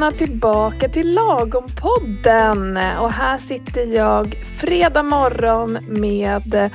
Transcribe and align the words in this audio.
välkomna 0.00 0.26
tillbaka 0.26 0.88
till 0.88 1.18
Lagom-podden. 1.18 2.98
Och 2.98 3.12
här 3.12 3.38
sitter 3.38 3.94
jag 3.94 4.44
fredag 4.60 5.02
morgon 5.02 5.72
med 5.88 6.70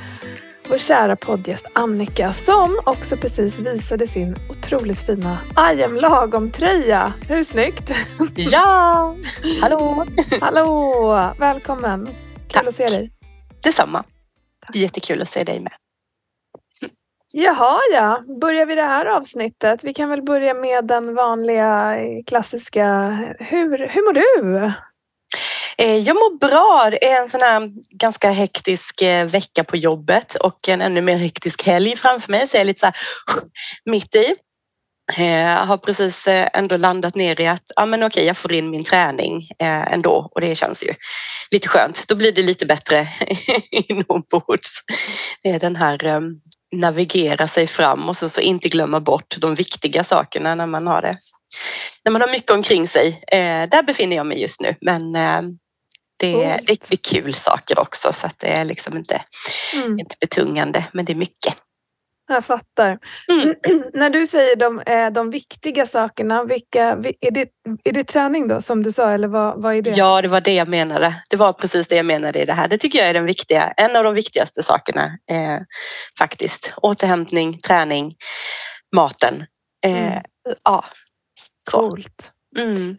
vår 0.68 0.78
kära 0.78 1.16
poddgäst 1.16 1.66
Annika 1.74 2.32
som 2.32 2.80
också 2.84 3.16
precis 3.16 3.60
visade 3.60 4.06
sin 4.06 4.36
otroligt 4.50 5.00
fina 5.00 5.38
I 5.74 5.82
am 5.82 5.96
lagom-tröja. 5.96 7.12
Hur 7.28 7.44
snyggt? 7.44 7.90
Ja! 8.36 9.16
Hallå! 9.62 10.06
Hallå! 10.40 11.34
Välkommen! 11.38 12.06
Kul 12.06 12.14
Tack. 12.48 12.66
att 12.66 12.74
se 12.74 12.86
dig. 12.86 13.10
Detsamma. 13.62 14.04
Jättekul 14.74 15.22
att 15.22 15.28
se 15.28 15.44
dig 15.44 15.60
med. 15.60 15.72
Jaha, 17.38 17.80
ja. 17.92 18.24
Börjar 18.40 18.66
vi 18.66 18.74
det 18.74 18.82
här 18.82 19.06
avsnittet? 19.06 19.84
Vi 19.84 19.94
kan 19.94 20.08
väl 20.08 20.22
börja 20.22 20.54
med 20.54 20.84
den 20.84 21.14
vanliga 21.14 21.96
eh, 21.96 22.24
klassiska. 22.26 23.10
Hur, 23.38 23.88
hur 23.88 24.02
mår 24.02 24.12
du? 24.12 24.72
Eh, 25.78 25.96
jag 25.96 26.14
mår 26.14 26.38
bra. 26.38 26.90
Det 26.90 27.04
är 27.04 27.22
en 27.22 27.28
sån 27.28 27.40
här 27.40 27.70
ganska 27.90 28.30
hektisk 28.30 29.02
eh, 29.02 29.26
vecka 29.26 29.64
på 29.64 29.76
jobbet 29.76 30.34
och 30.34 30.68
en 30.68 30.80
ännu 30.80 31.00
mer 31.00 31.16
hektisk 31.16 31.66
helg 31.66 31.96
framför 31.96 32.30
mig. 32.30 32.48
Så 32.48 32.56
jag 32.56 32.60
är 32.60 32.64
lite 32.64 32.80
så 32.80 32.86
här 32.86 32.96
mitt 33.90 34.14
i. 34.14 34.34
Jag 35.16 35.66
har 35.66 35.76
precis 35.76 36.28
ändå 36.28 36.76
landat 36.76 37.14
ner 37.14 37.40
i 37.40 37.46
att 37.46 37.64
ja, 37.76 37.86
men 37.86 38.02
okej, 38.02 38.24
jag 38.24 38.36
får 38.36 38.52
in 38.52 38.70
min 38.70 38.84
träning 38.84 39.48
ändå 39.58 40.30
och 40.34 40.40
det 40.40 40.54
känns 40.54 40.82
ju 40.82 40.94
lite 41.50 41.68
skönt. 41.68 42.08
Då 42.08 42.14
blir 42.14 42.32
det 42.32 42.42
lite 42.42 42.66
bättre 42.66 43.08
inombords. 43.88 44.80
Det 45.42 45.48
är 45.48 45.60
den 45.60 45.76
här 45.76 46.04
ehm, 46.04 46.40
navigera 46.72 47.48
sig 47.48 47.66
fram 47.66 48.08
och 48.08 48.16
så, 48.16 48.28
så 48.28 48.40
inte 48.40 48.68
glömma 48.68 49.00
bort 49.00 49.36
de 49.38 49.54
viktiga 49.54 50.04
sakerna 50.04 50.54
när 50.54 50.66
man 50.66 50.86
har 50.86 51.02
det. 51.02 51.18
När 52.04 52.12
man 52.12 52.20
har 52.20 52.28
mycket 52.28 52.50
omkring 52.50 52.88
sig. 52.88 53.22
Eh, 53.32 53.68
där 53.68 53.82
befinner 53.82 54.16
jag 54.16 54.26
mig 54.26 54.40
just 54.40 54.60
nu, 54.60 54.74
men 54.80 55.16
eh, 55.16 55.42
det 56.18 56.44
är 56.44 56.58
riktigt 56.58 57.06
kul 57.06 57.34
saker 57.34 57.78
också 57.78 58.12
så 58.12 58.26
att 58.26 58.38
det 58.38 58.48
är 58.48 58.64
liksom 58.64 58.96
inte, 58.96 59.22
Mm, 59.74 59.98
inte 59.98 60.16
betungande, 60.20 60.84
men 60.92 61.04
det 61.04 61.12
är 61.12 61.16
mycket. 61.16 61.54
Jag 62.28 62.44
fattar. 62.44 62.98
Mm. 63.32 63.54
När 63.94 64.10
du 64.10 64.26
säger 64.26 64.56
de, 64.56 64.80
eh, 64.80 65.10
de 65.10 65.30
viktiga 65.30 65.86
sakerna, 65.86 66.44
vilka, 66.44 66.96
vi- 66.96 67.16
är, 67.20 67.30
det, 67.30 67.48
är 67.84 67.92
det 67.92 68.04
träning 68.04 68.48
då 68.48 68.60
som 68.60 68.82
du 68.82 68.92
sa 68.92 69.10
eller 69.10 69.28
vad, 69.28 69.62
vad 69.62 69.74
är 69.74 69.82
det? 69.82 69.90
Ja, 69.90 70.22
det 70.22 70.28
var 70.28 70.40
det 70.40 70.54
jag 70.54 70.68
menade. 70.68 71.14
Det 71.30 71.36
var 71.36 71.52
precis 71.52 71.88
det 71.88 71.96
jag 71.96 72.06
menade 72.06 72.42
i 72.42 72.44
det 72.44 72.52
här. 72.52 72.68
Det 72.68 72.78
tycker 72.78 72.98
jag 72.98 73.08
är 73.08 73.14
den 73.14 73.26
viktiga, 73.26 73.68
en 73.76 73.96
av 73.96 74.04
de 74.04 74.14
viktigaste 74.14 74.62
sakerna 74.62 75.04
eh, 75.30 75.60
faktiskt. 76.18 76.74
Återhämtning, 76.76 77.58
träning, 77.58 78.14
maten. 78.96 79.44
Eh, 79.86 80.06
Mm. 80.06 80.22
Ja, 80.64 80.84
så. 81.70 81.78
Coolt. 81.80 82.30
Mm. 82.58 82.96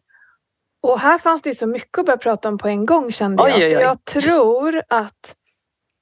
Och 0.88 1.00
här 1.00 1.18
fanns 1.18 1.42
det 1.42 1.50
ju 1.50 1.56
så 1.56 1.68
mycket 1.68 1.98
att 2.00 2.06
börja 2.06 2.18
prata 2.18 2.50
om 2.50 2.58
på 2.58 2.68
en 2.68 2.86
gång 2.86 3.12
kände 3.12 3.44
Oj, 3.44 3.50
jag. 3.50 3.58
oj, 3.60 3.70
För 3.72 3.78
oj. 3.78 3.82
jag 3.84 4.06
tror 4.06 4.82
att 4.90 5.36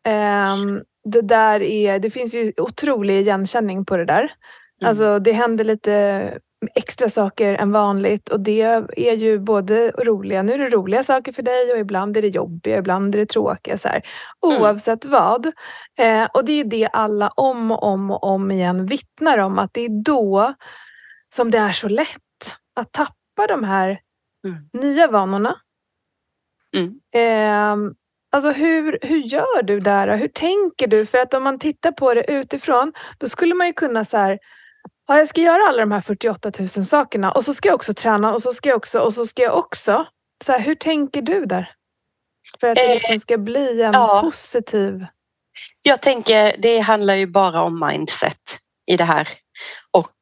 ehm, 0.08 0.82
det 1.06 1.22
där 1.22 1.62
är, 1.62 2.00
det 2.00 2.10
finns 2.10 2.34
ju 2.34 2.54
otrolig 2.58 3.20
igenkänning 3.20 3.86
på 3.86 3.98
det 3.98 4.06
där. 4.06 4.20
Mm. 4.22 4.90
Alltså 4.90 5.20
det 5.20 5.32
händer 5.32 5.64
lite 5.64 6.40
extra 6.76 7.10
saker 7.10 7.56
än 7.56 7.72
vanligt 7.72 8.30
och 8.30 8.40
det 8.40 8.62
är 8.96 9.14
ju 9.14 9.40
både 9.40 9.92
roliga, 9.92 10.44
nu 10.44 10.54
är 10.54 10.58
det 10.58 10.70
roliga 10.70 11.04
saker 11.04 11.32
för 11.32 11.44
dig 11.44 11.74
och 11.74 11.80
ibland 11.80 12.18
är 12.18 12.22
det 12.22 12.28
jobbiga, 12.28 12.78
ibland 12.78 13.16
är 13.16 13.20
det 13.20 13.26
tråkiga. 13.26 13.78
Så 13.78 13.88
här. 13.88 14.02
Mm. 14.46 14.62
Oavsett 14.62 15.06
vad. 15.06 15.46
Eh, 16.00 16.24
och 16.34 16.46
det 16.46 16.54
är 16.60 16.64
det 16.64 16.88
alla 16.88 17.30
om 17.30 17.72
och 17.72 17.84
om 17.84 18.12
och 18.12 18.24
om 18.24 18.52
igen 18.52 18.86
vittnar 18.86 19.38
om 19.38 19.60
att 19.60 19.74
det 19.74 19.82
är 19.82 20.04
då 20.04 20.54
som 21.36 21.52
det 21.52 21.58
är 21.58 21.72
så 21.72 21.88
lätt 21.88 22.08
att 22.76 22.92
tappa 22.92 23.48
de 23.48 23.64
här 23.64 24.00
Mm. 24.46 24.70
nya 24.74 25.08
vanorna. 25.08 25.56
Mm. 26.76 27.00
Eh, 27.16 27.92
alltså 28.36 28.52
hur, 28.52 29.00
hur 29.02 29.18
gör 29.18 29.64
du 29.64 29.80
där? 29.80 30.18
Hur 30.18 30.28
tänker 30.28 30.88
du? 30.88 31.06
För 31.06 31.18
att 31.18 31.34
om 31.34 31.44
man 31.44 31.60
tittar 31.60 31.92
på 31.92 32.14
det 32.14 32.32
utifrån 32.32 32.94
då 33.18 33.30
skulle 33.30 33.56
man 33.56 33.68
ju 33.68 33.74
kunna 33.74 34.06
så 34.06 34.18
här 34.18 34.40
Ja, 35.08 35.18
jag 35.18 35.28
ska 35.28 35.42
göra 35.42 35.70
alla 35.70 35.80
de 35.80 35.92
här 35.92 36.02
48 36.02 36.52
000 36.60 36.70
sakerna 36.70 37.32
och 37.32 37.46
så 37.46 37.54
ska 37.54 37.70
jag 37.70 37.76
också 37.76 37.94
träna 37.94 38.34
och 38.34 38.42
så 38.42 38.54
ska 38.54 38.70
jag 38.70 38.78
också 38.78 39.00
och 39.00 39.14
så 39.14 39.26
ska 39.26 39.42
jag 39.42 39.58
också. 39.58 40.06
Så 40.44 40.52
här, 40.52 40.60
hur 40.60 40.76
tänker 40.76 41.22
du 41.22 41.46
där? 41.46 41.72
För 42.60 42.68
att 42.68 42.76
det 42.76 42.86
Eh, 42.86 42.94
liksom 42.94 43.20
ska 43.20 43.38
bli 43.38 43.82
en 43.82 43.94
ja. 43.94 44.22
positiv... 44.24 45.06
Jag 45.82 46.02
tänker, 46.02 46.56
det 46.58 46.80
handlar 46.80 47.16
ju 47.16 47.28
bara 47.28 47.62
om 47.62 47.88
mindset 47.90 48.60
i 48.92 48.98
det 48.98 49.04
här. 49.04 49.30
Och 49.94 50.16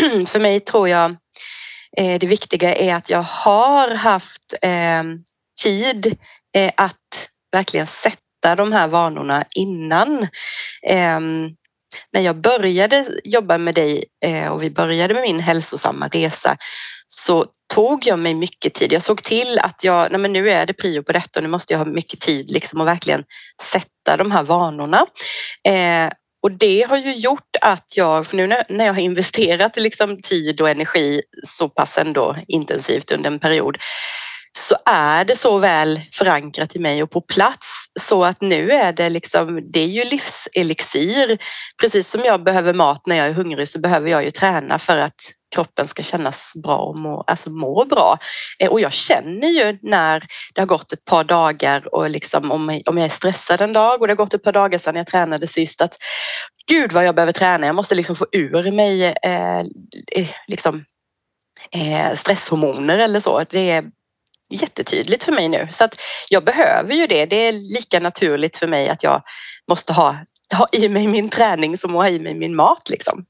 för 0.26 0.40
mig 0.40 0.60
tror 0.60 0.88
jag 0.88 1.10
eh, 1.96 2.18
det 2.18 2.26
viktiga 2.26 2.74
är 2.74 2.94
att 2.94 3.10
jag 3.10 3.22
har 3.22 3.88
haft 3.88 4.54
eh, 4.62 5.02
tid 5.62 6.18
Eh, 6.54 6.72
att 6.76 7.28
verkligen 7.52 7.86
sätta 7.86 8.54
de 8.56 8.72
här 8.72 8.88
vanorna 8.88 9.44
innan. 9.54 10.22
Eh, 10.86 11.20
när 12.12 12.20
jag 12.20 12.36
började 12.36 13.06
jobba 13.24 13.58
med 13.58 13.74
dig 13.74 14.04
eh, 14.24 14.48
och 14.48 14.62
vi 14.62 14.70
började 14.70 15.14
med 15.14 15.22
min 15.22 15.40
hälsosamma 15.40 16.08
resa 16.08 16.56
så 17.06 17.46
tog 17.74 18.06
jag 18.06 18.18
mig 18.18 18.34
mycket 18.34 18.74
tid. 18.74 18.92
Jag 18.92 19.02
såg 19.02 19.22
till 19.22 19.58
att 19.58 19.84
jag, 19.84 20.12
nej 20.12 20.20
men 20.20 20.32
nu 20.32 20.50
är 20.50 20.66
det 20.66 20.72
prio 20.72 21.02
på 21.02 21.12
detta 21.12 21.40
och 21.40 21.42
nu 21.42 21.48
måste 21.48 21.72
jag 21.72 21.78
ha 21.78 21.84
mycket 21.86 22.20
tid 22.20 22.50
liksom 22.50 22.80
att 22.80 22.86
verkligen 22.86 23.24
sätta 23.62 24.16
de 24.16 24.30
här 24.30 24.42
vanorna. 24.42 25.06
Eh, 25.68 26.12
och 26.42 26.52
det 26.52 26.86
har 26.88 26.96
ju 26.96 27.14
gjort 27.14 27.56
att 27.60 27.96
jag, 27.96 28.26
för 28.26 28.36
nu 28.36 28.46
när, 28.46 28.64
när 28.68 28.86
jag 28.86 28.92
har 28.94 29.00
investerat 29.00 29.76
liksom 29.76 30.22
tid 30.22 30.60
och 30.60 30.70
energi 30.70 31.22
så 31.46 31.68
pass 31.68 31.98
ändå 31.98 32.36
intensivt 32.48 33.12
under 33.12 33.30
en 33.30 33.38
period, 33.38 33.78
så 34.58 34.76
är 34.84 35.24
det 35.24 35.36
så 35.36 35.58
väl 35.58 36.00
förankrat 36.12 36.76
i 36.76 36.78
mig 36.78 37.02
och 37.02 37.10
på 37.10 37.20
plats 37.20 37.86
så 38.00 38.24
att 38.24 38.40
nu 38.40 38.70
är 38.70 38.92
det 38.92 39.08
liksom, 39.08 39.70
det 39.72 39.80
är 39.80 39.86
ju 39.86 40.04
livselixir. 40.04 41.38
Precis 41.80 42.10
som 42.10 42.20
jag 42.24 42.44
behöver 42.44 42.74
mat 42.74 43.06
när 43.06 43.16
jag 43.16 43.26
är 43.26 43.32
hungrig 43.32 43.68
så 43.68 43.78
behöver 43.78 44.10
jag 44.10 44.24
ju 44.24 44.30
träna 44.30 44.78
för 44.78 44.96
att 44.96 45.20
kroppen 45.54 45.88
ska 45.88 46.02
kännas 46.02 46.52
bra 46.62 46.78
och 46.78 46.96
må, 46.96 47.24
alltså 47.26 47.50
må 47.50 47.84
bra. 47.84 48.18
Eh, 48.58 48.70
och 48.70 48.80
jag 48.80 48.92
känner 48.92 49.48
ju 49.48 49.78
när 49.82 50.24
det 50.54 50.60
har 50.60 50.66
gått 50.66 50.92
ett 50.92 51.04
par 51.04 51.24
dagar 51.24 51.94
och 51.94 52.10
liksom 52.10 52.52
om, 52.52 52.80
om 52.86 52.98
jag 52.98 53.04
är 53.04 53.10
stressad 53.10 53.60
en 53.60 53.72
dag 53.72 54.00
och 54.00 54.06
det 54.06 54.10
har 54.10 54.16
gått 54.16 54.34
ett 54.34 54.42
par 54.42 54.52
dagar 54.52 54.78
sedan 54.78 54.96
jag 54.96 55.06
tränade 55.06 55.46
sist 55.46 55.80
att 55.80 55.96
gud 56.66 56.92
vad 56.92 57.04
jag 57.04 57.14
behöver 57.14 57.32
träna, 57.32 57.66
jag 57.66 57.74
måste 57.74 57.94
liksom 57.94 58.16
få 58.16 58.26
ur 58.32 58.72
mig 58.72 59.04
eh, 59.04 59.58
eh 60.12 60.28
liksom, 60.48 60.84
eh, 61.70 62.14
stresshormoner 62.14 62.98
eller 62.98 63.20
så. 63.20 63.44
Det 63.50 63.70
är 63.70 63.84
jättetydligt 64.50 65.24
för 65.24 65.32
mig 65.32 65.48
nu 65.48 65.68
så 65.70 65.84
att 65.84 66.00
jag 66.28 66.44
behöver 66.44 66.94
ju 66.94 67.06
det. 67.06 67.26
Det 67.26 67.36
är 67.36 67.52
lika 67.52 68.00
naturligt 68.00 68.56
för 68.56 68.66
mig 68.66 68.88
att 68.88 69.02
jag 69.02 69.22
måste 69.68 69.92
ha, 69.92 70.16
ha 70.54 70.66
i 70.72 70.88
mig 70.88 71.06
min 71.06 71.28
träning 71.28 71.78
som 71.78 71.90
att 71.90 72.02
ha 72.02 72.08
i 72.08 72.18
mig 72.20 72.34
min 72.34 72.56
mat 72.56 72.88
liksom. 72.90 73.24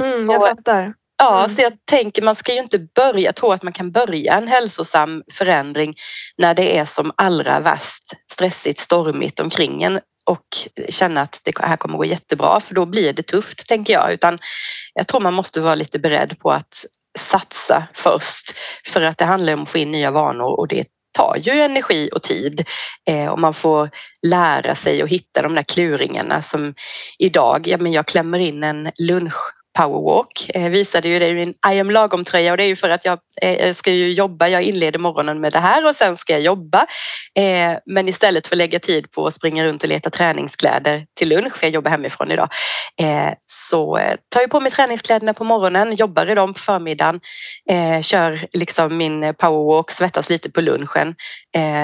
Mm, 0.00 0.30
jag 0.30 0.42
fattar. 0.42 0.94
Ja, 1.18 1.38
Mm. 1.38 1.50
så 1.56 1.62
jag 1.62 1.72
tänker 1.84 2.22
man 2.22 2.34
ska 2.34 2.52
ju 2.52 2.58
inte 2.58 2.78
börja, 2.78 3.32
tror 3.32 3.54
att 3.54 3.62
man 3.62 3.72
kan 3.72 3.90
börja 3.92 4.34
en 4.34 4.48
hälsosam 4.48 5.22
förändring 5.32 5.94
när 6.38 6.54
det 6.54 6.78
är 6.78 6.84
som 6.84 7.12
allra 7.16 7.60
värst 7.60 8.02
stressigt, 8.32 8.80
stormigt 8.80 9.40
omkring 9.40 9.82
en 9.82 10.00
och 10.26 10.46
känna 10.88 11.20
att 11.20 11.40
det 11.44 11.58
här 11.60 11.76
kommer 11.76 11.98
gå 11.98 12.04
jättebra 12.04 12.60
för 12.60 12.74
då 12.74 12.86
blir 12.86 13.12
det 13.12 13.22
tufft 13.22 13.68
tänker 13.68 13.92
jag. 13.92 14.12
Utan 14.12 14.38
jag 14.94 15.06
tror 15.06 15.20
man 15.20 15.34
måste 15.34 15.60
vara 15.60 15.74
lite 15.74 15.98
beredd 15.98 16.38
på 16.38 16.52
att 16.52 16.84
satsa 17.16 17.86
först. 17.94 18.54
För 18.86 19.02
att 19.02 19.18
det 19.18 19.24
handlar 19.24 19.52
om 19.52 19.62
att 19.62 19.70
få 19.70 19.78
in 19.78 19.92
nya 19.92 20.10
vanor 20.10 20.58
och 20.58 20.68
det 20.68 20.86
tar 21.16 21.36
ju 21.40 21.52
energi 21.52 22.10
och 22.12 22.22
tid. 22.22 22.68
Eh, 23.08 23.28
och 23.28 23.38
man 23.38 23.54
får 23.54 23.90
lära 24.22 24.74
sig 24.74 25.02
och 25.02 25.08
hitta 25.08 25.42
de 25.42 25.54
där 25.54 25.62
kluringarna 25.62 26.42
som 26.42 26.74
idag, 27.18 27.68
ja 27.68 27.78
men 27.78 27.92
jag 27.92 28.06
klämmer 28.06 28.38
in 28.38 28.64
en 28.64 28.90
lunch 28.98 29.55
powerwalk. 29.76 30.50
Eh, 30.54 30.70
visade 30.70 31.08
ju 31.08 31.18
det 31.18 31.28
i 31.28 31.34
min 31.34 31.54
I 31.72 31.80
am 31.80 31.90
lagom-tröja 31.90 32.50
och 32.50 32.56
det 32.56 32.64
är 32.64 32.68
ju 32.68 32.76
för 32.76 32.90
att 32.90 33.04
jag 33.04 33.18
eh, 33.42 33.74
ska 33.74 33.90
ju 33.90 34.12
jobba. 34.12 34.48
Jag 34.48 34.62
inleder 34.62 34.98
morgonen 34.98 35.40
med 35.40 35.52
det 35.52 35.58
här 35.58 35.86
och 35.86 35.96
sen 35.96 36.16
ska 36.16 36.32
jag 36.32 36.42
jobba. 36.42 36.86
Eh, 37.38 37.78
men 37.86 38.08
istället 38.08 38.46
för 38.46 38.54
att 38.54 38.58
lägga 38.58 38.78
tid 38.78 39.10
på 39.10 39.26
att 39.26 39.34
springa 39.34 39.64
runt 39.64 39.82
och 39.82 39.88
leta 39.88 40.10
träningskläder 40.10 41.06
till 41.14 41.28
lunch, 41.28 41.56
för 41.56 41.66
jag 41.66 41.74
jobbar 41.74 41.90
hemifrån 41.90 42.30
idag, 42.30 42.48
eh, 43.00 43.32
så 43.46 43.98
eh, 43.98 44.16
tar 44.28 44.40
jag 44.40 44.50
på 44.50 44.60
mig 44.60 44.72
träningskläderna 44.72 45.34
på 45.34 45.44
morgonen, 45.44 45.96
jobbar 45.96 46.30
i 46.30 46.34
dem 46.34 46.54
på 46.54 46.60
förmiddagen, 46.60 47.20
eh, 47.70 48.02
kör 48.02 48.46
liksom 48.52 48.96
min 48.96 49.34
powerwalk, 49.34 49.90
svettas 49.90 50.30
lite 50.30 50.50
på 50.50 50.60
lunchen, 50.60 51.14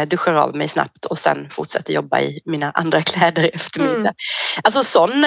duschar 0.06 0.34
av 0.34 0.56
mig 0.56 0.68
snabbt 0.68 1.04
och 1.04 1.18
sen 1.18 1.48
fortsätter 1.50 1.92
jobba 1.92 2.20
i 2.20 2.40
mina 2.44 2.70
andra 2.70 3.02
kläder 3.10 3.44
i 3.44 3.48
eftermiddag. 3.48 3.98
Mm. 3.98 4.14
Alltså 4.64 4.84
sån 4.84 5.24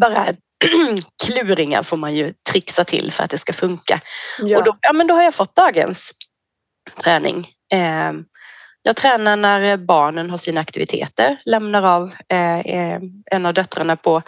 bara 0.00 0.26
kluringar 1.24 1.82
får 1.82 1.96
man 1.96 2.14
ju 2.14 2.34
trixa 2.50 2.84
till 2.84 3.12
för 3.12 3.24
att 3.24 3.30
det 3.30 3.38
ska 3.38 3.52
funka. 3.52 4.00
Ja. 4.38 4.58
Och 4.58 4.64
då, 4.64 4.76
ja, 4.80 4.92
men 4.92 5.06
då 5.06 5.14
har 5.14 5.22
jag 5.22 5.34
fått 5.34 5.56
dagens 5.56 6.12
träning. 7.02 7.48
Eh, 7.72 8.12
jag 8.82 8.96
tränar 8.96 9.36
när 9.36 9.76
barnen 9.76 10.30
har 10.30 10.38
sina 10.38 10.60
aktiviteter, 10.60 11.36
lämnar 11.44 11.82
av 11.82 12.12
eh, 12.28 12.60
eh, 12.60 13.00
en 13.30 13.46
av 13.46 13.54
döttrarna 13.54 13.96
på 13.96 14.22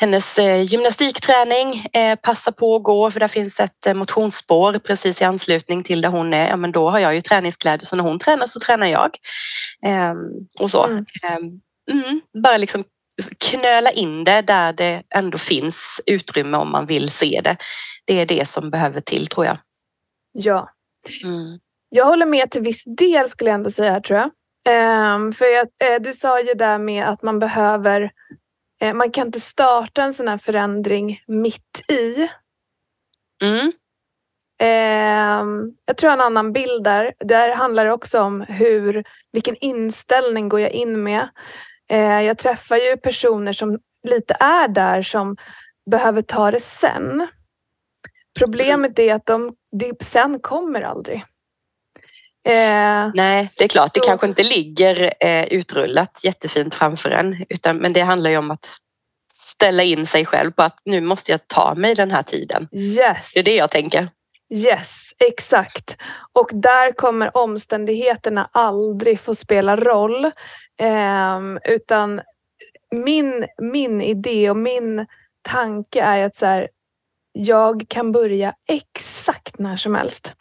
hennes 0.00 0.38
eh, 0.38 0.60
gymnastikträning. 0.62 1.84
Eh, 1.92 2.16
passa 2.16 2.52
på 2.52 2.76
att 2.76 2.82
gå 2.82 3.10
för 3.10 3.20
där 3.20 3.28
finns 3.28 3.60
ett 3.60 3.86
eh, 3.86 3.94
motionsspår 3.94 4.78
precis 4.78 5.22
i 5.22 5.24
anslutning 5.24 5.82
till 5.82 6.00
där 6.00 6.08
hon 6.08 6.34
är. 6.34 6.48
Ja, 6.48 6.56
men 6.56 6.72
då 6.72 6.90
har 6.90 6.98
jag 6.98 7.14
ju 7.14 7.20
träningskläder 7.20 7.86
så 7.86 7.96
när 7.96 8.04
hon 8.04 8.18
tränar 8.18 8.46
så 8.46 8.60
tränar 8.60 8.86
jag. 8.86 9.10
Ehm, 9.86 10.18
och 10.60 10.70
så. 10.70 10.84
Mm. 10.84 11.06
Ehm, 11.22 11.60
mm, 11.90 12.20
bara 12.42 12.56
liksom 12.56 12.84
knöla 13.38 13.90
in 13.90 14.24
det 14.24 14.42
där 14.42 14.72
det 14.72 15.02
ändå 15.14 15.38
finns 15.38 16.00
utrymme 16.06 16.56
om 16.56 16.70
man 16.70 16.86
vill 16.86 17.10
se 17.10 17.40
det. 17.44 17.56
Det 18.04 18.20
är 18.20 18.26
det 18.26 18.48
som 18.48 18.70
behöver 18.70 19.00
till 19.00 19.26
tror 19.26 19.46
jag. 19.46 19.58
Ja. 20.32 20.70
Mm. 21.24 21.58
Jag 21.88 22.04
håller 22.04 22.26
med 22.26 22.50
till 22.50 22.62
viss 22.62 22.84
del 22.84 23.28
skulle 23.28 23.50
jag 23.50 23.54
ändå 23.54 23.70
säga 23.70 24.00
tror 24.00 24.18
jag. 24.18 24.30
Ehm, 24.68 25.32
för 25.32 25.44
jag, 25.44 25.68
eh, 25.84 26.00
du 26.00 26.12
sa 26.12 26.40
ju 26.40 26.54
där 26.54 26.78
med 26.78 27.08
att 27.08 27.22
man 27.22 27.38
behöver, 27.38 28.10
eh, 28.80 28.94
man 28.94 29.10
kan 29.10 29.26
inte 29.26 29.40
starta 29.40 30.02
en 30.02 30.14
sån 30.14 30.28
här 30.28 30.38
förändring 30.38 31.22
mitt 31.26 31.84
i. 31.88 32.28
Mm. 33.42 33.72
Ehm, 34.60 35.74
jag 35.86 35.96
tror 35.96 36.10
en 36.10 36.20
annan 36.20 36.52
bild 36.52 36.84
där. 36.84 37.12
Där 37.18 37.54
handlar 37.54 37.84
det 37.84 37.92
också 37.92 38.20
om 38.20 38.40
hur, 38.40 39.04
vilken 39.32 39.56
inställning 39.56 40.48
går 40.48 40.60
jag 40.60 40.70
in 40.70 41.02
med. 41.02 41.28
Eh, 41.90 42.20
jag 42.22 42.38
träffar 42.38 42.76
ju 42.76 42.96
personer 42.96 43.52
som 43.52 43.78
lite 44.08 44.34
är 44.40 44.68
där 44.68 45.02
som 45.02 45.36
behöver 45.90 46.22
ta 46.22 46.50
det 46.50 46.60
sen. 46.60 47.28
Problemet 48.38 48.98
är 48.98 49.14
att 49.14 49.26
de, 49.26 49.54
det 49.78 50.04
sen 50.04 50.40
kommer 50.40 50.82
aldrig. 50.82 51.24
Eh, 52.48 53.10
Nej, 53.14 53.48
det 53.58 53.64
är 53.64 53.68
klart, 53.68 53.94
det 53.94 54.00
så- 54.00 54.06
kanske 54.06 54.26
inte 54.26 54.42
ligger 54.42 55.12
eh, 55.20 55.44
utrullat 55.44 56.20
jättefint 56.24 56.74
framför 56.74 57.10
en, 57.10 57.44
utan, 57.48 57.76
men 57.76 57.92
det 57.92 58.00
handlar 58.00 58.30
ju 58.30 58.36
om 58.36 58.50
att 58.50 58.76
ställa 59.32 59.82
in 59.82 60.06
sig 60.06 60.26
själv 60.26 60.50
på 60.52 60.62
att 60.62 60.78
nu 60.84 61.00
måste 61.00 61.32
jag 61.32 61.48
ta 61.48 61.74
mig 61.74 61.94
den 61.94 62.10
här 62.10 62.22
tiden. 62.22 62.68
Yes. 62.72 63.32
Det 63.34 63.40
är 63.40 63.44
det 63.44 63.54
jag 63.56 63.70
tänker. 63.70 64.08
Yes, 64.54 65.10
exakt. 65.18 65.96
Och 66.32 66.50
där 66.52 66.92
kommer 66.92 67.36
omständigheterna 67.36 68.50
aldrig 68.52 69.20
få 69.20 69.34
spela 69.34 69.76
roll. 69.76 70.30
Ehm, 70.78 71.58
utan 71.64 72.20
min, 72.90 73.46
min 73.58 74.00
idé 74.00 74.50
och 74.50 74.56
min 74.56 75.06
tanke 75.42 76.00
är 76.00 76.22
att 76.22 76.36
så 76.36 76.46
här, 76.46 76.68
jag 77.32 77.84
kan 77.88 78.12
börja 78.12 78.54
exakt 78.68 79.58
när 79.58 79.76
som 79.76 79.94
helst. 79.94 80.32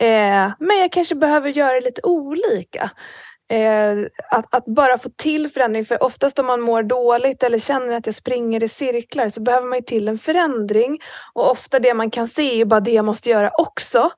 Eh, 0.00 0.52
men 0.58 0.78
jag 0.80 0.92
kanske 0.92 1.14
behöver 1.14 1.48
göra 1.48 1.80
lite 1.80 2.00
olika. 2.04 2.90
Eh, 3.48 3.98
att, 4.30 4.54
att 4.54 4.64
bara 4.64 4.98
få 4.98 5.10
till 5.16 5.48
förändring, 5.48 5.84
för 5.84 6.02
oftast 6.02 6.38
om 6.38 6.46
man 6.46 6.60
mår 6.60 6.82
dåligt 6.82 7.42
eller 7.42 7.58
känner 7.58 7.96
att 7.96 8.06
jag 8.06 8.14
springer 8.14 8.62
i 8.64 8.68
cirklar 8.68 9.28
så 9.28 9.42
behöver 9.42 9.66
man 9.66 9.78
ju 9.78 9.82
till 9.82 10.08
en 10.08 10.18
förändring. 10.18 10.98
Och 11.32 11.50
ofta 11.50 11.78
det 11.78 11.94
man 11.94 12.10
kan 12.10 12.28
se 12.28 12.60
är 12.60 12.64
bara 12.64 12.80
det 12.80 12.90
jag 12.90 13.04
måste 13.04 13.30
göra 13.30 13.50
också. 13.58 14.10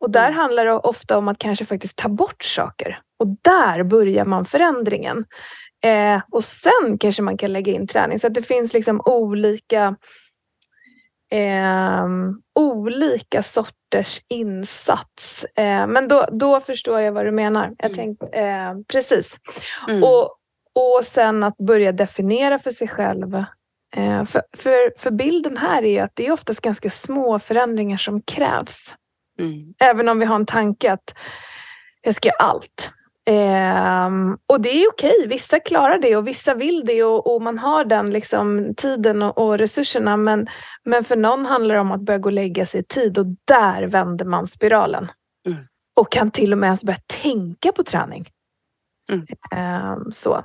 Och 0.00 0.10
där 0.10 0.26
Mm. 0.28 0.38
handlar 0.38 0.64
det 0.64 0.72
ofta 0.72 1.18
om 1.18 1.28
att 1.28 1.38
kanske 1.38 1.64
faktiskt 1.64 1.98
ta 1.98 2.08
bort 2.08 2.44
saker. 2.44 3.00
Och 3.20 3.26
där 3.42 3.82
börjar 3.82 4.24
man 4.24 4.44
förändringen. 4.44 5.24
Eh, 5.84 6.20
och 6.30 6.44
sen 6.44 6.98
kanske 7.00 7.22
man 7.22 7.36
kan 7.36 7.52
lägga 7.52 7.72
in 7.72 7.86
träning. 7.86 8.20
Så 8.20 8.26
att 8.26 8.34
det 8.34 8.42
finns 8.42 8.72
liksom 8.72 9.00
olika 9.04 9.96
ehm, 11.30 12.40
olika 12.54 13.42
sorters 13.42 14.20
insats. 14.28 15.44
Eh, 15.44 15.86
men 15.86 16.08
då, 16.08 16.26
då 16.32 16.60
förstår 16.60 17.00
jag 17.00 17.12
vad 17.12 17.24
du 17.26 17.30
menar. 17.30 17.74
Jag 17.78 17.84
Mm. 17.90 17.96
tänkte, 17.96 18.26
eh, 18.26 18.74
precis. 18.92 19.38
Mm. 19.88 20.04
Och, 20.04 20.36
och 20.74 21.04
sen 21.04 21.42
att 21.42 21.56
börja 21.56 21.92
definiera 21.92 22.58
för 22.58 22.70
sig 22.70 22.88
själv. 22.88 23.34
Eh, 23.96 24.24
för, 24.24 24.42
för, 24.56 24.98
för 25.00 25.10
bilden 25.10 25.56
här 25.56 25.84
är 25.84 26.02
att 26.02 26.12
det 26.14 26.26
är 26.26 26.32
oftast 26.32 26.60
ganska 26.60 26.90
små 26.90 27.38
förändringar 27.38 27.96
som 27.96 28.22
krävs. 28.22 28.94
Mm. 29.40 29.74
Även 29.78 30.08
om 30.08 30.18
vi 30.18 30.24
har 30.24 30.36
en 30.36 30.46
tanke 30.46 30.92
att 30.92 31.14
jag 32.02 32.14
ska 32.14 32.28
göra 32.28 32.36
allt. 32.38 32.90
Ehm, 33.26 34.38
och 34.46 34.60
det 34.60 34.68
är 34.68 34.88
okej, 34.88 35.26
vissa 35.26 35.60
klarar 35.60 35.98
det 35.98 36.16
och 36.16 36.28
vissa 36.28 36.54
vill 36.54 36.82
det 36.86 37.04
och, 37.04 37.34
och 37.34 37.42
man 37.42 37.58
har 37.58 37.84
den 37.84 38.10
liksom, 38.10 38.74
tiden 38.76 39.22
och, 39.22 39.38
och 39.38 39.58
resurserna. 39.58 40.16
Men, 40.16 40.46
men 40.84 41.04
för 41.04 41.16
någon 41.16 41.46
handlar 41.46 41.74
det 41.74 41.80
om 41.80 41.92
att 41.92 42.00
börja 42.00 42.18
gå 42.18 42.28
och 42.28 42.32
lägga 42.32 42.66
sig 42.66 42.80
i 42.80 42.84
tid 42.84 43.18
och 43.18 43.26
där 43.44 43.82
vänder 43.82 44.24
man 44.24 44.46
spiralen. 44.46 45.08
Mm. 45.46 45.58
Och 46.00 46.12
kan 46.12 46.30
till 46.30 46.52
och 46.52 46.58
med 46.58 46.66
ens 46.68 46.84
börja 46.84 46.98
tänka 47.22 47.72
på 47.72 47.82
träning. 47.82 48.24
Mm. 49.12 49.26
Ehm, 49.50 50.12
så. 50.12 50.44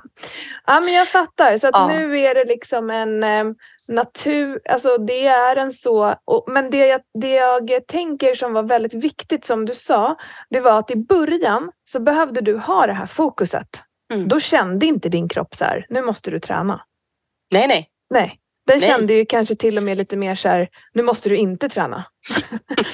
Ja 0.66 0.80
men 0.80 0.94
jag 0.94 1.08
fattar. 1.08 1.56
Så 1.56 1.68
att 1.68 1.74
Ja. 1.74 1.88
nu 1.88 2.18
är 2.18 2.34
det 2.34 2.44
liksom 2.44 2.90
en 2.90 3.24
ehm, 3.24 3.54
natur, 3.88 4.60
alltså 4.68 4.98
det 4.98 5.26
är 5.26 5.56
en 5.56 5.72
så, 5.72 6.14
och, 6.24 6.44
men 6.48 6.70
det 6.70 6.86
jag, 6.86 7.00
det 7.20 7.34
jag 7.34 7.86
tänker 7.86 8.34
som 8.34 8.52
var 8.52 8.62
väldigt 8.62 8.94
viktigt 8.94 9.44
som 9.44 9.66
du 9.66 9.74
sa, 9.74 10.16
det 10.50 10.60
var 10.60 10.78
att 10.78 10.90
i 10.90 10.96
början 10.96 11.70
så 11.84 12.00
behövde 12.00 12.40
du 12.40 12.58
ha 12.58 12.86
det 12.86 12.92
här 12.92 13.06
fokuset. 13.06 13.82
Mm. 14.14 14.28
Då 14.28 14.40
kände 14.40 14.86
inte 14.86 15.08
din 15.08 15.28
kropp 15.28 15.54
så 15.54 15.64
här, 15.64 15.86
nu 15.88 16.02
måste 16.02 16.30
du 16.30 16.40
träna. 16.40 16.82
Nej, 17.52 17.68
nej. 17.68 17.88
Nej, 18.10 18.40
den 18.66 18.78
Nej. 18.78 18.88
kände 18.88 19.14
ju 19.14 19.26
kanske 19.26 19.56
till 19.56 19.76
och 19.76 19.82
med 19.82 19.96
lite 19.96 20.16
mer 20.16 20.34
så 20.34 20.48
här, 20.48 20.68
nu 20.92 21.02
måste 21.02 21.28
du 21.28 21.36
inte 21.36 21.68
träna. 21.68 22.04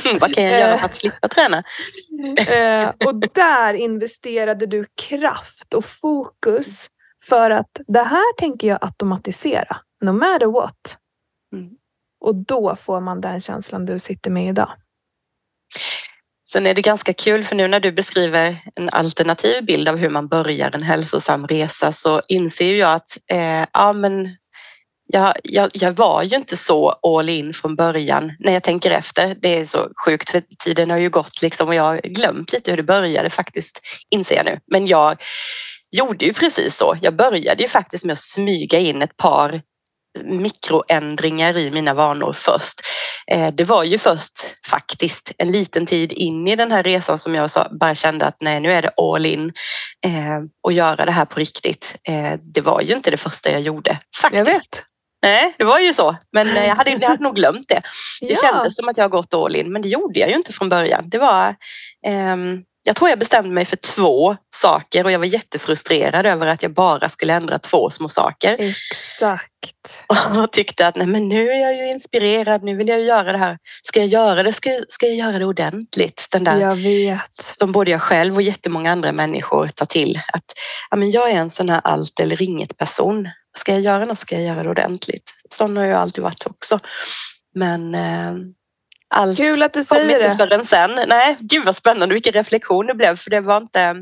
Vad 0.21 0.35
kan 0.35 0.44
jag 0.44 0.61
göra 0.61 0.79
för 0.79 0.87
att 0.87 0.94
slippa 0.94 1.29
träna? 1.29 1.62
Eh, 2.49 2.89
och 3.06 3.15
där 3.35 3.75
investerade 3.75 4.67
du 4.67 4.87
kraft 5.09 5.75
och 5.75 5.85
fokus 5.85 6.89
för 7.29 7.50
att 7.50 7.81
det 7.87 8.03
här 8.03 8.37
tänker 8.37 8.69
jag 8.69 8.79
automatisera, 8.81 9.77
no 10.03 10.13
matter 10.13 10.47
what. 10.47 10.97
Mm. 11.53 11.71
Och 12.25 12.35
då 12.35 12.77
får 12.77 13.01
man 13.01 13.21
den 13.21 13.41
känslan 13.41 13.87
du 13.87 13.99
sitter 13.99 14.31
med 14.31 14.49
idag. 14.49 14.73
Sen 16.53 16.67
är 16.67 16.75
det 16.75 16.83
ganska 16.83 17.13
kul 17.13 17.45
för 17.45 17.57
nu 17.57 17.69
när 17.69 17.81
du 17.81 17.93
beskriver 17.93 18.57
en 18.75 18.91
alternativ 18.93 19.65
bild 19.65 19.89
av 19.89 19.97
hur 19.97 20.11
man 20.11 20.29
börjar 20.29 20.71
en 20.75 20.83
hälsosam 20.83 21.47
resa 21.47 21.93
så 21.93 22.21
inser 22.29 22.69
ju 22.69 22.77
jag 22.77 22.95
att 22.95 23.19
eh, 23.31 23.65
ja, 23.73 23.93
men 23.93 24.37
jag, 25.09 25.35
jag, 25.43 25.71
jag 25.73 25.93
var 25.93 26.23
ju 26.23 26.37
inte 26.37 26.57
så 26.57 26.91
all 26.91 27.29
in 27.29 27.55
från 27.55 27.77
början 27.77 28.33
när 28.39 28.53
jag 28.53 28.63
tänker 28.63 28.91
efter. 28.91 29.37
Det 29.43 29.49
är 29.61 29.65
så 29.65 29.89
sjukt 30.05 30.31
för 30.31 30.43
tiden 30.65 30.91
har 30.91 30.99
ju 30.99 31.11
gått 31.11 31.43
liksom 31.43 31.69
och 31.69 31.75
jag 31.75 31.82
har 31.82 32.01
glömt 32.05 32.53
lite 32.53 32.71
hur 32.71 32.77
det 32.77 32.82
började 32.82 33.31
faktiskt 33.31 33.81
inser 34.11 34.35
jag 34.35 34.44
nu. 34.44 34.61
Men 34.67 34.87
jag 34.87 35.23
gjorde 35.91 36.25
ju 36.25 36.32
precis 36.32 36.77
så. 36.77 36.97
Jag 37.03 37.17
började 37.17 37.63
ju 37.63 37.69
faktiskt 37.69 38.05
med 38.05 38.13
att 38.13 38.19
smyga 38.19 38.79
in 38.79 39.03
ett 39.03 39.17
par 39.17 39.61
mikroändringar 40.25 41.57
i 41.57 41.71
mina 41.71 41.95
vanor 41.95 42.33
först. 42.33 42.81
Eh, 43.31 43.49
Det 43.55 43.65
var 43.65 43.85
ju 43.85 43.99
först 43.99 44.67
faktiskt 44.71 45.33
en 45.39 45.51
liten 45.53 45.87
tid 45.87 46.13
in 46.13 46.49
i 46.49 46.57
den 46.57 46.73
här 46.73 46.83
resan 46.83 47.19
som 47.19 47.35
jag 47.35 47.51
bara 47.81 47.95
kände 47.95 48.27
att 48.27 48.37
nej, 48.41 48.61
nu 48.61 48.73
är 48.73 48.83
det 48.83 48.91
all 48.97 49.27
in 49.27 49.53
eh, 50.07 50.41
och 50.63 50.73
göra 50.73 51.05
det 51.05 51.13
här 51.13 51.25
på 51.25 51.41
riktigt. 51.41 51.97
Eh, 52.09 52.33
Det 52.43 52.61
var 52.61 52.81
ju 52.81 52.95
inte 52.95 53.11
det 53.11 53.17
första 53.17 53.51
jag 53.53 53.61
gjorde 53.61 53.99
faktiskt. 54.21 54.39
Jag 54.39 54.55
vet. 54.55 54.83
Nej, 55.23 55.55
det 55.59 55.65
var 55.65 55.79
ju 55.79 55.95
så. 55.95 56.17
Men 56.33 56.49
jag 56.49 56.75
hade, 56.77 56.91
jag 56.91 57.09
hade 57.09 57.23
nog 57.25 57.35
glömt 57.35 57.69
det. 57.69 57.83
Det 58.21 58.27
Ja. 58.43 58.51
kändes 58.51 58.77
som 58.77 58.89
att 58.89 58.97
jag 58.97 59.11
gått 59.11 59.35
all 59.35 59.57
in, 59.57 59.73
men 59.73 59.83
det 59.83 59.89
gjorde 59.89 60.19
jag 60.19 60.29
ju 60.29 60.35
inte 60.35 60.53
från 60.53 60.69
början. 60.69 61.05
Det 61.07 61.19
var, 61.19 61.55
ehm, 62.07 62.63
jag 62.84 62.96
tror 62.96 63.10
jag 63.10 63.19
bestämde 63.19 63.51
mig 63.51 63.65
för 63.65 63.77
två 63.77 64.36
saker 64.55 65.05
och 65.05 65.12
jag 65.12 65.19
var 65.19 65.27
jättefrustrerad 65.27 66.27
över 66.27 66.46
att 66.46 66.62
jag 66.62 66.72
bara 66.74 67.08
skulle 67.08 67.32
ändra 67.34 67.58
två 67.58 67.91
små 67.91 68.08
saker. 68.08 68.56
Exakt. 68.60 70.05
Och 70.43 70.53
tyckte 70.53 70.86
att 70.86 70.96
nej, 70.96 71.06
men 71.06 71.29
nu 71.29 71.51
är 71.51 71.60
jag 71.60 71.77
ju 71.77 71.91
inspirerad, 71.91 72.62
nu 72.62 72.77
vill 72.77 72.89
jag 72.89 72.98
ju 73.01 73.06
göra 73.06 73.32
det 73.32 73.39
här. 73.39 73.58
Ska 73.82 73.98
jag 74.01 74.08
göra 74.08 74.43
det, 74.43 74.53
ska, 74.53 74.70
jag- 74.70 74.84
ska 74.89 75.06
jag 75.06 75.17
göra 75.17 75.39
det 75.39 75.44
ordentligt. 75.46 76.27
Den 76.31 76.44
där 76.44 76.60
Jag 76.60 76.77
vet. 76.77 77.32
som 77.34 77.72
både 77.72 77.91
jag 77.91 78.03
själv 78.03 78.34
och 78.34 78.43
jättemånga 78.43 78.93
andra 78.93 79.12
människor 79.12 79.69
tar 79.69 79.86
till. 79.86 80.20
Att 80.32 80.44
ja, 80.91 80.96
men 80.96 81.10
jag 81.10 81.31
är 81.31 81.34
en 81.34 81.51
sån 81.51 81.69
här 81.69 81.81
allt 81.84 82.20
eller 82.20 82.43
inget 82.43 82.77
person. 82.77 83.29
Ska 83.58 83.72
jag 83.72 83.81
göra 83.81 84.05
något 84.05 84.19
ska 84.19 84.34
jag 84.34 84.44
göra 84.44 84.62
det 84.62 84.70
ordentligt. 84.70 85.31
Sån 85.55 85.77
har 85.77 85.84
jag 85.84 85.98
alltid 86.01 86.24
varit 86.24 86.46
också. 86.46 86.79
Men 87.55 87.94
eh, 87.94 88.32
allt 89.13 89.39
Kul 89.39 89.63
att 89.63 89.73
du 89.73 89.81
kom 89.81 89.99
säger 89.99 90.17
inte 90.17 90.29
det. 90.29 90.37
förrän 90.37 90.67
sen. 90.67 91.01
Nej, 91.09 91.37
gud 91.41 91.65
vad 91.65 91.77
spännande 91.77 92.15
vilken 92.15 92.33
reflektion 92.33 92.87
det 92.87 92.95
blev 92.95 93.17
för 93.17 93.31
det 93.31 93.41
var 93.41 93.57
inte 93.57 93.97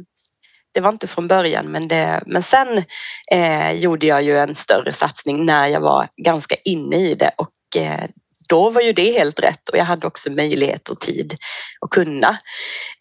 det 0.75 0.81
var 0.81 0.91
inte 0.91 1.07
från 1.07 1.29
början 1.29 1.67
men, 1.67 1.89
det, 1.89 2.23
men 2.27 2.43
sen 2.43 2.85
eh, 3.33 3.73
gjorde 3.73 4.07
jag 4.07 4.23
ju 4.23 4.39
en 4.39 4.55
större 4.55 4.93
satsning 4.93 5.47
när 5.47 5.67
jag 5.67 5.81
var 5.81 6.09
ganska 6.17 6.55
inne 6.65 6.97
i 6.97 7.15
det 7.15 7.31
och 7.37 7.83
eh, 7.83 8.05
då 8.49 8.71
var 8.71 8.81
ju 8.81 8.93
det 8.93 9.13
helt 9.13 9.41
rätt 9.41 9.69
och 9.69 9.79
jag 9.79 9.85
hade 9.85 10.07
också 10.07 10.31
möjlighet 10.33 10.89
och 10.89 11.01
tid 11.01 11.35
att 11.81 11.91
kunna. 11.91 12.39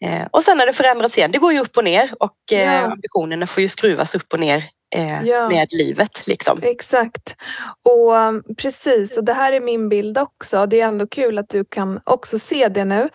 Eh, 0.04 0.26
och 0.30 0.44
sen 0.44 0.58
har 0.58 0.66
det 0.66 0.72
förändrats 0.72 1.18
igen. 1.18 1.30
Det 1.32 1.38
går 1.38 1.52
ju 1.52 1.60
upp 1.60 1.76
och 1.76 1.84
ner 1.84 2.10
och 2.20 2.52
eh, 2.52 2.58
Ja. 2.60 2.80
ambitionerna 2.80 3.46
får 3.46 3.60
ju 3.62 3.68
skruvas 3.68 4.14
upp 4.14 4.32
och 4.32 4.40
ner 4.40 4.64
eh, 4.96 5.22
Ja. 5.24 5.48
med 5.48 5.68
livet. 5.72 6.26
Liksom. 6.26 6.58
Exakt. 6.62 7.36
Och 7.84 8.14
um, 8.14 8.44
precis, 8.58 9.16
och 9.16 9.24
det 9.24 9.32
här 9.32 9.52
är 9.52 9.60
min 9.60 9.88
bild 9.88 10.18
också. 10.18 10.66
Det 10.66 10.80
är 10.80 10.86
ändå 10.86 11.06
kul 11.06 11.38
att 11.38 11.48
du 11.48 11.64
kan 11.64 12.00
också 12.04 12.38
se 12.38 12.68
det 12.68 12.84
nu. 12.84 13.08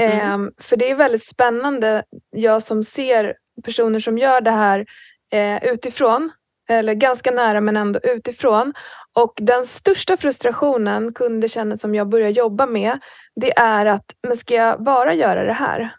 Mm. 0.00 0.20
Ehm, 0.20 0.50
för 0.58 0.76
det 0.76 0.90
är 0.90 0.94
väldigt 0.94 1.26
spännande, 1.26 2.02
jag 2.30 2.62
som 2.62 2.84
ser 2.84 3.34
personer 3.64 4.00
som 4.00 4.18
gör 4.18 4.40
det 4.40 4.50
här 4.50 4.86
eh, 5.32 5.64
utifrån, 5.64 6.30
eller 6.68 6.94
ganska 6.94 7.30
nära 7.30 7.60
men 7.60 7.76
ändå 7.76 8.00
utifrån. 8.02 8.72
Och 9.14 9.32
den 9.36 9.66
största 9.66 10.16
frustrationen 10.16 11.14
kunder 11.14 11.48
känner 11.48 11.76
som 11.76 11.94
jag 11.94 12.08
börjar 12.08 12.28
jobba 12.28 12.66
med, 12.66 12.98
det 13.40 13.58
är 13.58 13.86
att, 13.86 14.04
men 14.28 14.36
ska 14.36 14.54
jag 14.54 14.82
bara 14.82 15.14
göra 15.14 15.44
det 15.44 15.52
här? 15.52 15.94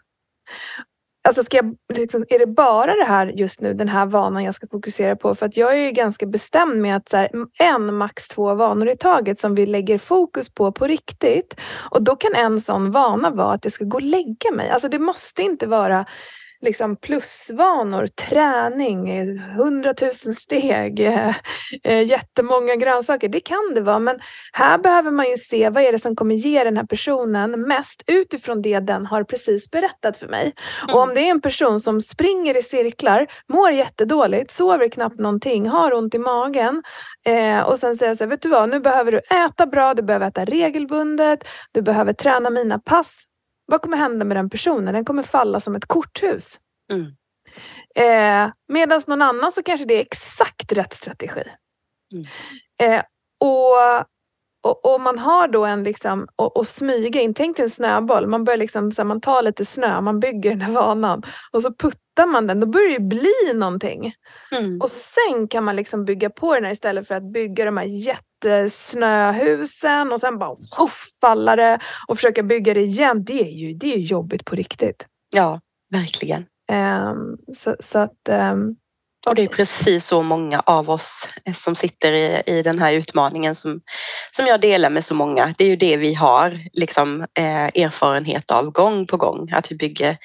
Alltså 1.28 1.44
ska 1.44 1.56
jag, 1.56 1.76
liksom, 1.94 2.24
är 2.28 2.38
det 2.38 2.46
bara 2.46 2.94
det 2.94 3.04
här 3.04 3.26
just 3.26 3.60
nu, 3.60 3.74
den 3.74 3.88
här 3.88 4.06
vanan 4.06 4.44
jag 4.44 4.54
ska 4.54 4.66
fokusera 4.66 5.16
på? 5.16 5.34
För 5.34 5.46
att 5.46 5.56
jag 5.56 5.72
är 5.72 5.84
ju 5.84 5.90
ganska 5.90 6.26
bestämd 6.26 6.80
med 6.80 6.96
att 6.96 7.08
så 7.08 7.16
här, 7.16 7.30
en, 7.58 7.94
max 7.94 8.28
två 8.28 8.54
vanor 8.54 8.88
i 8.88 8.96
taget 8.96 9.40
som 9.40 9.54
vi 9.54 9.66
lägger 9.66 9.98
fokus 9.98 10.54
på 10.54 10.72
på 10.72 10.86
riktigt. 10.86 11.56
Och 11.90 12.02
då 12.02 12.16
kan 12.16 12.34
en 12.34 12.60
sån 12.60 12.92
vana 12.92 13.30
vara 13.30 13.52
att 13.52 13.64
jag 13.64 13.72
ska 13.72 13.84
gå 13.84 13.96
och 13.96 14.02
lägga 14.02 14.50
mig. 14.52 14.70
Alltså 14.70 14.88
det 14.88 14.98
måste 14.98 15.42
inte 15.42 15.66
vara 15.66 16.06
liksom 16.64 16.96
plusvanor, 16.96 18.06
träning, 18.06 19.38
hundratusen 19.38 20.34
steg, 20.34 21.00
eh, 21.00 21.34
eh, 21.84 22.02
jättemånga 22.02 22.76
grönsaker. 22.76 23.28
Det 23.28 23.40
kan 23.40 23.74
det 23.74 23.80
vara, 23.80 23.98
men 23.98 24.18
här 24.52 24.78
behöver 24.78 25.10
man 25.10 25.30
ju 25.30 25.36
se 25.36 25.68
vad 25.68 25.82
är 25.82 25.92
det 25.92 25.98
som 25.98 26.16
kommer 26.16 26.34
ge 26.34 26.64
den 26.64 26.76
här 26.76 26.86
personen 26.86 27.60
mest 27.60 28.02
utifrån 28.06 28.62
det 28.62 28.80
den 28.80 29.06
har 29.06 29.24
precis 29.24 29.70
berättat 29.70 30.16
för 30.16 30.28
mig. 30.28 30.52
Mm. 30.82 30.94
Och 30.94 31.02
om 31.02 31.14
det 31.14 31.20
är 31.20 31.30
en 31.30 31.40
person 31.40 31.80
som 31.80 32.00
springer 32.00 32.56
i 32.56 32.62
cirklar, 32.62 33.26
mår 33.48 33.70
jättedåligt, 33.70 34.50
sover 34.50 34.88
knappt 34.88 35.18
någonting, 35.18 35.68
har 35.68 35.94
ont 35.94 36.14
i 36.14 36.18
magen 36.18 36.82
eh, 37.26 37.60
och 37.60 37.78
sen 37.78 37.96
säger 37.96 38.10
jag 38.10 38.18
så 38.18 38.24
här, 38.24 38.30
vet 38.30 38.42
du 38.42 38.48
vad, 38.48 38.68
nu 38.68 38.80
behöver 38.80 39.12
du 39.12 39.18
äta 39.18 39.66
bra, 39.66 39.94
du 39.94 40.02
behöver 40.02 40.26
äta 40.26 40.44
regelbundet, 40.44 41.44
du 41.72 41.82
behöver 41.82 42.12
träna 42.12 42.50
mina 42.50 42.78
pass 42.78 43.24
vad 43.66 43.82
kommer 43.82 43.96
hända 43.96 44.24
med 44.24 44.36
den 44.36 44.50
personen? 44.50 44.94
Den 44.94 45.04
kommer 45.04 45.22
falla 45.22 45.60
som 45.60 45.74
ett 45.74 45.86
korthus. 45.86 46.60
Mm. 46.90 47.06
Eh, 47.94 48.52
Medan 48.68 49.00
någon 49.06 49.22
annan 49.22 49.52
så 49.52 49.62
kanske 49.62 49.86
det 49.86 49.94
är 49.94 50.00
exakt 50.00 50.72
rätt 50.72 50.92
strategi. 50.92 51.42
Mm. 52.12 52.26
Eh, 52.82 53.04
och, 53.40 54.06
och, 54.62 54.94
och, 54.94 55.00
man 55.00 55.18
har 55.18 55.48
då 55.48 55.64
en 55.64 55.84
liksom, 55.84 56.28
och, 56.36 56.56
och 56.56 56.66
smyga 56.66 57.20
in, 57.20 57.34
tänk 57.34 57.56
dig 57.56 57.64
en 57.64 57.70
snöboll, 57.70 58.26
man 58.26 58.44
börjar 58.44 58.58
liksom, 58.58 58.92
så 58.92 59.02
här, 59.02 59.06
man 59.06 59.20
tar 59.20 59.42
lite 59.42 59.64
snö, 59.64 60.00
man 60.00 60.20
bygger 60.20 60.50
den 60.50 60.60
här 60.60 60.72
vanan 60.72 61.22
och 61.52 61.62
så 61.62 61.74
puttar 61.74 62.03
man 62.26 62.46
den, 62.46 62.60
då 62.60 62.66
börjar 62.66 62.98
det 62.98 63.04
bli 63.04 63.52
någonting. 63.54 64.14
Mm. 64.50 64.80
Och 64.80 64.90
sen 64.90 65.48
kan 65.48 65.64
man 65.64 65.76
liksom 65.76 66.04
bygga 66.04 66.30
på 66.30 66.54
den 66.54 66.64
här 66.64 66.72
istället 66.72 67.08
för 67.08 67.14
att 67.14 67.32
bygga 67.32 67.64
de 67.64 67.76
här 67.76 67.84
jättesnöhusen 67.84 70.12
och 70.12 70.20
sen 70.20 70.38
bara 70.38 70.56
puff, 70.56 71.08
falla 71.20 71.56
det 71.56 71.78
och 72.08 72.16
försöka 72.16 72.42
bygga 72.42 72.74
det 72.74 72.80
igen. 72.80 73.24
Det 73.24 73.40
är 73.40 73.50
ju, 73.50 73.74
det 73.74 73.94
är 73.94 73.98
jobbigt 73.98 74.44
på 74.44 74.56
riktigt. 74.56 75.06
Ja, 75.36 75.60
verkligen. 75.90 76.46
Um, 76.72 77.38
så, 77.56 77.76
så, 77.80 77.98
att 77.98 78.28
um, 78.28 78.76
och 79.26 79.34
det 79.34 79.42
är 79.42 79.48
precis 79.48 80.06
så 80.06 80.22
många 80.22 80.60
av 80.60 80.90
oss 80.90 81.28
som 81.54 81.76
sitter 81.76 82.12
i, 82.12 82.42
i 82.46 82.62
den 82.62 82.78
här 82.78 82.92
utmaningen 82.92 83.54
som, 83.54 83.80
som 84.30 84.46
jag 84.46 84.60
delar 84.60 84.90
med 84.90 85.04
så 85.04 85.14
många. 85.14 85.54
Det 85.58 85.64
är 85.64 85.68
ju 85.68 85.76
det 85.76 85.96
vi 85.96 86.14
har 86.14 86.60
liksom, 86.72 87.20
eh, 87.20 87.64
erfarenhet 87.64 88.50
av 88.50 88.70
gång 88.70 89.06
på 89.06 89.16
gång. 89.16 89.52
Att 89.52 89.72
vi 89.72 89.76
bygger 89.76 90.16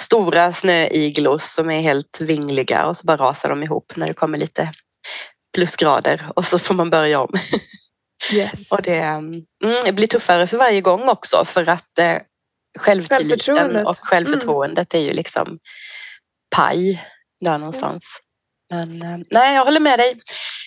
stora 0.00 0.52
snöiglos 0.52 1.54
som 1.54 1.70
är 1.70 1.80
helt 1.80 2.20
vingliga 2.20 2.86
och 2.86 2.96
så 2.96 3.06
bara 3.06 3.16
rasar 3.16 3.48
de 3.48 3.62
ihop 3.62 3.92
när 3.96 4.06
det 4.06 4.14
kommer 4.14 4.38
lite 4.38 4.72
plusgrader 5.54 6.30
och 6.36 6.44
så 6.44 6.58
får 6.58 6.74
man 6.74 6.90
börja 6.90 7.20
om. 7.20 7.32
Yes. 8.32 8.72
och 8.72 8.82
det, 8.82 8.98
mm, 8.98 9.44
det, 9.84 9.92
blir 9.92 10.06
tuffare 10.06 10.46
för 10.46 10.56
varje 10.56 10.80
gång 10.80 11.08
också 11.08 11.44
för 11.44 11.68
att 11.68 11.98
eh, 11.98 12.16
självtilliten 12.78 13.86
och 13.86 13.96
självförtroendet 14.02 14.94
mm. 14.94 15.04
är 15.04 15.08
ju 15.08 15.14
liksom 15.14 15.58
paj 16.56 17.02
där 17.40 17.58
någonstans. 17.58 18.20
Men 18.70 19.02
eh, 19.02 19.18
nej, 19.30 19.54
jag 19.54 19.64
håller 19.64 19.80
med 19.80 19.98
dig. 19.98 20.18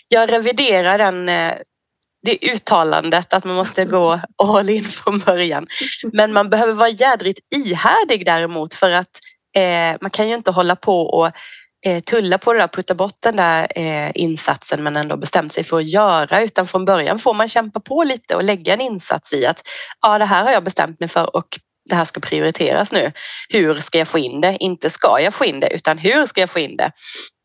Jag 0.09 0.31
reviderar 0.31 0.97
den, 0.97 1.29
eh, 1.29 1.53
det 2.23 2.37
uttalandet 2.41 3.33
att 3.33 3.43
man 3.43 3.55
måste 3.55 3.85
gå 3.85 4.19
all 4.43 4.69
in 4.69 4.83
från 4.83 5.19
början. 5.19 5.67
Men 6.13 6.33
man 6.33 6.49
behöver 6.49 6.73
vara 6.73 6.89
jädrigt 6.89 7.53
ihärdig 7.55 8.25
däremot 8.25 8.73
för 8.73 8.91
att 8.91 9.19
eh, 9.57 9.97
man 10.01 10.09
kan 10.11 10.29
ju 10.29 10.35
inte 10.35 10.51
hålla 10.51 10.75
på 10.75 11.01
och 11.01 11.31
eh, 11.85 11.99
tulla 12.03 12.37
på 12.37 12.53
det 12.53 12.59
där, 12.59 12.67
putta 12.67 12.95
bort 12.95 13.17
den 13.19 13.35
där 13.35 13.67
eh, 13.75 14.11
insatsen 14.15 14.83
man 14.83 14.97
ändå 14.97 15.17
bestämt 15.17 15.53
sig 15.53 15.63
för 15.63 15.77
att 15.77 15.89
göra 15.89 16.41
utan 16.41 16.67
från 16.67 16.85
början 16.85 17.19
får 17.19 17.33
man 17.33 17.49
kämpa 17.49 17.79
på 17.79 18.03
lite 18.03 18.35
och 18.35 18.43
lägga 18.43 18.73
en 18.73 18.81
insats 18.81 19.33
i 19.33 19.45
att 19.45 19.61
ja, 20.01 20.17
det 20.17 20.25
här 20.25 20.43
har 20.43 20.51
jag 20.51 20.63
bestämt 20.63 20.99
mig 20.99 21.09
för 21.09 21.35
och 21.35 21.59
det 21.89 21.95
här 21.95 22.05
ska 22.05 22.19
prioriteras 22.19 22.91
nu. 22.91 23.11
Hur 23.49 23.75
ska 23.75 23.97
jag 23.97 24.07
få 24.07 24.19
in 24.19 24.41
det? 24.41 24.57
Inte 24.59 24.89
ska 24.89 25.21
jag 25.21 25.33
få 25.33 25.45
in 25.45 25.59
det 25.59 25.73
utan 25.73 25.97
hur 25.97 26.25
ska 26.25 26.41
jag 26.41 26.49
få 26.49 26.59
in 26.59 26.77
det? 26.77 26.91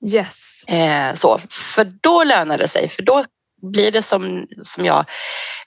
Yes. 0.06 0.64
Eh, 0.68 1.14
så, 1.14 1.40
för 1.50 1.84
då 1.84 2.24
lönar 2.24 2.58
det 2.58 2.68
sig, 2.68 2.88
för 2.88 3.02
då 3.02 3.24
blir 3.62 3.92
det 3.92 4.02
som, 4.02 4.46
som 4.62 4.84
jag 4.84 5.04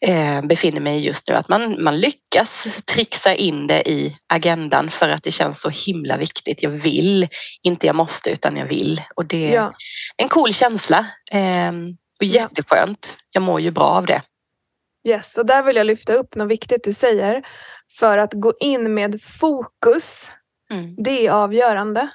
eh, 0.01 0.41
befinner 0.41 0.79
mig 0.79 1.05
just 1.05 1.27
nu, 1.29 1.35
att 1.35 1.47
man, 1.47 1.83
man 1.83 1.99
lyckas 1.99 2.81
trixa 2.85 3.35
in 3.35 3.67
det 3.67 3.89
i 3.89 4.17
agendan 4.27 4.89
för 4.89 5.09
att 5.09 5.23
det 5.23 5.31
känns 5.31 5.61
så 5.61 5.69
himla 5.69 6.17
viktigt. 6.17 6.63
Jag 6.63 6.69
vill, 6.69 7.27
inte 7.63 7.87
jag 7.87 7.95
måste 7.95 8.29
utan 8.29 8.57
jag 8.57 8.65
vill. 8.65 9.01
Och 9.15 9.25
det 9.25 9.51
är 9.51 9.55
ja. 9.55 9.73
en 10.17 10.29
cool 10.29 10.53
känsla 10.53 11.05
eh, 11.31 11.71
och 12.19 12.25
jätteskönt. 12.25 13.17
Jag 13.33 13.41
mår 13.41 13.61
ju 13.61 13.71
bra 13.71 13.87
av 13.87 14.05
det. 14.05 14.21
Yes, 15.07 15.37
och 15.37 15.45
där 15.45 15.63
vill 15.63 15.75
jag 15.75 15.85
lyfta 15.85 16.13
upp 16.13 16.35
något 16.35 16.49
viktigt 16.49 16.83
du 16.83 16.93
säger. 16.93 17.43
För 17.99 18.17
att 18.17 18.33
gå 18.33 18.53
in 18.59 18.93
med 18.93 19.21
fokus, 19.21 20.31
mm. 20.71 20.95
det 20.97 21.27
är 21.27 21.31
avgörande. 21.31 22.09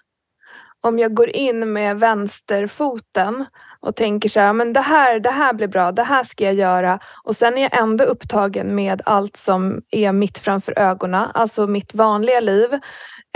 Om 0.80 0.98
jag 0.98 1.14
går 1.14 1.28
in 1.28 1.72
med 1.72 2.00
vänsterfoten 2.00 3.44
och 3.80 3.96
tänker 3.96 4.28
så 4.28 4.40
här, 4.40 4.52
men 4.52 4.72
det 4.72 4.80
här, 4.80 5.20
det 5.20 5.30
här 5.30 5.52
blir 5.52 5.68
bra, 5.68 5.92
det 5.92 6.02
här 6.02 6.24
ska 6.24 6.44
jag 6.44 6.54
göra 6.54 7.00
och 7.24 7.36
sen 7.36 7.58
är 7.58 7.62
jag 7.62 7.78
ändå 7.78 8.04
upptagen 8.04 8.74
med 8.74 9.02
allt 9.04 9.36
som 9.36 9.82
är 9.90 10.12
mitt 10.12 10.38
framför 10.38 10.78
ögonen, 10.78 11.28
alltså 11.34 11.66
mitt 11.66 11.94
vanliga 11.94 12.40
liv. 12.40 12.72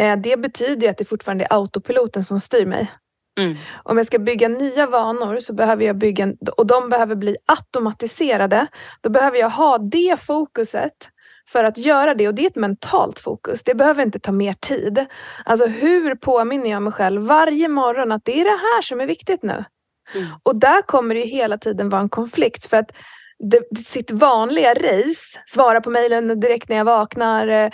Eh, 0.00 0.16
det 0.16 0.36
betyder 0.36 0.90
att 0.90 0.98
det 0.98 1.04
fortfarande 1.04 1.44
är 1.44 1.52
autopiloten 1.52 2.24
som 2.24 2.40
styr 2.40 2.66
mig. 2.66 2.90
Mm. 3.38 3.56
Om 3.82 3.96
jag 3.96 4.06
ska 4.06 4.18
bygga 4.18 4.48
nya 4.48 4.86
vanor 4.86 5.38
så 5.40 5.52
behöver 5.52 5.84
jag 5.84 5.98
bygga, 5.98 6.32
och 6.56 6.66
de 6.66 6.88
behöver 6.88 7.14
bli 7.14 7.36
automatiserade. 7.46 8.66
Då 9.00 9.10
behöver 9.10 9.38
jag 9.38 9.50
ha 9.50 9.78
det 9.78 10.20
fokuset 10.20 11.08
för 11.52 11.64
att 11.64 11.78
göra 11.78 12.14
det 12.14 12.28
och 12.28 12.34
det 12.34 12.42
är 12.42 12.50
ett 12.50 12.56
mentalt 12.56 13.20
fokus. 13.20 13.62
Det 13.64 13.74
behöver 13.74 14.02
inte 14.02 14.20
ta 14.20 14.32
mer 14.32 14.54
tid. 14.60 15.06
Alltså 15.44 15.66
hur 15.66 16.14
påminner 16.14 16.70
jag 16.70 16.82
mig 16.82 16.92
själv 16.92 17.22
varje 17.22 17.68
morgon 17.68 18.12
att 18.12 18.24
det 18.24 18.40
är 18.40 18.44
det 18.44 18.50
här 18.50 18.82
som 18.82 19.00
är 19.00 19.06
viktigt 19.06 19.42
nu? 19.42 19.64
Mm. 20.14 20.26
Och 20.42 20.56
där 20.56 20.82
kommer 20.82 21.14
det 21.14 21.20
hela 21.20 21.58
tiden 21.58 21.88
vara 21.88 22.00
en 22.00 22.08
konflikt 22.08 22.66
för 22.66 22.76
att 22.76 22.90
det, 23.50 23.78
sitt 23.78 24.10
vanliga 24.10 24.74
race, 24.74 25.40
svara 25.46 25.80
på 25.80 25.90
mejlen 25.90 26.40
direkt 26.40 26.68
när 26.68 26.76
jag 26.76 26.84
vaknar, 26.84 27.48
eh, 27.48 27.70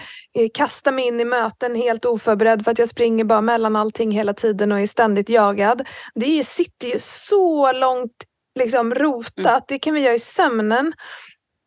kasta 0.54 0.92
mig 0.92 1.06
in 1.06 1.20
i 1.20 1.24
möten 1.24 1.74
helt 1.74 2.04
oförberedd 2.04 2.64
för 2.64 2.70
att 2.70 2.78
jag 2.78 2.88
springer 2.88 3.24
bara 3.24 3.40
mellan 3.40 3.76
allting 3.76 4.10
hela 4.10 4.34
tiden 4.34 4.72
och 4.72 4.80
är 4.80 4.86
ständigt 4.86 5.28
jagad. 5.28 5.88
Det 6.14 6.46
sitter 6.46 6.88
ju 6.88 6.98
så 6.98 7.72
långt 7.72 8.12
liksom 8.58 8.94
rotat, 8.94 9.46
mm. 9.46 9.62
det 9.68 9.78
kan 9.78 9.94
vi 9.94 10.00
göra 10.00 10.14
i 10.14 10.18
sömnen. 10.18 10.92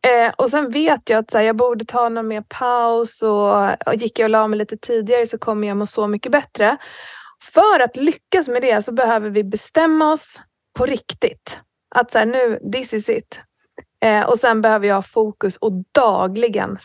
Eh, 0.08 0.34
och 0.38 0.50
sen 0.50 0.72
vet 0.72 1.10
jag 1.10 1.20
att 1.20 1.32
så 1.32 1.38
här, 1.38 1.46
jag 1.46 1.56
borde 1.56 1.86
ta 1.86 2.10
någon 2.10 2.27
mer 2.27 2.44
paus 2.50 3.22
och, 3.22 3.88
och 3.88 3.96
gick 3.96 4.20
jag 4.20 4.25
och 4.25 4.29
la 4.29 4.48
mig 4.48 4.60
lite 4.60 4.77
tidigare 4.77 5.25
så 5.25 5.38
kommer 5.38 5.68
jag 5.68 5.77
må 5.77 5.86
så 5.86 6.08
mycket 6.08 6.32
bättre. 6.32 6.77
För 7.53 7.79
att 7.79 7.96
lyckas 7.96 8.48
med 8.48 8.62
det 8.62 8.82
så 8.82 8.91
behöver 8.91 9.29
vi 9.29 9.44
bestämma 9.44 10.12
oss 10.12 10.41
på 10.77 10.86
riktigt. 10.86 11.60
Att 11.96 12.12
så 12.12 12.20
här, 12.20 12.25
nu, 12.25 12.72
this 12.72 12.94
is 12.94 13.10
it. 13.10 13.41
Eh, 14.06 14.22
och 14.22 14.39
sen 14.39 14.62
behöver 14.62 14.88
jag 14.88 14.96
ha 14.96 15.01
fokus 15.01 15.58
och 15.58 15.72
dagligen 15.91 16.77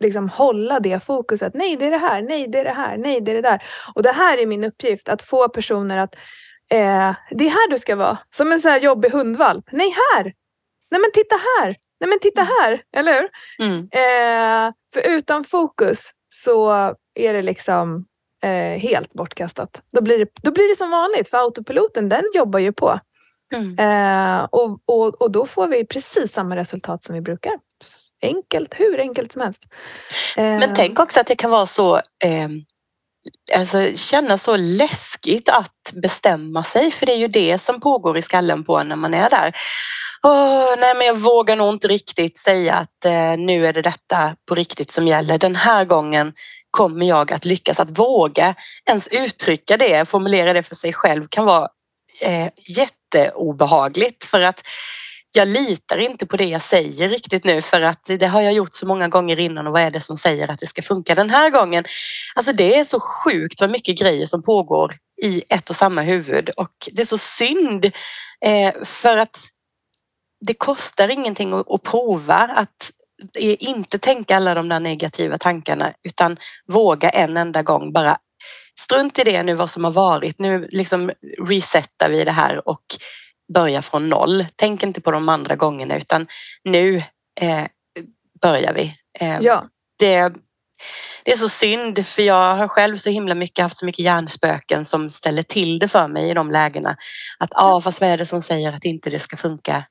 liksom 0.00 0.28
hålla 0.28 0.80
det 0.80 1.04
fokuset. 1.04 1.54
Nej, 1.54 1.76
det 1.76 1.86
är 1.86 1.90
det 1.90 1.98
här. 1.98 2.22
Nej, 2.22 2.46
det 2.48 2.58
är 2.58 2.64
det 2.64 2.70
här. 2.70 2.96
Nej, 2.96 3.20
det 3.20 3.30
är 3.30 3.34
det 3.34 3.42
där. 3.42 3.62
Och 3.94 4.02
det 4.02 4.12
här 4.12 4.38
är 4.38 4.46
min 4.46 4.64
uppgift, 4.64 5.08
att 5.08 5.22
få 5.22 5.48
personer 5.48 5.98
att 5.98 6.14
eh, 6.70 7.14
det 7.30 7.44
är 7.46 7.50
här 7.50 7.70
du 7.70 7.78
ska 7.78 7.96
vara. 7.96 8.18
Som 8.36 8.52
en 8.52 8.60
så 8.60 8.68
här 8.68 8.80
jobbig 8.80 9.10
hundvalp. 9.10 9.64
Nej, 9.72 9.94
här! 10.14 10.24
Nej, 10.90 11.00
men 11.00 11.10
titta 11.12 11.36
här! 11.36 11.76
Nej 12.00 12.08
men 12.08 12.18
titta 12.18 12.40
mm. 12.40 12.52
här, 12.60 12.82
eller 12.96 13.12
hur? 13.12 13.28
Mm. 13.66 13.78
Eh, 13.92 14.72
för 14.94 15.00
utan 15.00 15.44
fokus 15.44 16.10
så 16.34 16.70
är 17.14 17.34
det 17.34 17.42
liksom 17.42 18.04
eh, 18.42 18.80
helt 18.80 19.12
bortkastat. 19.12 19.82
Då 19.92 20.02
blir, 20.02 20.18
det, 20.18 20.30
då 20.42 20.50
blir 20.50 20.68
det 20.68 20.76
som 20.76 20.90
vanligt, 20.90 21.28
för 21.28 21.38
autopiloten 21.38 22.08
den 22.08 22.22
jobbar 22.34 22.58
ju 22.58 22.72
på. 22.72 23.00
Mm. 23.54 23.78
Eh, 23.78 24.44
och, 24.50 24.78
och, 24.86 25.22
och 25.22 25.30
då 25.30 25.46
får 25.46 25.68
vi 25.68 25.84
precis 25.84 26.32
samma 26.32 26.56
resultat 26.56 27.04
som 27.04 27.14
vi 27.14 27.20
brukar. 27.20 27.52
Enkelt, 28.22 28.74
hur 28.80 29.00
enkelt 29.00 29.32
som 29.32 29.42
helst. 29.42 29.62
Men 30.36 30.62
eh. 30.62 30.72
tänk 30.74 31.00
också 31.00 31.20
att 31.20 31.26
det 31.26 31.34
kan 31.34 31.50
vara 31.50 31.66
så 31.66 32.00
ehm, 32.24 32.64
alltså, 33.54 33.90
kännas 33.94 34.42
så 34.42 34.56
läskigt 34.56 35.48
att 35.48 35.92
bestämma 35.92 36.64
sig 36.64 36.90
för 36.90 37.06
det 37.06 37.12
är 37.12 37.16
ju 37.16 37.28
det 37.28 37.58
som 37.58 37.80
pågår 37.80 38.18
i 38.18 38.22
skallen 38.22 38.64
på 38.64 38.82
när 38.82 38.96
man 38.96 39.14
är 39.14 39.30
där. 39.30 39.52
Oh, 40.22 40.74
nej, 40.78 40.94
men 40.94 41.06
jag 41.06 41.18
vågar 41.18 41.56
nog 41.56 41.74
inte 41.74 41.88
riktigt 41.88 42.38
säga 42.38 42.74
att 42.74 43.04
eh, 43.04 43.36
nu 43.38 43.66
är 43.66 43.72
det 43.72 43.82
detta 43.82 44.36
på 44.48 44.54
riktigt 44.54 44.92
som 44.92 45.06
gäller. 45.06 45.38
Den 45.38 45.56
här 45.56 45.84
gången 45.84 46.32
kommer 46.70 47.06
jag 47.06 47.32
att 47.32 47.44
lyckas. 47.44 47.80
Att 47.80 47.98
våga 47.98 48.54
ens 48.86 49.08
uttrycka 49.08 49.76
det, 49.76 50.08
formulera 50.08 50.52
det 50.52 50.62
för 50.62 50.74
sig 50.74 50.92
själv 50.92 51.26
kan 51.28 51.44
vara 51.44 51.68
eh, 52.20 52.48
jätteobehagligt 52.68 54.24
för 54.24 54.40
att 54.40 54.62
jag 55.32 55.48
litar 55.48 55.98
inte 55.98 56.26
på 56.26 56.36
det 56.36 56.44
jag 56.44 56.62
säger 56.62 57.08
riktigt 57.08 57.44
nu 57.44 57.62
för 57.62 57.80
att 57.80 58.04
det 58.04 58.26
har 58.26 58.40
jag 58.40 58.52
gjort 58.52 58.74
så 58.74 58.86
många 58.86 59.08
gånger 59.08 59.40
innan 59.40 59.66
och 59.66 59.72
vad 59.72 59.82
är 59.82 59.90
det 59.90 60.00
som 60.00 60.16
säger 60.16 60.50
att 60.50 60.58
det 60.58 60.66
ska 60.66 60.82
funka 60.82 61.14
den 61.14 61.30
här 61.30 61.50
gången? 61.50 61.84
Alltså 62.34 62.52
det 62.52 62.76
är 62.76 62.84
så 62.84 63.00
sjukt 63.00 63.60
vad 63.60 63.70
mycket 63.70 63.98
grejer 63.98 64.26
som 64.26 64.42
pågår 64.42 64.94
i 65.22 65.42
ett 65.48 65.70
och 65.70 65.76
samma 65.76 66.02
huvud 66.02 66.50
och 66.56 66.88
det 66.92 67.02
är 67.02 67.06
så 67.06 67.18
synd 67.18 67.84
eh, 68.44 68.74
för 68.84 69.16
att 69.16 69.38
det 70.40 70.54
kostar 70.54 71.08
ingenting 71.08 71.52
att, 71.52 71.70
att 71.70 71.82
prova 71.82 72.36
att 72.36 72.90
eh, 73.38 73.56
inte 73.58 73.98
tänka 73.98 74.36
alla 74.36 74.54
de 74.54 74.68
där 74.68 74.80
negativa 74.80 75.38
tankarna 75.38 75.92
utan 76.02 76.36
våga 76.66 77.10
en 77.10 77.36
enda 77.36 77.62
gång 77.62 77.92
bara 77.92 78.18
strunt 78.78 79.18
i 79.18 79.24
det 79.24 79.42
nu 79.42 79.54
vad 79.54 79.70
som 79.70 79.84
har 79.84 79.90
varit. 79.90 80.38
Nu 80.38 80.68
liksom 80.70 81.12
resetar 81.48 82.10
vi 82.10 82.24
det 82.24 82.32
här 82.32 82.68
och 82.68 82.84
börjar 83.54 83.82
från 83.82 84.08
noll. 84.08 84.46
Tänk 84.56 84.82
inte 84.82 85.00
på 85.00 85.10
de 85.10 85.28
andra 85.28 85.56
gångerna 85.56 85.96
utan 85.96 86.26
nu 86.64 86.96
eh, 87.40 87.66
börjar 88.42 88.72
vi. 88.72 88.92
Eh, 89.20 89.38
ja. 89.40 89.68
det, 89.98 90.32
det 91.24 91.32
är 91.32 91.36
så 91.36 91.48
synd 91.48 92.06
för 92.06 92.22
jag 92.22 92.54
har 92.54 92.68
själv 92.68 92.96
så 92.96 93.10
himla 93.10 93.34
mycket 93.34 93.62
haft 93.62 93.78
så 93.78 93.86
mycket 93.86 94.04
hjärnspöken 94.04 94.84
som 94.84 95.10
ställer 95.10 95.42
till 95.42 95.78
det 95.78 95.88
för 95.88 96.08
mig 96.08 96.30
i 96.30 96.34
de 96.34 96.50
lägena. 96.50 96.96
Att 97.38 97.50
ja, 97.54 97.74
ah, 97.74 97.80
fast 97.80 98.00
vad 98.00 98.10
är 98.10 98.16
det 98.16 98.26
som 98.26 98.42
säger 98.42 98.72
att 98.72 98.84
inte 98.84 99.10
det 99.10 99.18
ska 99.18 99.36
funka? 99.36 99.84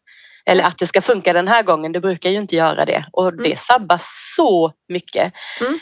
Eller 0.45 0.63
att 0.63 0.77
det 0.77 0.87
ska 0.87 1.01
funka 1.01 1.33
den 1.33 1.47
här 1.47 1.63
gången, 1.63 1.91
det 1.91 1.99
brukar 1.99 2.29
ju 2.29 2.37
inte 2.37 2.55
göra 2.55 2.85
det 2.85 3.05
och 3.11 3.27
mm. 3.27 3.43
det 3.43 3.59
sabbar 3.59 4.01
så 4.35 4.71
mycket. 4.87 5.33
Mm. 5.61 5.79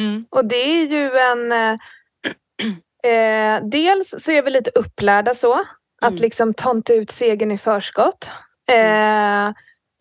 Mm. 0.00 0.26
Och 0.30 0.44
det 0.44 0.56
är 0.56 0.86
ju 0.86 1.18
en 1.18 1.52
eh, 1.52 1.78
eh 3.12 3.68
dels 3.70 4.14
så 4.18 4.32
är 4.32 4.42
vi 4.42 4.50
lite 4.50 4.70
upplärda 4.74 5.34
så 5.34 5.64
att 6.00 6.10
mm. 6.10 6.22
liksom 6.22 6.54
ta 6.54 6.70
inte 6.70 6.94
ut 6.94 7.10
segern 7.10 7.50
i 7.50 7.58
förskott. 7.58 8.30
Mm. 8.70 9.48
Eh, 9.48 9.54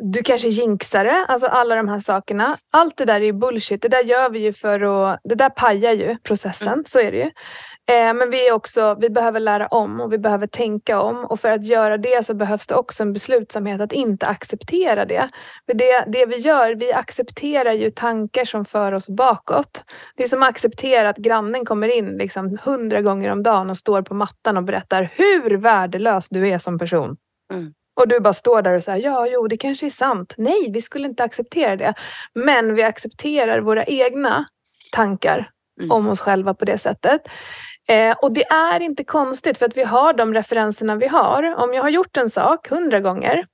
du 0.03 0.23
kanske 0.23 0.47
jinxar 0.47 1.05
det, 1.05 1.25
alltså 1.27 1.47
alla 1.47 1.75
de 1.75 1.87
här 1.87 1.99
sakerna. 1.99 2.57
Allt 2.71 2.97
det 2.97 3.05
där 3.05 3.21
är 3.21 3.33
bullshit. 3.33 3.81
Det 3.81 3.87
där 3.87 4.03
gör 4.03 4.29
vi 4.29 4.39
ju 4.39 4.53
för 4.53 4.81
att... 4.81 5.19
Det 5.23 5.35
där 5.35 5.49
pajar 5.49 5.91
ju 5.91 6.17
processen, 6.23 6.73
mm. 6.73 6.83
så 6.87 6.99
är 6.99 7.11
det 7.11 7.17
ju. 7.17 7.31
Eh, 7.89 8.13
men 8.13 8.29
vi, 8.29 8.47
är 8.47 8.51
också, 8.51 8.97
vi 8.99 9.09
behöver 9.09 9.39
lära 9.39 9.67
om 9.67 10.01
och 10.01 10.13
vi 10.13 10.17
behöver 10.17 10.47
tänka 10.47 11.01
om 11.01 11.25
och 11.25 11.39
för 11.39 11.51
att 11.51 11.65
göra 11.65 11.97
det 11.97 12.25
så 12.25 12.33
behövs 12.33 12.67
det 12.67 12.75
också 12.75 13.03
en 13.03 13.13
beslutsamhet 13.13 13.81
att 13.81 13.91
inte 13.91 14.27
acceptera 14.27 15.05
det. 15.05 15.29
För 15.65 15.73
det, 15.73 16.05
det 16.07 16.25
vi 16.25 16.37
gör, 16.37 16.75
vi 16.75 16.93
accepterar 16.93 17.71
ju 17.71 17.91
tankar 17.91 18.45
som 18.45 18.65
för 18.65 18.91
oss 18.91 19.09
bakåt. 19.09 19.83
Det 20.15 20.23
är 20.23 20.27
som 20.27 20.43
att 20.43 20.49
acceptera 20.49 21.09
att 21.09 21.17
grannen 21.17 21.65
kommer 21.65 21.97
in 21.97 22.17
liksom 22.17 22.57
hundra 22.63 23.01
gånger 23.01 23.31
om 23.31 23.43
dagen 23.43 23.69
och 23.69 23.77
står 23.77 24.01
på 24.01 24.13
mattan 24.13 24.57
och 24.57 24.63
berättar 24.63 25.11
hur 25.15 25.57
värdelös 25.57 26.29
du 26.29 26.49
är 26.49 26.57
som 26.57 26.79
person. 26.79 27.17
Mm. 27.53 27.73
Och 27.99 28.07
du 28.07 28.19
bara 28.19 28.33
står 28.33 28.61
där 28.61 28.73
och 28.73 28.83
säger 28.83 29.09
ja, 29.09 29.27
jo, 29.27 29.47
det 29.47 29.57
kanske 29.57 29.85
är 29.85 29.89
sant. 29.89 30.33
Nej, 30.37 30.71
vi 30.71 30.81
skulle 30.81 31.07
inte 31.07 31.23
acceptera 31.23 31.75
det. 31.75 31.93
Men 32.33 32.75
vi 32.75 32.83
accepterar 32.83 33.59
våra 33.59 33.85
egna 33.85 34.45
tankar 34.91 35.49
mm. 35.79 35.91
om 35.91 36.09
oss 36.09 36.19
själva 36.19 36.53
på 36.53 36.65
det 36.65 36.77
sättet. 36.77 37.21
Eh, 37.87 38.17
och 38.21 38.31
det 38.31 38.43
är 38.43 38.79
inte 38.79 39.03
konstigt 39.03 39.57
för 39.57 39.65
att 39.65 39.77
vi 39.77 39.83
har 39.83 40.13
de 40.13 40.33
referenserna 40.33 40.95
vi 40.95 41.07
har. 41.07 41.55
Om 41.55 41.73
jag 41.73 41.81
har 41.81 41.89
gjort 41.89 42.17
en 42.17 42.29
sak 42.29 42.69
hundra 42.69 42.99
gånger 42.99 43.45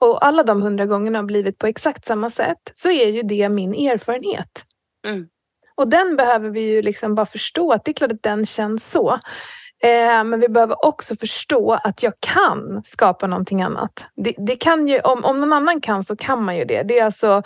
och 0.00 0.26
alla 0.26 0.42
de 0.42 0.62
hundra 0.62 0.86
gångerna 0.86 1.18
har 1.18 1.24
blivit 1.24 1.58
på 1.58 1.66
exakt 1.66 2.06
samma 2.06 2.30
sätt 2.30 2.72
så 2.74 2.90
är 2.90 3.08
ju 3.08 3.22
det 3.22 3.48
min 3.48 3.74
erfarenhet. 3.74 4.64
Mm. 5.06 5.28
Och 5.74 5.88
den 5.88 6.16
behöver 6.16 6.50
vi 6.50 6.60
ju 6.60 6.82
liksom 6.82 7.14
bara 7.14 7.26
förstå 7.26 7.72
att 7.72 7.84
det 7.84 7.90
är 7.90 7.94
klart 7.94 8.12
att 8.12 8.22
den 8.22 8.46
känns 8.46 8.90
så. 8.90 9.12
Eh, 9.82 10.24
men 10.24 10.40
vi 10.40 10.48
behöver 10.48 10.86
också 10.86 11.16
förstå 11.16 11.72
att 11.72 12.02
jag 12.02 12.12
kan 12.20 12.82
skapa 12.84 13.26
någonting 13.26 13.62
annat. 13.62 14.04
Det, 14.16 14.34
det, 14.38 14.56
kan 14.56 14.88
ju, 14.88 15.00
om, 15.00 15.24
om 15.24 15.40
någon 15.40 15.52
annan 15.52 15.80
kan 15.80 16.04
så 16.04 16.16
kan 16.16 16.44
man 16.44 16.56
ju 16.56 16.64
det. 16.64 16.82
Det 16.82 16.98
är 16.98 17.04
alltså 17.04 17.42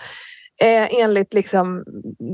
eh, 0.60 1.00
enligt 1.00 1.34
liksom 1.34 1.84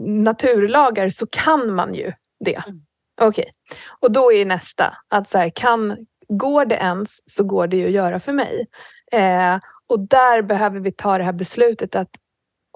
naturlagar 0.06 1.10
så 1.10 1.26
kan 1.26 1.74
man 1.74 1.94
ju 1.94 2.12
det. 2.44 2.62
Mm. 2.66 2.80
Okej, 3.20 3.42
okay. 3.42 3.78
och 4.00 4.12
då 4.12 4.32
är 4.32 4.44
nästa 4.44 4.96
att 5.08 5.30
så 5.30 5.38
här, 5.38 5.50
kan, 5.50 6.06
går 6.28 6.64
det 6.64 6.76
ens 6.76 7.30
så 7.30 7.44
går 7.44 7.66
det 7.66 7.76
ju 7.76 7.86
att 7.86 7.92
göra 7.92 8.20
för 8.20 8.32
mig. 8.32 8.66
Eh, 9.12 9.58
och 9.86 10.00
där 10.00 10.42
behöver 10.42 10.80
vi 10.80 10.92
ta 10.92 11.18
det 11.18 11.24
här 11.24 11.32
beslutet 11.32 11.94
att 11.94 12.10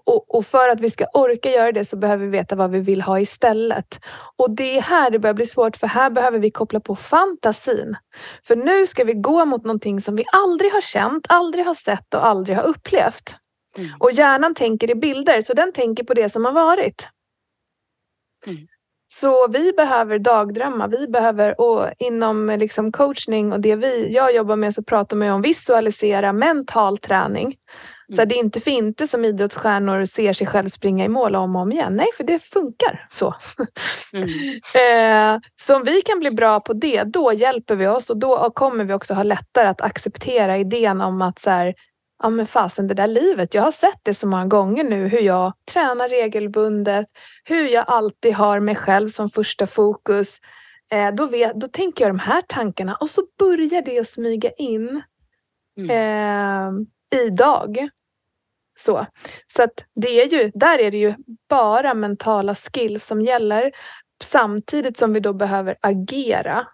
och, 0.08 0.34
och, 0.34 0.46
för 0.46 0.68
att 0.68 0.80
vi 0.80 0.90
ska 0.90 1.06
orka 1.14 1.50
göra 1.50 1.72
det 1.72 1.84
så 1.84 1.96
behöver 1.96 2.24
vi 2.24 2.30
veta 2.30 2.56
vad 2.56 2.70
vi 2.70 2.80
vill 2.80 3.02
ha 3.02 3.20
istället. 3.20 4.00
Och 4.36 4.50
det 4.50 4.76
är 4.76 4.82
här 4.82 5.10
det 5.10 5.18
börjar 5.18 5.34
bli 5.34 5.46
svårt 5.46 5.76
för 5.76 5.86
här 5.86 6.10
behöver 6.10 6.38
vi 6.38 6.50
koppla 6.50 6.80
på 6.80 6.96
fantasin. 6.96 7.96
För 8.44 8.56
nu 8.56 8.86
ska 8.86 9.04
vi 9.04 9.14
gå 9.14 9.44
mot 9.44 9.64
någonting 9.64 10.00
som 10.00 10.16
vi 10.16 10.24
aldrig 10.32 10.72
har 10.72 10.80
känt, 10.80 11.26
aldrig 11.28 11.64
har 11.64 11.74
sett 11.74 12.14
och 12.14 12.26
aldrig 12.26 12.56
har 12.56 12.64
upplevt. 12.64 13.36
Mm. 13.78 13.90
Och 13.98 14.12
hjärnan 14.12 14.54
tänker 14.54 14.90
i 14.90 14.94
bilder 14.94 15.40
så 15.40 15.54
den 15.54 15.72
tänker 15.72 16.04
på 16.04 16.14
det 16.14 16.28
som 16.28 16.44
har 16.44 16.52
varit. 16.52 17.08
Mm. 18.46 18.66
Så 19.08 19.48
vi 19.48 19.72
behöver 19.72 20.18
dagdrömma. 20.18 20.86
Vi 20.86 21.08
behöver, 21.08 21.60
och 21.60 21.90
inom 21.98 22.56
liksom 22.58 22.92
coachning 22.92 23.52
och 23.52 23.60
det 23.60 23.76
vi, 23.76 24.14
jag 24.14 24.34
jobbar 24.34 24.56
med 24.56 24.74
så 24.74 24.82
pratar 24.82 25.16
man 25.16 25.28
om 25.28 25.42
visualisera 25.42 26.32
mental 26.32 26.98
träning. 26.98 27.56
Mm. 28.08 28.16
Så 28.16 28.24
det 28.24 28.34
är 28.34 28.38
inte 28.38 28.60
för 28.60 28.70
inte 28.70 29.06
som 29.06 29.24
idrottsstjärnor 29.24 30.04
ser 30.04 30.32
sig 30.32 30.46
själv 30.46 30.68
springa 30.68 31.04
i 31.04 31.08
mål 31.08 31.36
om 31.36 31.56
och 31.56 31.62
om 31.62 31.72
igen. 31.72 31.96
Nej, 31.96 32.06
för 32.16 32.24
det 32.24 32.38
funkar 32.38 33.06
så. 33.10 33.34
Mm. 34.12 34.28
eh, 35.34 35.40
så 35.60 35.76
om 35.76 35.84
vi 35.84 36.02
kan 36.02 36.18
bli 36.20 36.30
bra 36.30 36.60
på 36.60 36.72
det, 36.72 37.02
då 37.04 37.32
hjälper 37.32 37.76
vi 37.76 37.86
oss 37.86 38.10
och 38.10 38.18
då 38.18 38.50
kommer 38.50 38.84
vi 38.84 38.92
också 38.92 39.14
ha 39.14 39.22
lättare 39.22 39.68
att 39.68 39.80
acceptera 39.80 40.58
idén 40.58 41.00
om 41.00 41.22
att 41.22 41.38
så 41.38 41.50
här, 41.50 41.74
ja 42.18 42.28
men 42.28 42.46
fasen 42.46 42.86
det 42.86 42.94
där 42.94 43.06
livet, 43.06 43.54
jag 43.54 43.62
har 43.62 43.70
sett 43.70 44.00
det 44.02 44.14
så 44.14 44.26
många 44.26 44.46
gånger 44.46 44.84
nu 44.84 45.08
hur 45.08 45.20
jag 45.20 45.52
tränar 45.72 46.08
regelbundet, 46.08 47.06
hur 47.44 47.68
jag 47.68 47.84
alltid 47.88 48.34
har 48.34 48.60
mig 48.60 48.74
själv 48.74 49.08
som 49.08 49.30
första 49.30 49.66
fokus. 49.66 50.40
Eh, 50.90 51.14
då, 51.14 51.26
vet, 51.26 51.54
då 51.54 51.68
tänker 51.68 52.04
jag 52.04 52.10
de 52.10 52.18
här 52.18 52.42
tankarna 52.42 52.94
och 52.94 53.10
så 53.10 53.22
börjar 53.38 53.82
det 53.82 53.98
att 53.98 54.08
smyga 54.08 54.50
in 54.50 55.02
mm. 55.78 55.90
eh, 55.90 57.20
idag. 57.20 57.88
Så, 58.78 59.06
så 59.56 59.62
att 59.62 59.84
det 59.94 60.08
är 60.08 60.26
ju, 60.26 60.50
där 60.54 60.78
är 60.78 60.90
det 60.90 60.98
ju 60.98 61.14
bara 61.48 61.94
mentala 61.94 62.54
skills 62.54 63.06
som 63.06 63.22
gäller 63.22 63.72
samtidigt 64.22 64.98
som 64.98 65.12
vi 65.12 65.20
då 65.20 65.32
behöver 65.32 65.76
agera 65.80 66.66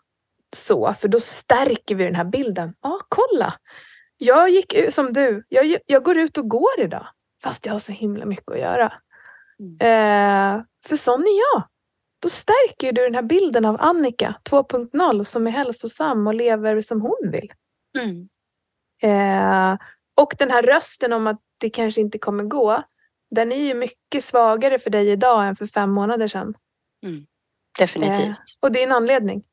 så, 0.57 0.95
för 1.01 1.09
då 1.09 1.21
stärker 1.21 1.95
vi 1.95 2.05
den 2.05 2.15
här 2.15 2.25
bilden. 2.25 2.75
Ja, 2.83 3.01
kolla! 3.09 3.55
Jag 4.19 4.51
gick 4.51 4.75
ut 4.75 4.95
som 4.95 5.13
du, 5.13 5.45
jag, 5.49 5.79
jag 5.87 6.05
går 6.05 6.19
ut 6.19 6.39
och 6.39 6.49
går 6.49 6.81
idag 6.81 7.07
fast 7.45 7.67
jag 7.67 7.73
har 7.73 7.79
så 7.79 7.93
himla 7.93 8.25
mycket 8.25 8.51
att 8.51 8.59
göra. 8.59 8.93
Mm. 9.59 9.75
Eh, 9.81 10.65
för 10.87 10.97
sån 10.97 11.21
är 11.21 11.39
jag. 11.39 11.69
Då 12.21 12.29
stärker 12.29 12.93
du 12.93 13.03
den 13.03 13.15
här 13.15 13.23
bilden 13.23 13.65
av 13.65 13.77
Annika 13.81 14.35
2.0 14.51 15.25
som 15.25 15.47
är 15.47 15.51
hälsosam 15.51 16.27
och 16.27 16.35
lever 16.35 16.81
som 16.81 17.01
hon 17.01 17.31
vill. 17.33 17.53
Mm. 17.99 18.29
Eh, 19.03 19.79
och 20.15 20.35
den 20.39 20.51
här 20.51 20.63
rösten 20.63 21.13
om 21.13 21.27
att 21.27 21.41
det 21.59 21.71
kanske 21.71 22.01
inte 22.01 22.19
kommer 22.19 22.45
gå, 22.45 22.83
den 23.31 23.53
är 23.53 23.57
ju 23.57 23.75
mycket 23.75 24.25
svagare 24.25 24.79
för 24.79 24.91
dig 24.91 25.11
idag 25.11 25.47
än 25.47 25.57
för 25.57 25.67
fem 25.67 25.91
månader 25.91 26.29
sedan. 26.29 26.55
Mm. 27.07 27.27
Definitivt. 27.79 28.29
Eh, 28.29 28.35
och 28.61 28.73
det 28.73 28.79
är 28.79 28.87
en 28.87 28.93
anledning. 28.93 29.45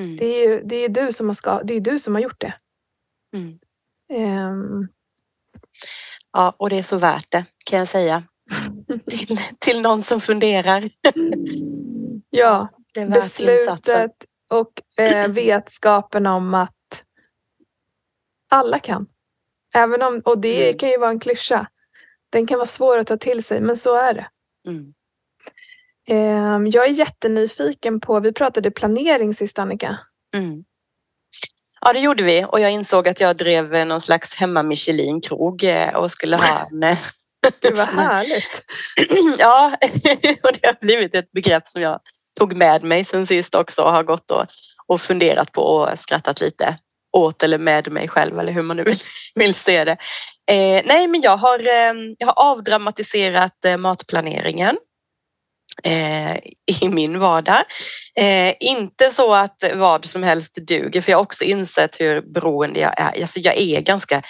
Mm. 0.00 0.16
Det, 0.16 0.24
är 0.24 0.48
ju, 0.48 0.62
det, 0.64 0.76
är 0.76 0.88
du 0.88 1.12
som 1.12 1.26
har 1.26 1.34
ska, 1.34 1.62
det 1.62 1.74
är 1.74 1.80
du 1.80 1.98
som 1.98 2.14
har 2.14 2.22
gjort 2.22 2.40
det. 2.40 2.54
Mm. 3.36 3.58
Um... 4.10 4.88
Ja, 6.32 6.54
och 6.58 6.70
det 6.70 6.78
är 6.78 6.82
så 6.82 6.98
värt 6.98 7.30
det 7.30 7.44
kan 7.66 7.78
jag 7.78 7.88
säga. 7.88 8.22
till, 9.06 9.36
till 9.58 9.82
någon 9.82 10.02
som 10.02 10.20
funderar. 10.20 10.82
ja, 12.30 12.68
det 12.94 13.00
är 13.00 13.08
beslutet 13.08 13.60
insatsen. 13.60 14.10
och 14.50 15.02
eh, 15.02 15.28
vetskapen 15.28 16.26
om 16.26 16.54
att 16.54 17.04
alla 18.50 18.78
kan. 18.78 19.06
Även 19.74 20.02
om, 20.02 20.22
och 20.24 20.38
det 20.38 20.68
mm. 20.68 20.78
kan 20.78 20.88
ju 20.88 20.98
vara 20.98 21.10
en 21.10 21.20
klyscha. 21.20 21.66
Den 22.30 22.46
kan 22.46 22.58
vara 22.58 22.66
svår 22.66 22.98
att 22.98 23.06
ta 23.06 23.16
till 23.16 23.42
sig, 23.42 23.60
men 23.60 23.76
så 23.76 23.96
är 23.96 24.14
det. 24.14 24.28
Mm. 24.68 24.94
Eh, 26.08 26.70
jag 26.70 26.84
är 26.88 26.92
jättenyfiken 26.92 28.00
på, 28.00 28.20
vi 28.20 28.32
pratade 28.32 28.70
planering 28.70 29.34
sist 29.34 29.58
Annika. 29.58 29.98
Mm. 30.34 30.64
Ja, 31.80 31.92
det 31.92 32.00
gjorde 32.00 32.22
vi 32.22 32.44
och 32.48 32.60
jag 32.60 32.70
insåg 32.70 33.08
att 33.08 33.20
jag 33.20 33.36
drev 33.36 33.86
någon 33.86 34.00
slags 34.00 34.34
hemma 34.34 34.62
Michelin-krog 34.62 35.64
eh, 35.64 35.94
och 35.94 36.10
skulle 36.10 36.36
ha 36.36 36.66
en... 36.72 36.80
Gud 37.62 37.76
vad 37.76 37.88
härligt! 37.88 38.62
ja, 39.38 39.72
och 40.42 40.50
det 40.60 40.66
har 40.66 40.80
blivit 40.80 41.14
ett 41.14 41.32
begrepp 41.32 41.68
som 41.68 41.82
jag 41.82 42.00
tog 42.38 42.56
med 42.56 42.82
mig 42.82 43.04
sen 43.04 43.26
sist 43.26 43.54
också 43.54 43.82
och 43.82 43.92
har 43.92 44.02
gått 44.02 44.30
och, 44.30 44.46
och 44.86 45.00
funderat 45.00 45.52
på 45.52 45.62
och 45.62 45.98
skrattat 45.98 46.40
lite 46.40 46.76
åt 47.12 47.42
eller 47.42 47.58
med 47.58 47.92
mig 47.92 48.08
själv 48.08 48.38
eller 48.38 48.52
hur 48.52 48.62
man 48.62 48.76
nu 48.76 48.82
vill, 48.82 48.98
vill 49.34 49.54
se 49.54 49.84
det. 49.84 49.96
Eh, 50.50 50.82
nej, 50.84 51.08
men 51.08 51.20
jag 51.20 51.36
har, 51.36 51.58
eh, 51.58 51.94
jag 52.18 52.26
har 52.26 52.38
avdramatiserat 52.38 53.64
eh, 53.64 53.76
matplaneringen 53.76 54.76
eh, 55.82 56.36
i 56.80 56.88
min 56.88 57.18
vardag. 57.18 57.64
Eh, 58.16 58.54
inte 58.60 59.10
så 59.10 59.34
att 59.34 59.64
vad 59.74 60.06
som 60.06 60.22
helst 60.22 60.58
duger, 60.66 61.00
för 61.00 61.12
jag 61.12 61.18
har 61.18 61.22
också 61.22 61.44
insett 61.44 62.00
hur 62.00 62.20
beroende 62.20 62.80
jag 62.80 63.00
är. 63.00 63.22
Alltså 63.22 63.40
jag 63.40 63.58
är 63.58 63.80
ganska 63.80 64.22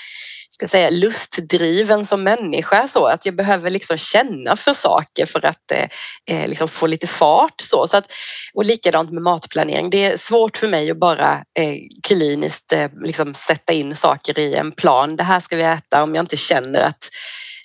ska 0.61 0.69
säga, 0.69 0.91
lustdriven 0.91 2.07
som 2.07 2.23
människa 2.23 2.89
så 2.89 3.07
att 3.07 3.27
jag 3.27 3.37
behöver 3.37 3.71
liksom 3.71 3.99
känna 3.99 4.57
för 4.57 4.75
saker 4.75 5.27
för 5.27 5.47
att 5.47 5.73
eh, 5.73 5.89
eh, 6.27 6.49
liksom 6.49 6.69
få 6.69 6.87
lite 6.87 7.07
fart 7.07 7.61
så. 7.61 7.87
så 7.87 7.97
att, 7.97 8.13
och 8.55 8.65
likadant 8.65 9.13
med 9.13 9.23
matplanering. 9.23 9.91
Det 9.91 10.05
är 10.05 10.17
svårt 10.17 10.57
för 10.57 10.69
mig 10.69 10.91
att 10.91 10.99
bara 10.99 11.33
eh, 11.59 11.77
kliniskt 12.03 12.73
eh, 12.73 12.91
liksom 13.03 13.35
sätta 13.35 13.73
in 13.73 13.97
saker 13.97 14.39
i 14.39 14.55
en 14.55 14.73
plan. 14.73 15.17
Det 15.17 15.23
här 15.23 15.41
ska 15.41 15.57
vi 15.57 15.63
äta 15.63 16.03
om 16.03 16.15
jag 16.15 16.23
inte 16.23 16.37
känner 16.37 16.81
att 16.81 17.09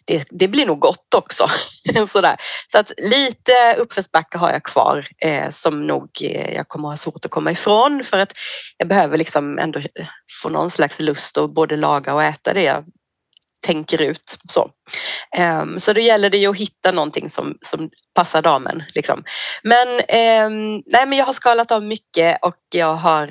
det, 0.08 0.28
det 0.30 0.48
blir 0.48 0.66
nog 0.66 0.80
gott 0.80 1.14
också. 1.16 1.48
Sådär. 2.12 2.36
Så 2.72 2.80
att 2.80 2.92
lite 2.98 3.76
uppförsbacke 3.78 4.38
har 4.38 4.52
jag 4.52 4.64
kvar 4.64 5.06
eh, 5.22 5.50
som 5.50 5.88
nog 5.88 6.10
eh, 6.24 6.56
jag 6.56 6.68
kommer 6.68 6.90
ha 6.90 6.98
svårt 6.98 7.26
att 7.26 7.32
komma 7.32 7.52
ifrån 7.52 8.04
för 8.04 8.20
att 8.20 8.34
jag 8.78 8.88
behöver 8.88 9.18
liksom 9.18 9.60
ändå 9.60 9.82
få 10.42 10.50
någon 10.50 10.70
slags 10.70 11.00
lust 11.00 11.38
att 11.38 11.54
både 11.54 11.78
laga 11.78 12.14
och 12.14 12.24
äta 12.24 12.54
det 12.54 12.64
jag 12.64 12.86
tänker 13.66 14.02
ut. 14.02 14.38
Så, 14.50 14.70
um, 15.40 15.80
så 15.80 15.94
då 15.94 16.02
gäller 16.02 16.30
det 16.30 16.38
ju 16.38 16.48
att 16.48 16.58
hitta 16.58 16.92
någonting 16.92 17.30
som, 17.30 17.58
som 17.62 17.90
passar 18.16 18.42
damen. 18.42 18.84
Liksom. 18.96 19.24
Men, 19.64 19.88
um, 19.88 20.84
nej, 20.86 21.06
men 21.06 21.14
jag 21.14 21.26
har 21.26 21.34
skalat 21.34 21.72
av 21.72 21.84
mycket 21.84 22.38
och 22.42 22.56
jag 22.76 22.94
har 22.94 23.28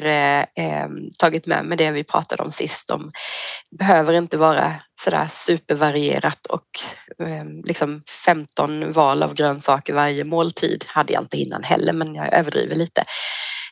um, 0.87 1.11
tagit 1.19 1.47
med 1.47 1.65
mig 1.65 1.79
det 1.79 1.91
vi 1.91 2.05
pratade 2.05 2.43
om 2.43 2.53
sist. 2.53 2.91
Om, 2.91 3.11
behöver 3.79 4.13
inte 4.13 4.37
vara 4.37 4.75
sådär 5.01 5.27
supervarierat 5.31 6.47
och 6.47 6.67
liksom 7.65 8.03
15 8.25 8.93
val 8.93 9.23
av 9.23 9.35
grönsaker 9.35 9.95
varje 9.95 10.25
måltid 10.25 10.85
hade 10.89 11.13
jag 11.13 11.23
inte 11.23 11.37
innan 11.37 11.63
heller 11.63 11.93
men 11.93 12.15
jag 12.15 12.35
överdriver 12.35 12.75
lite. 12.75 13.05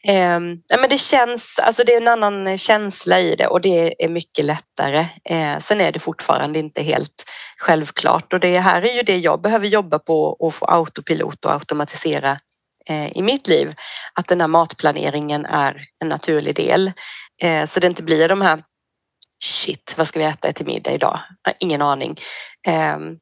Eh, 0.08 0.40
men 0.80 0.90
det 0.90 0.98
känns, 0.98 1.58
alltså 1.58 1.84
det 1.84 1.94
är 1.94 2.00
en 2.00 2.08
annan 2.08 2.58
känsla 2.58 3.20
i 3.20 3.34
det 3.36 3.46
och 3.46 3.60
det 3.60 4.04
är 4.04 4.08
mycket 4.08 4.44
lättare. 4.44 5.06
Eh, 5.24 5.58
sen 5.58 5.80
är 5.80 5.92
det 5.92 5.98
fortfarande 5.98 6.58
inte 6.58 6.82
helt 6.82 7.24
självklart 7.58 8.32
och 8.32 8.40
det 8.40 8.58
här 8.58 8.82
är 8.82 8.94
ju 8.96 9.02
det 9.02 9.18
jag 9.18 9.40
behöver 9.40 9.66
jobba 9.66 9.98
på 9.98 10.24
och 10.24 10.54
få 10.54 10.66
autopilot 10.66 11.44
och 11.44 11.52
automatisera 11.52 12.40
eh, 12.88 13.16
i 13.16 13.22
mitt 13.22 13.48
liv. 13.48 13.74
Att 14.14 14.28
den 14.28 14.40
här 14.40 14.48
matplaneringen 14.48 15.46
är 15.46 15.82
en 16.02 16.08
naturlig 16.08 16.54
del 16.54 16.92
eh, 17.42 17.66
så 17.66 17.80
det 17.80 17.86
inte 17.86 18.02
blir 18.02 18.28
de 18.28 18.40
här 18.40 18.62
shit, 19.44 19.94
vad 19.96 20.08
ska 20.08 20.18
vi 20.18 20.24
äta 20.24 20.52
till 20.52 20.66
middag 20.66 20.92
idag? 20.92 21.20
Ingen 21.58 21.82
aning. 21.82 22.16
Ehm, 22.66 23.18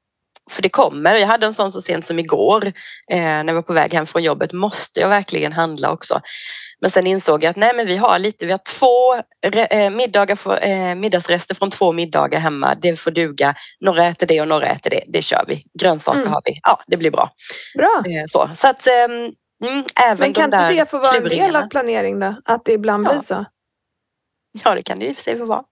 för 0.50 0.62
det 0.62 0.68
kommer. 0.68 1.14
Jag 1.14 1.26
hade 1.26 1.46
en 1.46 1.54
sån 1.54 1.72
så 1.72 1.80
sent 1.80 2.06
som 2.06 2.18
igår 2.18 2.66
eh, 3.10 3.18
när 3.18 3.46
jag 3.46 3.54
var 3.54 3.62
på 3.62 3.72
väg 3.72 3.94
hem 3.94 4.06
från 4.06 4.22
jobbet. 4.22 4.52
Måste 4.52 5.00
jag 5.00 5.08
verkligen 5.08 5.52
handla 5.52 5.92
också? 5.92 6.20
Men 6.80 6.90
sen 6.90 7.06
insåg 7.06 7.44
jag 7.44 7.50
att 7.50 7.56
nej, 7.56 7.72
men 7.74 7.86
vi 7.86 7.96
har 7.96 8.18
lite. 8.18 8.46
Vi 8.46 8.52
har 8.52 8.60
två 8.78 9.14
eh, 9.70 9.90
middagar 9.90 10.36
för, 10.36 10.58
eh, 10.62 10.94
middagsrester 10.94 11.54
från 11.54 11.70
två 11.70 11.92
middagar 11.92 12.40
hemma. 12.40 12.74
Det 12.74 12.96
får 12.96 13.10
duga. 13.10 13.54
Några 13.80 14.04
äter 14.04 14.26
det 14.26 14.40
och 14.40 14.48
några 14.48 14.66
äter 14.66 14.90
det. 14.90 15.02
Det 15.06 15.22
kör 15.22 15.44
vi. 15.48 15.62
Grönsaker 15.80 16.20
mm. 16.20 16.32
har 16.32 16.42
vi. 16.44 16.52
Ja, 16.62 16.80
det 16.86 16.96
blir 16.96 17.10
bra. 17.10 17.30
Bra. 17.76 18.02
Eh, 18.06 18.24
så 18.26 18.48
så 18.54 18.68
att 18.68 18.86
ehm, 18.86 19.10
mm, 19.10 19.84
även 20.04 20.18
Men 20.18 20.32
kan 20.32 20.50
de 20.50 20.56
inte 20.56 20.72
det 20.72 20.90
få 20.90 20.98
vara 20.98 21.16
en 21.16 21.24
del 21.24 21.56
av 21.56 21.68
planering 21.68 22.20
då? 22.20 22.34
Att 22.44 22.64
det 22.64 22.72
ibland 22.72 23.06
ja. 23.06 23.12
blir 23.12 23.22
så? 23.22 23.44
Ja, 24.64 24.74
det 24.74 24.82
kan 24.82 24.98
det 24.98 25.06
i 25.06 25.12
och 25.12 25.16
för 25.16 25.22
sig 25.22 25.38
få 25.38 25.44
vara. 25.44 25.64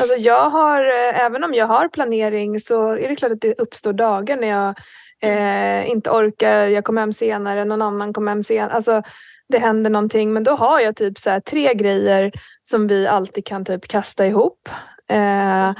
Alltså 0.00 0.16
jag 0.16 0.50
har, 0.50 0.84
även 1.14 1.44
om 1.44 1.54
jag 1.54 1.66
har 1.66 1.88
planering 1.88 2.60
så 2.60 2.90
är 2.90 3.08
det 3.08 3.16
klart 3.16 3.32
att 3.32 3.40
det 3.40 3.54
uppstår 3.58 3.92
dagar 3.92 4.36
när 4.36 4.48
jag 4.48 4.74
eh, 5.22 5.90
inte 5.90 6.10
orkar, 6.10 6.66
jag 6.66 6.84
kommer 6.84 7.00
hem 7.00 7.12
senare, 7.12 7.64
någon 7.64 7.82
annan 7.82 8.12
kommer 8.12 8.32
hem 8.32 8.42
senare. 8.42 8.72
Alltså, 8.72 9.02
det 9.48 9.58
händer 9.58 9.90
någonting 9.90 10.32
men 10.32 10.44
då 10.44 10.52
har 10.52 10.80
jag 10.80 10.96
typ 10.96 11.18
så 11.18 11.40
tre 11.50 11.74
grejer 11.74 12.32
som 12.64 12.86
vi 12.86 13.06
alltid 13.06 13.46
kan 13.46 13.64
typ 13.64 13.88
kasta 13.88 14.26
ihop. 14.26 14.68
Eh, 15.10 15.72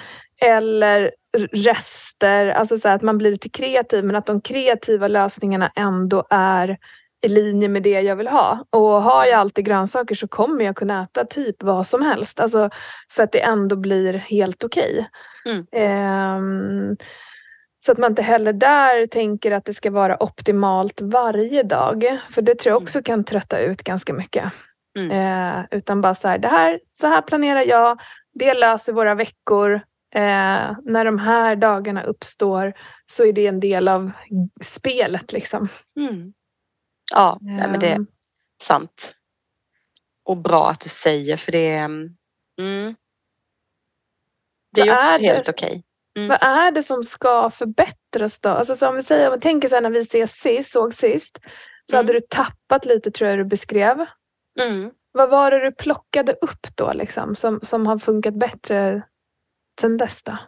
eller 0.42 1.10
rester, 1.52 2.48
alltså 2.48 2.78
så 2.78 2.88
att 2.88 3.02
man 3.02 3.18
blir 3.18 3.30
lite 3.30 3.48
kreativ 3.48 4.04
men 4.04 4.16
att 4.16 4.26
de 4.26 4.40
kreativa 4.40 5.08
lösningarna 5.08 5.72
ändå 5.76 6.24
är 6.30 6.78
i 7.22 7.28
linje 7.28 7.68
med 7.68 7.82
det 7.82 8.00
jag 8.00 8.16
vill 8.16 8.28
ha. 8.28 8.64
Och 8.70 9.02
har 9.02 9.24
jag 9.24 9.40
alltid 9.40 9.64
grönsaker 9.64 10.14
så 10.14 10.28
kommer 10.28 10.64
jag 10.64 10.76
kunna 10.76 11.02
äta 11.02 11.24
typ 11.24 11.62
vad 11.62 11.86
som 11.86 12.02
helst. 12.02 12.40
Alltså 12.40 12.70
för 13.10 13.22
att 13.22 13.32
det 13.32 13.40
ändå 13.40 13.76
blir 13.76 14.12
helt 14.12 14.64
okej. 14.64 15.08
Okay. 15.44 15.54
Mm. 15.54 16.90
Eh, 16.90 16.96
så 17.86 17.92
att 17.92 17.98
man 17.98 18.12
inte 18.12 18.22
heller 18.22 18.52
där 18.52 19.06
tänker 19.06 19.52
att 19.52 19.64
det 19.64 19.74
ska 19.74 19.90
vara 19.90 20.22
optimalt 20.22 21.00
varje 21.00 21.62
dag. 21.62 22.20
För 22.30 22.42
det 22.42 22.54
tror 22.54 22.72
jag 22.72 22.82
också 22.82 23.02
kan 23.02 23.24
trötta 23.24 23.58
ut 23.58 23.82
ganska 23.82 24.12
mycket. 24.12 24.52
Mm. 24.98 25.10
Eh, 25.10 25.64
utan 25.70 26.00
bara 26.00 26.14
så 26.14 26.28
här, 26.28 26.38
det 26.38 26.48
här, 26.48 26.80
så 26.94 27.06
här 27.06 27.22
planerar 27.22 27.62
jag, 27.62 28.00
det 28.34 28.54
löser 28.54 28.92
våra 28.92 29.14
veckor. 29.14 29.74
Eh, 30.14 30.76
när 30.82 31.04
de 31.04 31.18
här 31.18 31.56
dagarna 31.56 32.02
uppstår 32.02 32.72
så 33.06 33.24
är 33.24 33.32
det 33.32 33.46
en 33.46 33.60
del 33.60 33.88
av 33.88 34.10
spelet. 34.62 35.32
Liksom. 35.32 35.68
Mm. 35.96 36.32
Ja, 37.14 37.38
eh. 37.40 37.70
men 37.70 37.80
det 37.80 37.88
är 37.88 37.96
ehm. 37.96 38.06
sant. 38.62 39.14
Och 40.24 40.36
bra 40.36 40.70
att 40.70 40.80
du 40.80 40.88
säger 40.88 41.36
för 41.36 41.52
det 41.52 41.74
är, 41.74 41.84
mm, 41.84 42.94
det 44.72 44.80
är 44.80 44.84
ju 44.84 44.92
också 44.92 45.12
är 45.12 45.18
helt 45.18 45.48
okej. 45.48 45.68
Okay. 45.68 45.82
Mm. 46.16 46.28
Vad 46.28 46.42
är 46.42 46.70
det 46.70 46.82
som 46.82 47.04
ska 47.04 47.50
förbättras 47.50 48.40
då? 48.40 48.48
Alltså 48.48 48.74
som 48.74 48.94
vi 48.94 49.02
säger, 49.02 49.28
om 49.28 49.34
vi 49.34 49.40
tänker 49.40 49.68
så 49.68 49.74
här 49.74 49.82
när 49.82 49.90
vi 49.90 49.98
ses 49.98 50.32
sist, 50.32 50.72
såg 50.72 50.94
sist 50.94 51.38
så 51.90 51.96
mm. 51.96 52.06
hade 52.06 52.12
du 52.12 52.26
tappat 52.30 52.84
lite 52.84 53.10
tror 53.10 53.30
jag 53.30 53.38
du 53.38 53.44
beskrev. 53.44 54.06
Mm. 54.60 54.90
Vad 55.12 55.30
var 55.30 55.50
det 55.50 55.60
du 55.60 55.72
plockade 55.72 56.32
upp 56.32 56.66
då 56.74 56.92
liksom 56.92 57.36
som, 57.36 57.60
som 57.62 57.86
har 57.86 57.98
funkat 57.98 58.34
bättre 58.34 59.02
sen 59.80 59.96
dess 59.96 60.22
då? 60.22 60.38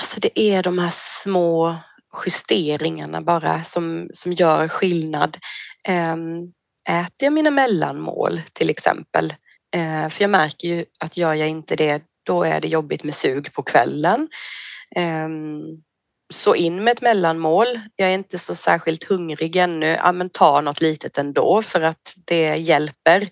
Alltså 0.00 0.20
det 0.20 0.40
är 0.40 0.62
de 0.62 0.78
här 0.78 0.92
små 0.92 1.76
justeringarna 2.26 3.20
bara 3.22 3.64
som, 3.64 4.08
som 4.12 4.32
gör 4.32 4.68
skillnad. 4.68 5.36
Um, 5.88 6.52
äter 6.88 7.26
jag 7.26 7.32
mina 7.32 7.50
mellanmål 7.50 8.40
till 8.52 8.70
exempel? 8.70 9.34
Eh, 9.76 10.08
för 10.08 10.22
jag 10.22 10.30
märker 10.30 10.68
ju 10.68 10.84
att 11.00 11.16
gör 11.16 11.34
jag 11.34 11.48
inte 11.48 11.76
det, 11.76 12.02
då 12.26 12.42
är 12.42 12.60
det 12.60 12.68
jobbigt 12.68 13.04
med 13.04 13.14
sug 13.14 13.52
på 13.52 13.62
kvällen. 13.62 14.28
Ehm, 14.96 15.62
så 16.32 16.54
in 16.54 16.84
med 16.84 16.92
ett 16.92 17.00
mellanmål. 17.00 17.80
Jag 17.96 18.08
är 18.08 18.14
inte 18.14 18.38
så 18.38 18.54
särskilt 18.54 19.04
hungrig 19.04 19.56
ännu. 19.56 19.86
Ja, 19.86 20.12
men 20.12 20.30
ta 20.30 20.60
något 20.60 20.80
litet 20.80 21.18
ändå 21.18 21.62
för 21.62 21.80
att 21.80 22.14
det 22.26 22.56
hjälper 22.56 23.28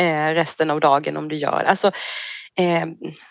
eh, 0.00 0.28
resten 0.34 0.70
av 0.70 0.80
dagen 0.80 1.16
om 1.16 1.28
du 1.28 1.36
gör. 1.36 1.64
Alltså, 1.66 1.92
eh, 2.58 2.86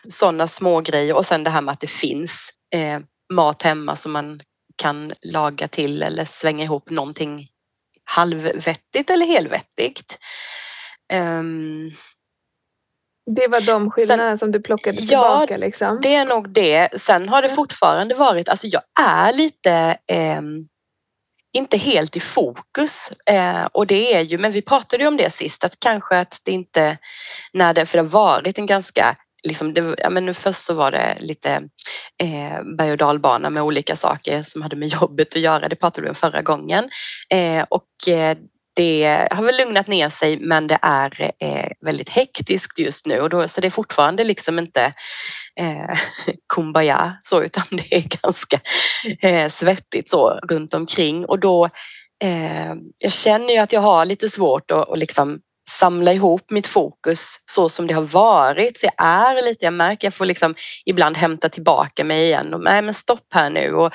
sådana 0.10 0.48
små 0.48 0.82
grejer 0.82 1.16
och 1.16 1.26
sen 1.26 1.44
det 1.44 1.50
här 1.50 1.62
med 1.62 1.72
att 1.72 1.80
det 1.80 1.90
finns 1.90 2.54
eh, 2.76 3.00
mat 3.34 3.62
hemma 3.62 3.96
som 3.96 4.12
man 4.12 4.42
kan 4.76 5.14
laga 5.22 5.68
till 5.68 6.04
eller 6.04 6.26
svänga 6.26 6.64
ihop 6.64 6.90
någonting 6.90 7.48
halvvettigt 8.10 9.10
eller 9.10 9.26
helvettigt. 9.26 10.18
Um, 11.14 11.90
det 13.36 13.48
var 13.48 13.62
de 13.62 13.92
skillnaderna 13.92 14.38
som 14.38 14.52
du 14.52 14.62
plockade 14.62 14.98
tillbaka? 14.98 15.54
Ja, 15.54 15.58
liksom. 15.58 16.00
det 16.02 16.16
är 16.16 16.26
nog 16.26 16.50
det. 16.50 17.02
Sen 17.02 17.30
har 17.30 17.42
det 17.42 17.50
fortfarande 17.50 18.16
varit, 18.16 18.50
alltså 18.50 18.68
jag 18.68 18.82
är 19.00 19.34
lite 19.34 19.98
eh, 20.08 20.42
inte 21.54 21.78
helt 21.78 22.16
i 22.16 22.20
fokus 22.20 23.12
eh, 23.26 23.66
och 23.66 23.88
det 23.88 24.14
är 24.14 24.22
ju, 24.22 24.38
men 24.38 24.52
vi 24.52 24.62
pratade 24.62 25.04
ju 25.04 25.08
om 25.08 25.18
det 25.18 25.30
sist, 25.30 25.64
att 25.64 25.80
kanske 25.80 26.20
att 26.20 26.42
det 26.44 26.52
inte, 26.52 26.98
när 27.54 27.74
det, 27.74 27.86
för 27.86 27.98
det 27.98 28.04
har 28.04 28.10
varit 28.10 28.58
en 28.58 28.66
ganska 28.66 29.16
liksom 29.44 29.74
det, 29.74 29.96
ja, 29.98 30.10
men 30.10 30.36
först 30.36 30.64
så 30.64 30.74
var 30.74 30.92
det 30.92 31.18
lite 31.20 31.50
eh, 32.22 32.64
berg 32.78 32.92
och 32.92 32.98
dalbana 32.98 33.50
med 33.50 33.64
olika 33.64 33.96
saker 33.96 34.44
som 34.44 34.62
hade 34.62 34.76
med 34.76 34.88
jobbet 35.02 35.36
att 35.36 35.42
göra. 35.42 35.70
Det 35.70 35.76
pratade 35.76 36.02
vi 36.02 36.10
om 36.10 36.16
förra 36.16 36.42
gången. 36.42 36.90
Eh, 37.30 37.66
och 37.70 38.08
eh, 38.08 38.38
det 38.76 39.28
har 39.32 39.44
väl 39.44 39.58
lugnat 39.58 39.88
ner 39.88 40.10
sig 40.10 40.40
men 40.40 40.68
det 40.68 40.80
är 40.82 41.32
eh, 41.40 41.72
väldigt 41.82 42.10
hektiskt 42.10 42.80
just 42.80 43.06
nu 43.06 43.22
och 43.22 43.30
då, 43.30 43.48
så 43.48 43.62
det 43.62 43.68
är 43.68 43.72
fortfarande 43.72 44.24
liksom 44.24 44.60
inte 44.60 44.94
eh, 45.60 45.98
kumbaya 46.54 47.18
så 47.24 47.44
utan 47.44 47.64
det 47.72 47.96
är 47.96 48.22
ganska 48.22 48.60
eh, 49.22 49.50
svettigt 49.50 50.10
så 50.10 50.40
runt 50.50 50.74
omkring 50.74 51.26
och 51.26 51.40
då 51.40 51.70
eh, 52.24 52.74
jag 53.00 53.12
känner 53.12 53.54
ju 53.54 53.60
att 53.60 53.74
jag 53.74 53.82
har 53.82 54.06
lite 54.06 54.30
svårt 54.30 54.72
att, 54.72 54.90
att 54.90 55.00
liksom 55.00 55.40
samla 55.70 56.14
ihop 56.14 56.52
mitt 56.52 56.68
fokus 56.68 57.40
så 57.46 57.70
som 57.70 57.88
det 57.88 57.94
har 57.94 58.02
varit. 58.02 58.80
Så 58.80 58.86
jag 58.86 59.08
är 59.08 59.42
lite, 59.42 59.66
jag 59.66 59.74
märker 59.74 60.08
jag 60.08 60.14
får 60.14 60.26
liksom 60.26 60.56
ibland 60.86 61.18
hämta 61.18 61.50
tillbaka 61.50 62.04
mig 62.04 62.24
igen 62.24 62.54
och 62.54 62.64
nej 62.64 62.82
men 62.82 62.94
stopp 62.94 63.34
här 63.34 63.50
nu 63.50 63.74
och 63.76 63.94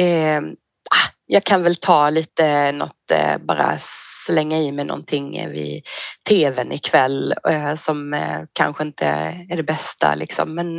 eh, 0.00 0.40
ah, 0.90 1.10
jag 1.26 1.44
kan 1.44 1.62
väl 1.62 1.76
ta 1.76 2.10
lite 2.10 2.72
något, 2.72 3.05
eh, 3.10 3.38
bara 3.38 3.78
slänga 4.26 4.58
i 4.58 4.72
mig 4.72 4.84
någonting 4.84 5.50
vid 5.50 5.82
tvn 6.28 6.72
ikväll 6.72 7.34
eh, 7.48 7.74
som 7.74 8.14
eh, 8.14 8.40
kanske 8.52 8.82
inte 8.82 9.06
är 9.50 9.56
det 9.56 9.62
bästa 9.62 10.14
liksom. 10.14 10.54
Men 10.54 10.74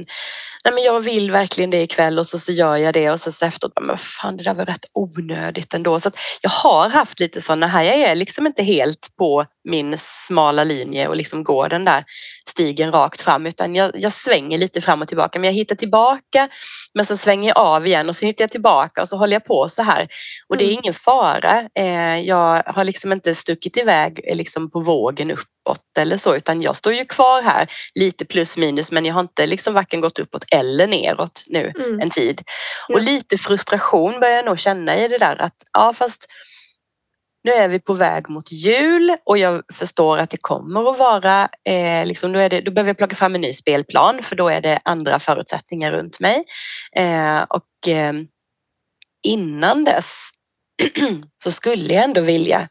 nej 0.66 0.74
men 0.74 0.84
jag 0.84 1.00
vill 1.00 1.32
verkligen 1.32 1.70
det 1.70 1.82
ikväll 1.82 2.20
och 2.20 2.28
så, 2.28 2.40
så 2.40 2.52
gör 2.52 2.76
jag 2.76 2.94
det 2.94 3.12
och 3.12 3.22
så, 3.22 3.32
så 3.32 3.46
efteråt, 3.46 3.74
men 3.82 3.98
fan 3.98 4.38
det 4.38 4.44
där 4.44 4.54
var 4.54 4.66
rätt 4.66 4.86
onödigt 4.94 5.74
ändå. 5.74 6.00
Så 6.00 6.12
jag 6.42 6.50
har 6.50 6.90
haft 6.90 7.20
lite 7.20 7.42
sådana 7.42 7.68
här, 7.68 7.84
jag 7.84 7.96
är 7.96 8.16
liksom 8.16 8.48
inte 8.48 8.64
helt 8.64 9.16
på 9.18 9.46
min 9.70 9.98
smala 9.98 10.64
linje 10.64 11.08
och 11.08 11.16
liksom 11.16 11.44
går 11.44 11.70
den 11.70 11.86
där 11.86 12.06
stigen 12.50 12.92
rakt 12.92 13.22
fram 13.22 13.46
utan 13.46 13.76
jag, 13.76 13.92
jag 13.94 14.14
svänger 14.14 14.58
lite 14.58 14.82
fram 14.82 15.02
och 15.02 15.08
tillbaka. 15.08 15.40
Men 15.40 15.48
jag 15.48 15.54
hittar 15.54 15.76
tillbaka 15.76 16.50
men 16.94 17.06
så 17.06 17.18
svänger 17.18 17.50
jag 17.50 17.58
av 17.58 17.88
igen 17.88 18.10
och 18.10 18.16
så 18.16 18.26
hittar 18.26 18.44
jag 18.44 18.52
tillbaka 18.52 19.02
och 19.02 19.10
så 19.10 19.18
håller 19.18 19.34
jag 19.34 19.46
på 19.46 19.70
så 19.70 19.84
här. 19.84 20.08
Och 20.48 20.58
det 20.58 20.64
är 20.64 20.68
mm. 20.68 20.80
ingen 20.84 20.94
fara. 20.94 21.70
Eh, 21.80 22.17
jag 22.26 22.64
har 22.66 22.84
liksom 22.84 23.12
inte 23.12 23.36
stuckit 23.36 23.78
iväg 23.78 24.22
eh, 24.24 24.36
liksom 24.36 24.72
på 24.72 24.80
vågen 24.80 25.32
uppåt 25.32 25.98
eller 26.00 26.18
så 26.18 26.36
utan 26.36 26.62
jag 26.62 26.76
står 26.76 26.94
ju 26.94 27.06
kvar 27.06 27.42
här 27.42 27.68
lite 27.96 28.26
plus 28.26 28.58
minus 28.58 28.92
men 28.92 29.06
jag 29.06 29.14
har 29.14 29.22
inte 29.22 29.46
liksom 29.46 29.74
varken 29.74 30.02
gått 30.02 30.20
uppåt 30.20 30.46
eller 30.52 30.88
neråt 30.88 31.46
nu 31.48 31.74
mm. 31.80 32.00
en 32.00 32.10
tid. 32.10 32.42
Ja. 32.88 32.96
Och 32.96 33.02
lite 33.02 33.38
frustration 33.38 34.20
börjar 34.20 34.36
jag 34.36 34.46
nog 34.46 34.60
känna 34.60 34.98
i 34.98 35.08
det 35.08 35.18
där 35.18 35.42
att 35.42 35.56
ja 35.74 35.94
fast 35.94 36.26
nu 37.48 37.54
är 37.54 37.68
vi 37.68 37.80
på 37.80 37.94
väg 37.94 38.30
mot 38.30 38.52
jul 38.52 39.18
och 39.26 39.38
jag 39.38 39.64
förstår 39.74 40.18
att 40.18 40.30
det 40.30 40.42
kommer 40.42 40.92
att 40.92 40.98
vara, 40.98 41.50
eh, 41.70 42.06
liksom, 42.06 42.32
då, 42.32 42.40
är 42.40 42.50
det, 42.50 42.62
då 42.62 42.72
behöver 42.72 42.90
jag 42.90 42.98
plocka 42.98 43.16
fram 43.16 43.36
en 43.36 43.42
ny 43.42 43.54
spelplan 43.54 44.24
för 44.24 44.36
då 44.36 44.50
är 44.50 44.62
det 44.62 44.80
andra 44.86 45.20
förutsättningar 45.20 45.92
runt 45.92 46.20
mig. 46.20 46.44
Eh, 46.96 47.42
och 47.42 47.88
eh, 47.88 48.14
innan 49.24 49.84
dess 49.84 50.30
så 51.44 51.52
skulle 51.52 51.94
jag 51.94 52.04
ändå 52.04 52.22
vilja 52.22 52.68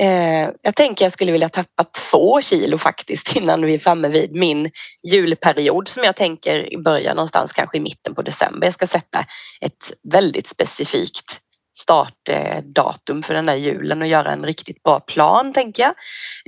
eh, 0.00 0.50
jag 0.62 0.76
tänker 0.76 1.04
jag 1.04 1.12
skulle 1.12 1.32
vilja 1.32 1.48
tappa 1.48 1.84
två 1.84 2.42
kilo 2.42 2.78
faktiskt 2.78 3.36
innan 3.36 3.62
vi 3.66 3.74
är 3.74 3.78
framme 3.78 4.08
vid 4.08 4.34
min 4.36 4.70
julperiod 5.12 5.88
som 5.88 6.04
jag 6.04 6.16
tänker 6.16 6.82
börja 6.84 7.14
någonstans 7.14 7.52
kanske 7.52 7.76
i 7.76 7.80
mitten 7.80 8.14
på 8.14 8.22
december. 8.22 8.66
Jag 8.66 8.74
ska 8.74 8.86
sätta 8.86 9.26
ett 9.60 9.92
väldigt 10.12 10.46
specifikt 10.46 11.40
startdatum 11.84 13.22
för 13.22 13.34
den 13.34 13.46
där 13.46 13.54
julen 13.54 14.02
och 14.02 14.08
göra 14.08 14.32
en 14.32 14.44
riktigt 14.44 14.82
bra 14.82 15.00
plan 15.00 15.52
tänker 15.52 15.82
jag. 15.82 15.94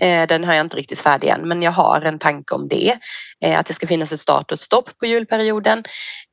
Eh, 0.03 0.27
den 0.27 0.45
har 0.45 0.55
jag 0.55 0.65
inte 0.67 0.77
riktigt 0.77 1.01
färdig 1.01 1.29
än 1.29 1.49
men 1.49 1.63
jag 1.63 1.73
har 1.73 2.01
en 2.01 2.19
tanke 2.19 2.55
om 2.55 2.69
det. 2.69 2.99
Eh, 3.45 3.59
att 3.59 3.67
det 3.67 3.75
ska 3.75 3.87
finnas 3.87 4.13
ett 4.13 4.21
start 4.21 4.51
och 4.51 4.55
ett 4.55 4.61
stopp 4.61 4.99
på 4.99 5.07
julperioden. 5.07 5.85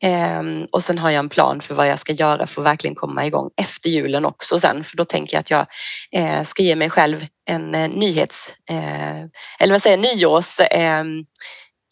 Ehm, 0.04 0.66
och 0.72 0.84
sen 0.84 0.98
har 0.98 1.10
jag 1.10 1.20
en 1.20 1.30
plan 1.30 1.62
för 1.62 1.76
vad 1.76 1.88
jag 1.88 2.00
ska 2.00 2.14
göra 2.14 2.48
för 2.48 2.62
att 2.62 2.68
verkligen 2.68 2.96
komma 2.96 3.26
igång 3.26 3.50
efter 3.62 3.90
julen 3.90 4.26
också 4.26 4.60
sen 4.60 4.84
för 4.84 4.98
då 4.98 5.06
tänker 5.06 5.36
jag 5.36 5.40
att 5.40 5.52
jag 5.52 5.66
eh, 6.12 6.44
ska 6.44 6.64
ge 6.64 6.76
mig 6.76 6.90
själv 6.90 7.26
en 7.50 7.72
nyhets 7.72 8.50
eller 9.60 9.72
vad 9.72 9.82
säger 9.82 9.98
nyårs 9.98 10.60
ehm, 10.72 11.26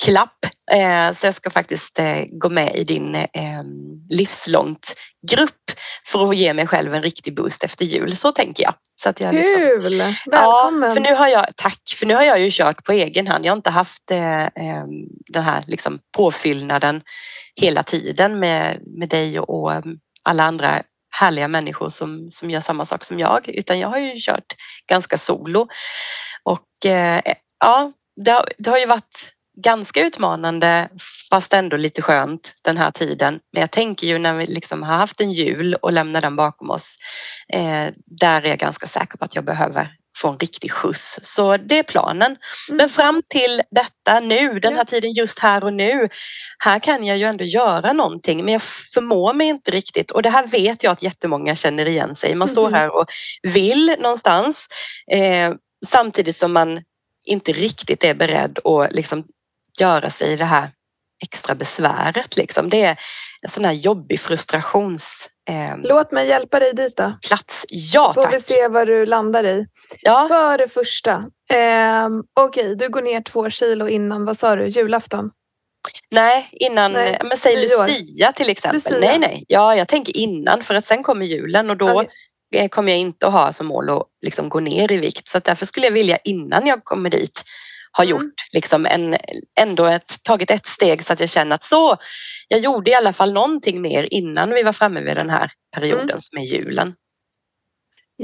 klapp. 0.04 0.46
Eh, 0.72 1.14
så 1.14 1.28
jag 1.28 1.36
ska 1.36 1.50
faktiskt 1.50 2.00
eh, 2.00 2.24
gå 2.30 2.50
med 2.50 2.76
i 2.76 2.84
din 2.84 3.16
eh, 3.16 3.64
livslångt 4.10 4.94
grupp 5.32 5.72
för 6.06 6.30
att 6.30 6.38
ge 6.38 6.54
mig 6.54 6.68
själv 6.68 6.94
en 6.94 7.04
riktig 7.04 7.36
boost 7.36 7.64
efter 7.64 7.86
jul. 7.86 8.16
Så 8.16 8.32
tänker 8.32 8.64
jag. 8.64 8.74
Så 8.96 9.10
att 9.10 9.20
jag 9.20 9.36
liksom, 9.36 9.60
Kul! 9.60 9.98
Välkommen! 10.26 10.90
Ja, 10.90 10.94
för 10.94 11.00
nu 11.00 11.16
har 11.16 11.28
jag, 11.28 11.46
tack! 11.56 11.82
För 11.96 12.06
nu 12.06 12.16
har 12.16 12.24
jag 12.24 12.40
ju 12.40 12.50
kört 12.52 12.84
på 12.84 12.92
egen 12.92 13.28
hand. 13.28 13.46
Jag 13.46 13.52
har 13.52 13.58
inte 13.58 13.70
haft 13.70 14.08
den 15.28 15.44
här 15.44 15.64
liksom 15.68 16.00
påfyllnaden 16.18 17.02
hela 17.56 17.84
tiden 17.84 18.40
med, 18.40 18.78
med 18.98 19.10
dig 19.10 19.40
och 19.40 19.72
alla 20.24 20.44
andra 20.44 20.82
härliga 21.14 21.48
människor 21.48 21.90
som, 21.90 22.32
som 22.32 22.50
gör 22.50 22.62
samma 22.62 22.86
sak 22.86 23.04
som 23.04 23.20
jag 23.20 23.50
utan 23.50 23.80
jag 23.80 23.88
har 23.88 24.00
ju 24.00 24.14
kört 24.16 24.54
ganska 24.90 25.18
solo. 25.18 25.68
Och 26.44 26.68
ja, 27.60 27.92
det 28.16 28.32
har, 28.32 28.48
det 28.58 28.70
har 28.70 28.78
ju 28.78 28.86
varit 28.86 29.32
ganska 29.58 30.02
utmanande 30.02 30.90
fast 31.30 31.54
ändå 31.54 31.78
lite 31.78 32.02
skönt 32.02 32.54
den 32.64 32.78
här 32.78 32.92
tiden. 32.92 33.40
Men 33.54 33.62
jag 33.62 33.72
tänker 33.72 34.08
ju 34.08 34.18
när 34.18 34.34
vi 34.34 34.46
liksom 34.46 34.84
har 34.84 34.96
haft 34.96 35.22
en 35.22 35.32
jul 35.32 35.76
och 35.76 35.92
lämnar 35.92 36.22
den 36.22 36.36
bakom 36.36 36.70
oss. 36.70 36.98
Eh, 37.54 37.88
där 38.06 38.42
är 38.42 38.50
jag 38.50 38.60
ganska 38.60 38.88
säker 38.88 39.18
på 39.18 39.26
att 39.26 39.36
jag 39.36 39.46
behöver 39.46 39.92
få 40.18 40.30
en 40.30 40.38
riktig 40.38 40.72
skjuts. 40.72 41.20
Så 41.24 41.58
det 41.58 41.80
är 41.80 41.84
planen. 41.84 42.38
Mm. 42.70 42.78
Men 42.78 42.90
fram 42.90 43.22
till 43.30 43.62
detta 43.72 44.20
nu, 44.20 44.60
den 44.60 44.76
här 44.76 44.84
tiden 44.84 45.14
just 45.14 45.40
här 45.40 45.64
och 45.64 45.74
nu. 45.74 46.10
Här 46.64 46.80
kan 46.80 47.06
jag 47.06 47.18
ju 47.18 47.24
ändå 47.24 47.44
göra 47.44 47.94
någonting 47.94 48.46
men 48.46 48.54
jag 48.54 48.62
förmår 48.94 49.34
mig 49.34 49.48
inte 49.48 49.72
riktigt 49.72 50.12
och 50.12 50.22
det 50.22 50.30
här 50.30 50.48
vet 50.48 50.84
jag 50.84 50.92
att 50.92 51.04
jättemånga 51.04 51.56
känner 51.56 51.88
igen 51.88 52.16
sig. 52.16 52.36
Man 52.36 52.50
står 52.50 52.68
mm. 52.68 52.80
här 52.80 52.96
och 52.96 53.06
vill 53.42 53.96
någonstans 54.00 54.68
eh, 55.12 55.54
samtidigt 55.86 56.38
som 56.38 56.54
man 56.54 56.82
inte 57.26 57.52
riktigt 57.52 58.04
är 58.04 58.14
beredd 58.14 58.60
att 58.66 58.94
liksom 58.94 59.24
göra 59.82 60.10
sig 60.10 60.38
det 60.38 60.46
här 60.46 60.70
extra 61.24 61.56
besväret. 61.56 62.38
Liksom. 62.38 62.70
Det 62.70 62.84
är 62.84 62.98
en 63.44 63.50
sån 63.50 63.66
här 63.66 63.74
jobbig 63.74 64.20
frustrations... 64.20 65.30
Eh, 65.50 65.78
Låt 65.78 66.12
mig 66.12 66.28
hjälpa 66.28 66.60
dig 66.60 66.74
dit 66.74 66.98
då. 66.98 67.18
Plats. 67.28 67.66
Ja, 67.70 68.14
Får 68.14 68.24
tack. 68.24 68.34
vi 68.34 68.40
se 68.40 68.68
vad 68.68 68.88
du 68.88 69.06
landar 69.06 69.44
i. 69.44 69.68
Ja. 70.02 70.26
För 70.30 70.58
det 70.58 70.68
första, 70.68 71.12
eh, 71.52 72.08
okej, 72.40 72.64
okay, 72.64 72.76
du 72.76 72.90
går 72.90 73.02
ner 73.02 73.22
två 73.22 73.50
kilo 73.50 73.88
innan, 73.88 74.26
vad 74.26 74.38
sa 74.38 74.56
du, 74.56 74.68
julafton? 74.68 75.32
Nej, 76.12 76.50
innan, 76.52 76.94
nej, 76.94 77.22
men 77.24 77.38
säg 77.38 77.56
Lucia 77.56 78.32
till 78.32 78.50
exempel. 78.50 78.76
Lucia. 78.76 79.00
Nej, 79.00 79.20
nej, 79.20 79.46
ja, 79.48 79.76
jag 79.76 79.88
tänker 79.88 80.18
innan 80.18 80.64
för 80.64 80.76
att 80.76 80.86
sen 80.86 81.04
kommer 81.04 81.26
julen 81.26 81.70
och 81.70 81.78
då 81.78 82.04
okay. 82.52 82.70
kommer 82.70 82.92
jag 82.92 83.00
inte 83.00 83.28
att 83.28 83.34
ha 83.34 83.54
som 83.54 83.68
mål 83.68 83.90
att 83.90 84.04
liksom 84.22 84.50
gå 84.50 84.60
ner 84.60 84.92
i 84.92 84.98
vikt. 84.98 85.28
Så 85.28 85.40
därför 85.40 85.66
skulle 85.66 85.86
jag 85.86 85.94
vilja 85.94 86.18
innan 86.24 86.68
jag 86.68 86.84
kommer 86.84 87.10
dit 87.10 87.44
har 87.92 88.06
mm. 88.06 88.16
gjort 88.16 88.34
liksom 88.54 88.86
en, 88.86 89.18
ändå 89.60 89.86
ett, 89.86 90.24
tagit 90.24 90.52
ett 90.52 90.66
steg 90.66 91.04
så 91.04 91.14
att 91.14 91.20
jag 91.20 91.30
känner 91.30 91.56
att 91.56 91.64
så, 91.64 91.98
jag 92.48 92.60
gjorde 92.60 92.92
i 92.92 92.96
alla 92.96 93.14
fall 93.14 93.34
någonting 93.34 93.82
mer 93.82 94.08
innan 94.12 94.50
vi 94.50 94.64
var 94.64 94.74
framme 94.74 95.02
vid 95.02 95.16
den 95.16 95.30
här 95.30 95.52
perioden 95.76 96.10
mm. 96.10 96.22
som 96.22 96.38
är 96.38 96.44
julen. 96.44 96.96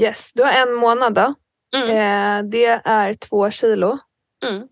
Yes, 0.00 0.32
du 0.34 0.42
har 0.42 0.52
en 0.52 0.74
månad 0.74 1.14
då. 1.14 1.34
Mm. 1.76 1.88
Eh, 1.90 2.50
det 2.50 2.80
är 2.84 3.14
två 3.14 3.50
kilo. 3.50 3.98
Mm. 4.46 4.62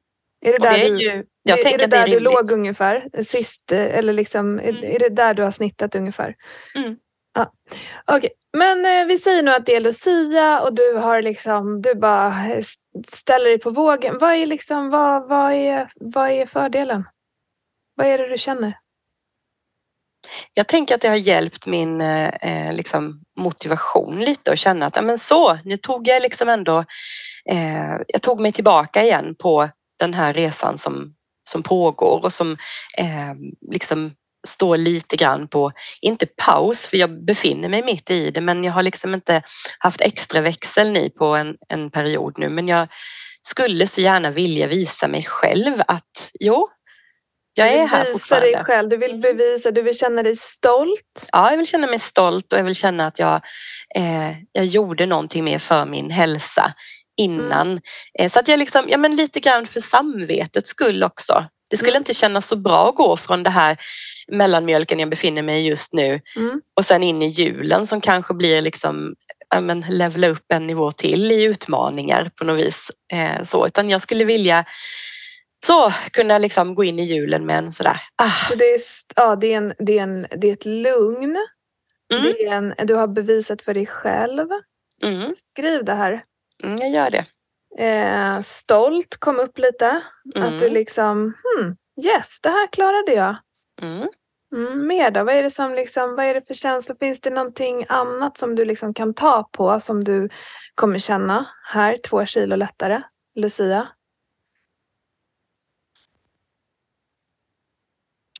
Är 0.40 0.52
det 0.52 0.58
där, 0.58 0.72
det 0.72 0.86
är 0.86 0.90
du, 0.90 0.98
ju, 0.98 1.24
jag 1.42 1.58
är, 1.58 1.74
är 1.74 1.78
det 1.78 1.86
där 1.86 2.06
det 2.06 2.12
är 2.12 2.14
du 2.14 2.20
låg 2.20 2.50
ungefär 2.50 3.22
sist? 3.22 3.72
Eh, 3.72 3.98
eller 3.98 4.12
liksom, 4.12 4.58
är, 4.58 4.68
mm. 4.68 4.84
är 4.84 4.98
det 4.98 5.08
där 5.08 5.34
du 5.34 5.42
har 5.42 5.50
snittat 5.50 5.94
ungefär? 5.94 6.34
Mm. 6.74 6.96
Ja. 7.36 7.52
Okej, 8.04 8.16
okay. 8.16 8.30
men 8.56 9.00
eh, 9.00 9.06
vi 9.06 9.18
säger 9.18 9.42
nu 9.42 9.50
att 9.50 9.66
det 9.66 9.76
är 9.76 9.80
Lucia 9.80 10.60
och 10.60 10.74
du 10.74 10.94
har 10.94 11.22
liksom, 11.22 11.82
du 11.82 11.94
bara 11.94 12.46
eh, 12.52 12.64
ställer 13.08 13.44
dig 13.44 13.58
på 13.58 13.70
vågen. 13.70 14.18
Vad 14.18 14.34
är, 14.34 14.46
liksom, 14.46 14.90
vad, 14.90 15.28
vad, 15.28 15.52
är, 15.52 15.88
vad 15.94 16.30
är 16.30 16.46
fördelen? 16.46 17.04
Vad 17.94 18.06
är 18.06 18.18
det 18.18 18.28
du 18.28 18.38
känner? 18.38 18.78
Jag 20.54 20.68
tänker 20.68 20.94
att 20.94 21.00
det 21.00 21.08
har 21.08 21.16
hjälpt 21.16 21.66
min 21.66 22.00
eh, 22.00 22.28
eh 22.28 22.74
liksom 22.74 23.20
motivation 23.40 24.20
lite 24.20 24.50
och 24.50 24.58
känna 24.58 24.86
att 24.86 25.04
men 25.04 25.18
så, 25.18 25.58
nu 25.64 25.76
tog 25.76 26.08
jag 26.08 26.22
liksom 26.22 26.48
ändå, 26.48 26.78
eh, 27.50 27.96
jag 28.06 28.22
tog 28.22 28.40
mig 28.40 28.52
tillbaka 28.52 29.02
igen 29.02 29.34
på 29.38 29.68
den 29.98 30.14
här 30.14 30.32
resan 30.32 30.78
som, 30.78 31.14
som 31.50 31.62
pågår 31.62 32.24
och 32.24 32.32
som 32.32 32.52
eh, 32.98 33.34
liksom 33.70 34.12
står 34.46 34.76
lite 34.76 35.16
grann 35.16 35.48
på, 35.48 35.72
inte 36.00 36.26
paus 36.26 36.86
för 36.86 36.96
jag 36.96 37.24
befinner 37.24 37.68
mig 37.68 37.82
mitt 37.82 38.10
i 38.10 38.30
det 38.30 38.40
men 38.40 38.64
jag 38.64 38.72
har 38.72 38.82
liksom 38.82 39.14
inte 39.14 39.42
haft 39.78 40.00
extra 40.00 40.40
växel 40.40 40.96
i 40.96 41.10
på 41.10 41.26
en, 41.26 41.56
en 41.68 41.90
period 41.90 42.38
nu 42.38 42.48
men 42.48 42.68
jag 42.68 42.88
skulle 43.42 43.86
så 43.86 44.00
gärna 44.00 44.30
vilja 44.30 44.66
visa 44.66 45.08
mig 45.08 45.24
själv 45.24 45.82
att 45.86 46.30
jo, 46.40 46.68
jag 47.58 47.68
är 47.68 47.86
här 47.86 48.04
fortfarande. 48.04 48.50
dig 48.50 48.64
själv, 48.64 48.88
du 48.88 48.96
vill 48.96 49.10
mm. 49.10 49.20
bevisa, 49.20 49.70
du 49.70 49.82
vill 49.82 49.98
känna 49.98 50.22
dig 50.22 50.36
stolt? 50.36 51.28
Ja, 51.32 51.50
jag 51.50 51.56
vill 51.56 51.66
känna 51.66 51.86
mig 51.86 51.98
stolt 51.98 52.52
och 52.52 52.58
jag 52.58 52.64
vill 52.64 52.74
känna 52.74 53.06
att 53.06 53.18
jag, 53.18 53.40
eh, 53.96 54.30
jag 54.52 54.66
gjorde 54.66 55.06
någonting 55.06 55.44
mer 55.44 55.58
för 55.58 55.86
min 55.86 56.10
hälsa 56.10 56.72
innan. 57.16 57.66
Mm. 57.66 57.80
Eh, 58.18 58.30
så 58.30 58.38
att 58.38 58.48
jag 58.48 58.58
liksom, 58.58 58.84
ja 58.88 58.98
men 58.98 59.16
lite 59.16 59.40
grann 59.40 59.66
för 59.66 59.80
samvetets 59.80 60.70
skull 60.70 61.02
också. 61.02 61.44
Det 61.70 61.76
skulle 61.76 61.96
inte 61.96 62.14
kännas 62.14 62.48
så 62.48 62.56
bra 62.56 62.88
att 62.88 62.94
gå 62.94 63.16
från 63.16 63.42
det 63.42 63.50
här 63.50 63.76
mellanmjölken 64.28 64.98
jag 64.98 65.10
befinner 65.10 65.42
mig 65.42 65.62
i 65.62 65.68
just 65.68 65.92
nu 65.92 66.20
mm. 66.36 66.60
och 66.74 66.84
sen 66.84 67.02
in 67.02 67.22
i 67.22 67.28
julen 67.28 67.86
som 67.86 68.00
kanske 68.00 68.34
blir 68.34 68.62
liksom 68.62 69.14
ja, 69.50 69.60
men 69.60 69.84
levla 69.88 70.28
upp 70.28 70.44
en 70.48 70.66
nivå 70.66 70.92
till 70.92 71.32
i 71.32 71.44
utmaningar 71.44 72.30
på 72.34 72.44
något 72.44 72.64
vis. 72.64 72.90
Eh, 73.12 73.42
så, 73.44 73.66
utan 73.66 73.90
jag 73.90 74.00
skulle 74.00 74.24
vilja 74.24 74.64
så 75.66 75.92
kunna 76.10 76.38
liksom 76.38 76.74
gå 76.74 76.84
in 76.84 76.98
i 76.98 77.02
julen 77.02 77.46
med 77.46 77.58
en 77.58 77.72
sådär. 77.72 78.00
Ah. 78.22 78.48
Så 78.48 78.54
det, 78.54 78.74
är, 78.74 78.80
ja, 79.16 79.36
det, 79.36 79.52
är 79.52 79.56
en, 79.56 79.74
det, 79.78 79.98
är 79.98 80.02
en, 80.02 80.26
det 80.40 80.48
är 80.48 80.52
ett 80.52 80.64
lugn. 80.64 81.36
Mm. 82.12 82.22
Det 82.22 82.46
är 82.46 82.52
en, 82.52 82.74
du 82.86 82.94
har 82.94 83.06
bevisat 83.06 83.62
för 83.62 83.74
dig 83.74 83.86
själv. 83.86 84.48
Mm. 85.02 85.34
Skriv 85.52 85.84
det 85.84 85.94
här. 85.94 86.24
Mm, 86.64 86.76
jag 86.80 86.90
gör 86.90 87.10
det. 87.10 87.26
Eh, 87.78 88.40
stolt 88.40 89.16
kom 89.18 89.40
upp 89.40 89.58
lite. 89.58 90.02
Mm. 90.34 90.48
Att 90.54 90.60
du 90.60 90.68
liksom, 90.68 91.16
hmm, 91.18 91.76
yes, 92.04 92.40
det 92.40 92.48
här 92.48 92.72
klarade 92.72 93.12
jag. 93.12 93.36
Mm. 93.82 94.08
Mm, 94.54 94.86
mer 94.86 95.10
då? 95.10 95.24
Vad 95.24 95.34
är, 95.34 95.42
det 95.42 95.50
som 95.50 95.74
liksom, 95.74 96.16
vad 96.16 96.24
är 96.26 96.34
det 96.34 96.46
för 96.46 96.54
känslor? 96.54 96.96
Finns 97.00 97.20
det 97.20 97.30
någonting 97.30 97.86
annat 97.88 98.38
som 98.38 98.54
du 98.54 98.64
liksom 98.64 98.94
kan 98.94 99.14
ta 99.14 99.48
på 99.52 99.80
som 99.80 100.04
du 100.04 100.28
kommer 100.74 100.98
känna 100.98 101.46
här, 101.68 101.96
två 101.96 102.26
kilo 102.26 102.56
lättare, 102.56 103.02
Lucia? 103.34 103.88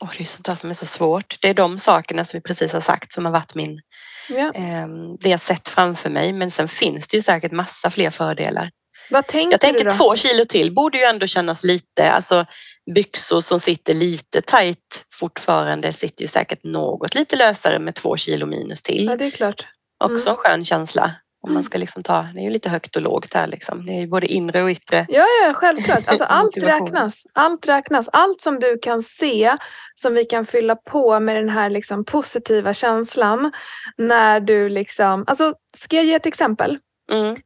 Oh, 0.00 0.10
det 0.18 0.24
är 0.24 0.26
sånt 0.26 0.46
där 0.46 0.54
som 0.54 0.70
är 0.70 0.74
så 0.74 0.86
svårt. 0.86 1.36
Det 1.42 1.48
är 1.48 1.54
de 1.54 1.78
sakerna 1.78 2.24
som 2.24 2.38
vi 2.38 2.42
precis 2.42 2.72
har 2.72 2.80
sagt 2.80 3.12
som 3.12 3.24
har 3.24 3.32
varit 3.32 3.54
min, 3.54 3.80
Ja. 4.28 4.52
eh, 4.54 4.86
det 5.20 5.28
jag 5.28 5.40
sett 5.40 5.68
framför 5.68 6.10
mig. 6.10 6.32
Men 6.32 6.50
sen 6.50 6.68
finns 6.68 7.08
det 7.08 7.16
ju 7.16 7.22
säkert 7.22 7.52
massa 7.52 7.90
fler 7.90 8.10
fördelar. 8.10 8.70
Vad 9.10 9.26
tänker, 9.26 9.52
Jag 9.52 9.60
tänker 9.60 9.84
du 9.84 9.90
då? 9.90 9.96
två 9.96 10.16
kilo 10.16 10.44
till 10.44 10.74
borde 10.74 10.98
ju 10.98 11.04
ändå 11.04 11.26
kännas 11.26 11.64
lite, 11.64 12.10
alltså 12.10 12.46
byxor 12.94 13.40
som 13.40 13.60
sitter 13.60 13.94
lite 13.94 14.40
tajt 14.40 15.06
fortfarande 15.12 15.92
sitter 15.92 16.22
ju 16.22 16.28
säkert 16.28 16.64
något 16.64 17.14
lite 17.14 17.36
lösare 17.36 17.78
med 17.78 17.94
två 17.94 18.16
kilo 18.16 18.46
minus 18.46 18.82
till. 18.82 19.04
Ja, 19.06 19.16
det 19.16 19.24
är 19.26 19.30
klart. 19.30 19.66
Också 20.04 20.30
en 20.30 20.36
skön 20.36 20.64
känsla. 20.64 21.10
Om 21.42 21.48
Mm. 21.50 21.54
man 21.54 21.62
ska 21.64 21.78
liksom 21.78 22.02
ta, 22.02 22.22
det 22.34 22.40
är 22.40 22.44
ju 22.44 22.50
lite 22.50 22.68
högt 22.68 22.96
och 22.96 23.02
lågt 23.02 23.34
här 23.34 23.46
liksom. 23.46 23.86
Det 23.86 23.92
är 23.92 24.00
ju 24.00 24.06
både 24.06 24.26
inre 24.26 24.62
och 24.62 24.70
yttre. 24.70 25.06
Ja, 25.08 25.24
ja, 25.44 25.54
självklart. 25.54 26.08
Alltså, 26.08 26.24
allt 26.28 26.56
räknas. 26.56 27.26
Allt 27.32 27.68
räknas. 27.68 28.08
Allt 28.12 28.40
som 28.40 28.60
du 28.60 28.78
kan 28.82 29.02
se 29.02 29.56
som 29.94 30.14
vi 30.14 30.24
kan 30.24 30.46
fylla 30.46 30.76
på 30.76 31.20
med 31.20 31.36
den 31.36 31.48
här 31.48 31.70
liksom 31.70 32.04
positiva 32.04 32.74
känslan 32.74 33.52
när 33.96 34.40
du 34.40 34.68
liksom... 34.68 35.24
Alltså, 35.26 35.54
ska 35.78 35.96
jag 35.96 36.04
ge 36.04 36.14
ett 36.14 36.26
exempel? 36.26 36.78
Mm. 37.12 37.36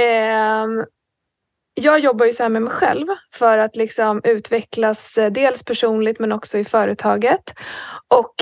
Ehm, 0.00 0.84
jag 1.78 1.98
jobbar 2.00 2.26
ju 2.26 2.32
så 2.32 2.42
här 2.42 2.50
med 2.50 2.62
mig 2.62 2.72
själv 2.72 3.06
för 3.32 3.58
att 3.58 3.76
liksom 3.76 4.20
utvecklas 4.24 5.18
eh, 5.18 5.32
dels 5.32 5.64
personligt 5.64 6.18
men 6.18 6.32
också 6.32 6.58
i 6.58 6.64
företaget. 6.64 7.54
Och 8.08 8.34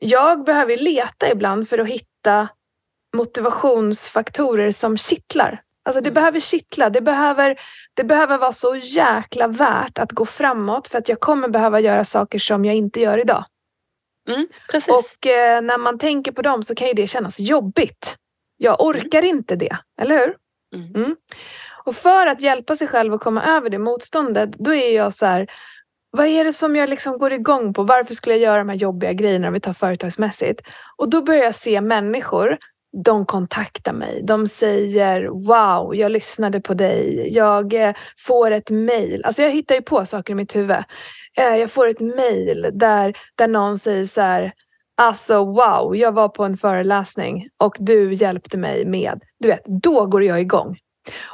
jag 0.00 0.44
behöver 0.44 0.76
leta 0.76 1.30
ibland 1.30 1.68
för 1.68 1.78
att 1.78 1.88
hitta 1.88 2.48
motivationsfaktorer 3.16 4.70
som 4.70 4.96
kittlar. 4.98 5.62
Alltså 5.84 6.00
det 6.00 6.08
Mm. 6.08 6.14
behöver 6.14 6.40
kittla, 6.40 6.90
det 6.90 7.00
behöver, 7.00 7.60
det 7.94 8.04
behöver 8.04 8.38
vara 8.38 8.52
så 8.52 8.76
jäkla 8.76 9.46
värt 9.48 9.98
att 9.98 10.12
gå 10.12 10.26
framåt 10.26 10.88
för 10.88 10.98
att 10.98 11.08
jag 11.08 11.20
kommer 11.20 11.48
behöva 11.48 11.80
göra 11.80 12.04
saker 12.04 12.38
som 12.38 12.64
jag 12.64 12.74
inte 12.74 13.00
gör 13.00 13.18
idag. 13.18 13.44
Mm. 14.30 14.46
Precis. 14.70 14.94
Och 14.94 15.26
eh, 15.26 15.62
när 15.62 15.78
man 15.78 15.98
tänker 15.98 16.32
på 16.32 16.42
dem 16.42 16.62
så 16.62 16.74
kan 16.74 16.88
ju 16.88 16.94
det 16.94 17.06
kännas 17.06 17.40
jobbigt. 17.40 18.16
Jag 18.56 18.80
orkar 18.80 19.22
inte 19.22 19.56
det, 19.56 19.76
eller 20.00 20.18
hur? 20.18 20.36
Mm. 20.94 21.16
Och 21.84 21.94
för 21.94 22.26
att 22.26 22.42
hjälpa 22.42 22.76
sig 22.76 22.86
själv 22.86 23.14
att 23.14 23.20
komma 23.20 23.44
över 23.44 23.70
det 23.70 23.78
motståndet, 23.78 24.50
då 24.52 24.74
är 24.74 24.96
jag 24.96 25.14
så 25.14 25.26
här, 25.26 25.46
vad 26.10 26.26
är 26.26 26.44
det 26.44 26.52
som 26.52 26.76
jag 26.76 26.90
liksom 26.90 27.18
går 27.18 27.32
igång 27.32 27.74
på? 27.74 27.82
Varför 27.82 28.14
skulle 28.14 28.34
jag 28.34 28.42
göra 28.42 28.58
de 28.58 28.68
här 28.68 28.76
jobbiga 28.76 29.12
grejerna 29.12 29.46
om 29.46 29.54
vi 29.54 29.60
tar 29.60 29.72
företagsmässigt? 29.72 30.60
Och 30.96 31.10
då 31.10 31.22
börjar 31.22 31.44
jag 31.44 31.54
se 31.54 31.80
människor, 31.80 32.58
de 33.04 33.26
kontaktar 33.26 33.92
mig. 33.92 34.22
De 34.22 34.48
säger 34.48 35.26
wow, 35.26 35.96
jag 35.96 36.12
lyssnade 36.12 36.60
på 36.60 36.74
dig. 36.74 37.28
Jag 37.34 37.74
eh, 37.74 37.94
får 38.18 38.50
ett 38.50 38.70
mejl. 38.70 39.24
Alltså 39.24 39.42
jag 39.42 39.50
hittar 39.50 39.74
ju 39.74 39.82
på 39.82 40.06
saker 40.06 40.32
i 40.32 40.36
mitt 40.36 40.56
huvud. 40.56 40.76
Eh, 41.38 41.56
jag 41.56 41.70
får 41.70 41.88
ett 41.88 42.00
mejl 42.00 42.70
där, 42.72 43.16
där 43.36 43.48
någon 43.48 43.78
säger 43.78 44.06
så 44.06 44.20
här, 44.20 44.52
alltså 44.96 45.44
wow, 45.44 45.96
jag 45.96 46.12
var 46.12 46.28
på 46.28 46.44
en 46.44 46.56
föreläsning 46.56 47.48
och 47.56 47.76
du 47.78 48.14
hjälpte 48.14 48.58
mig 48.58 48.84
med, 48.84 49.20
du 49.38 49.48
vet, 49.48 49.64
då 49.64 50.06
går 50.06 50.22
jag 50.22 50.40
igång. 50.40 50.76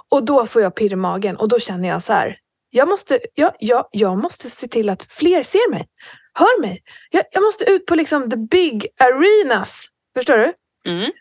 Och 0.09 0.25
då 0.25 0.47
får 0.47 0.63
jag 0.63 0.75
pirr 0.75 0.93
i 0.93 0.97
magen 0.97 1.37
och 1.37 1.49
då 1.49 1.59
känner 1.59 1.89
jag 1.89 2.03
så 2.03 2.13
här, 2.13 2.39
jag 2.71 2.89
måste, 2.89 3.21
jag, 3.35 3.53
jag, 3.59 3.89
jag 3.91 4.19
måste 4.19 4.51
se 4.51 4.69
till 4.69 4.91
att 4.91 5.03
fler 5.03 5.43
ser 5.43 5.71
mig, 5.71 5.89
hör 6.35 6.61
mig. 6.61 6.83
Jag, 7.11 7.25
jag 7.31 7.43
måste 7.43 7.65
ut 7.65 7.87
på 7.87 7.95
liksom 7.95 8.31
the 8.31 8.37
big 8.37 8.87
arenas. 9.01 9.87
Förstår 10.17 10.39
du? 10.39 10.53
Mm. 10.91 11.13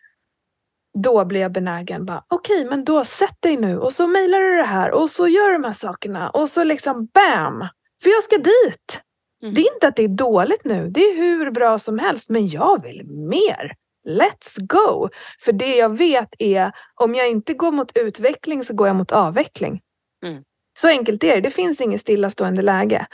Då 1.03 1.25
blir 1.25 1.41
jag 1.41 1.51
benägen. 1.51 2.05
bara 2.05 2.23
Okej, 2.27 2.65
men 2.65 2.85
då 2.85 3.05
sätt 3.05 3.37
dig 3.39 3.57
nu 3.57 3.79
och 3.79 3.93
så 3.93 4.07
mejlar 4.07 4.39
du 4.39 4.57
det 4.57 4.63
här 4.63 4.91
och 4.91 5.09
så 5.09 5.27
gör 5.27 5.53
de 5.53 5.63
här 5.63 5.73
sakerna 5.73 6.29
och 6.29 6.49
så 6.49 6.63
liksom 6.63 7.05
bam! 7.13 7.67
För 8.03 8.09
jag 8.09 8.23
ska 8.23 8.37
dit. 8.37 9.01
Mm. 9.43 9.53
Det 9.53 9.61
är 9.61 9.73
inte 9.73 9.87
att 9.87 9.95
det 9.95 10.03
är 10.03 10.07
dåligt 10.07 10.65
nu. 10.65 10.89
Det 10.89 10.99
är 10.99 11.17
hur 11.17 11.51
bra 11.51 11.79
som 11.79 11.99
helst. 11.99 12.29
Men 12.29 12.47
jag 12.47 12.83
vill 12.83 13.03
mer. 13.05 13.75
Let's 14.07 14.57
go! 14.59 15.09
För 15.41 15.51
det 15.51 15.75
jag 15.75 15.97
vet 15.97 16.29
är 16.39 16.71
om 16.95 17.15
jag 17.15 17.29
inte 17.29 17.53
går 17.53 17.71
mot 17.71 17.97
utveckling 17.97 18.63
så 18.63 18.73
går 18.73 18.87
jag 18.87 18.95
mot 18.95 19.11
avveckling. 19.11 19.81
Mm. 20.25 20.43
Så 20.79 20.87
enkelt 20.87 21.23
är 21.23 21.35
det. 21.35 21.41
Det 21.41 21.49
finns 21.49 21.81
inget 21.81 22.01
stillastående 22.01 22.61
läge. 22.61 23.07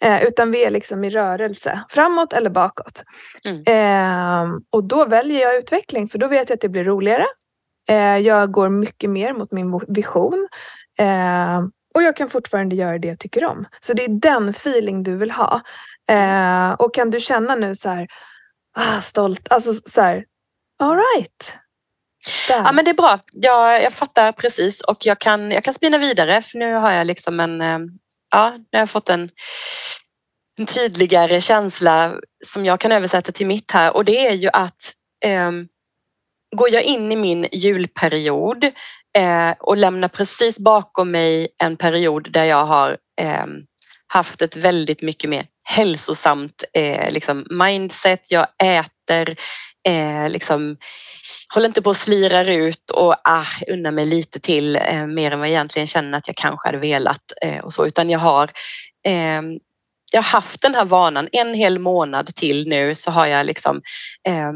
Eh, 0.00 0.22
utan 0.22 0.50
vi 0.50 0.64
är 0.64 0.70
liksom 0.70 1.04
i 1.04 1.10
rörelse. 1.10 1.84
Framåt 1.88 2.32
eller 2.32 2.50
bakåt. 2.50 3.02
Mm. 3.44 3.62
Eh, 3.66 4.58
och 4.70 4.84
då 4.84 5.04
väljer 5.04 5.40
jag 5.40 5.56
utveckling 5.56 6.08
för 6.08 6.18
då 6.18 6.28
vet 6.28 6.48
jag 6.48 6.56
att 6.56 6.60
det 6.60 6.68
blir 6.68 6.84
roligare. 6.84 7.24
Eh, 7.88 8.18
jag 8.18 8.52
går 8.52 8.68
mycket 8.68 9.10
mer 9.10 9.32
mot 9.32 9.52
min 9.52 9.80
vision. 9.88 10.48
Eh, 10.98 11.58
och 11.94 12.02
jag 12.02 12.16
kan 12.16 12.30
fortfarande 12.30 12.76
göra 12.76 12.98
det 12.98 13.08
jag 13.08 13.18
tycker 13.18 13.44
om. 13.44 13.66
Så 13.80 13.92
det 13.92 14.04
är 14.04 14.08
den 14.08 14.48
feeling 14.48 15.02
du 15.02 15.16
vill 15.16 15.30
ha. 15.30 15.60
Eh, 16.10 16.72
och 16.72 16.94
kan 16.94 17.10
du 17.10 17.20
känna 17.20 17.54
nu 17.54 17.74
så 17.74 17.88
här, 17.88 18.08
ah, 18.76 19.00
stolt, 19.00 19.46
alltså 19.50 19.72
så 19.84 20.00
här, 20.00 20.24
all 20.84 20.96
right. 20.96 21.56
Där. 22.48 22.62
Ja 22.64 22.72
men 22.72 22.84
det 22.84 22.90
är 22.90 22.94
bra. 22.94 23.20
Jag, 23.32 23.82
jag 23.82 23.92
fattar 23.92 24.32
precis 24.32 24.80
och 24.80 25.06
jag 25.06 25.18
kan, 25.18 25.50
jag 25.50 25.64
kan 25.64 25.74
spinna 25.74 25.98
vidare 25.98 26.42
för 26.42 26.58
nu 26.58 26.74
har 26.74 26.92
jag 26.92 27.06
liksom 27.06 27.40
en, 27.40 27.60
eh, 27.60 27.78
ja, 28.30 28.50
nu 28.50 28.66
har 28.72 28.78
jag 28.78 28.90
fått 28.90 29.08
en, 29.08 29.30
en 30.58 30.66
tydligare 30.66 31.40
känsla 31.40 32.14
som 32.44 32.64
jag 32.64 32.80
kan 32.80 32.92
översätta 32.92 33.32
till 33.32 33.46
mitt 33.46 33.70
här 33.70 33.96
och 33.96 34.04
det 34.04 34.26
är 34.26 34.32
ju 34.32 34.48
att 34.52 34.92
eh, 35.24 35.50
går 36.56 36.70
jag 36.70 36.82
in 36.82 37.12
i 37.12 37.16
min 37.16 37.46
julperiod 37.52 38.64
eh, 39.16 39.50
och 39.58 39.76
lämnar 39.76 40.08
precis 40.08 40.58
bakom 40.58 41.10
mig 41.10 41.48
en 41.62 41.76
period 41.76 42.32
där 42.32 42.44
jag 42.44 42.66
har 42.66 42.98
eh, 43.20 43.46
haft 44.06 44.42
ett 44.42 44.56
väldigt 44.56 45.02
mycket 45.02 45.30
mer 45.30 45.44
hälsosamt 45.62 46.64
eh, 46.72 47.10
liksom 47.12 47.46
mindset. 47.50 48.30
Jag 48.30 48.46
äter 48.62 49.36
eh, 49.88 50.30
liksom 50.30 50.76
håller 51.54 51.66
inte 51.66 51.82
på 51.82 51.90
och 51.90 51.96
slirar 51.96 52.44
ut 52.44 52.90
och 52.90 53.14
ah, 53.24 53.46
unnar 53.68 53.90
mig 53.90 54.06
lite 54.06 54.40
till 54.40 54.76
eh, 54.76 55.06
mer 55.06 55.30
än 55.30 55.38
vad 55.38 55.48
jag 55.48 55.52
egentligen 55.52 55.86
känner 55.86 56.18
att 56.18 56.28
jag 56.28 56.36
kanske 56.36 56.68
hade 56.68 56.78
velat 56.78 57.32
eh, 57.42 57.64
och 57.64 57.72
så 57.72 57.86
utan 57.86 58.10
jag 58.10 58.18
har 58.18 58.50
eh, 59.06 59.42
jag 60.12 60.22
har 60.22 60.30
haft 60.30 60.62
den 60.62 60.74
här 60.74 60.84
vanan 60.84 61.28
en 61.32 61.54
hel 61.54 61.78
månad 61.78 62.34
till 62.34 62.68
nu 62.68 62.94
så 62.94 63.10
har 63.10 63.26
jag 63.26 63.46
liksom 63.46 63.82
eh, 64.28 64.52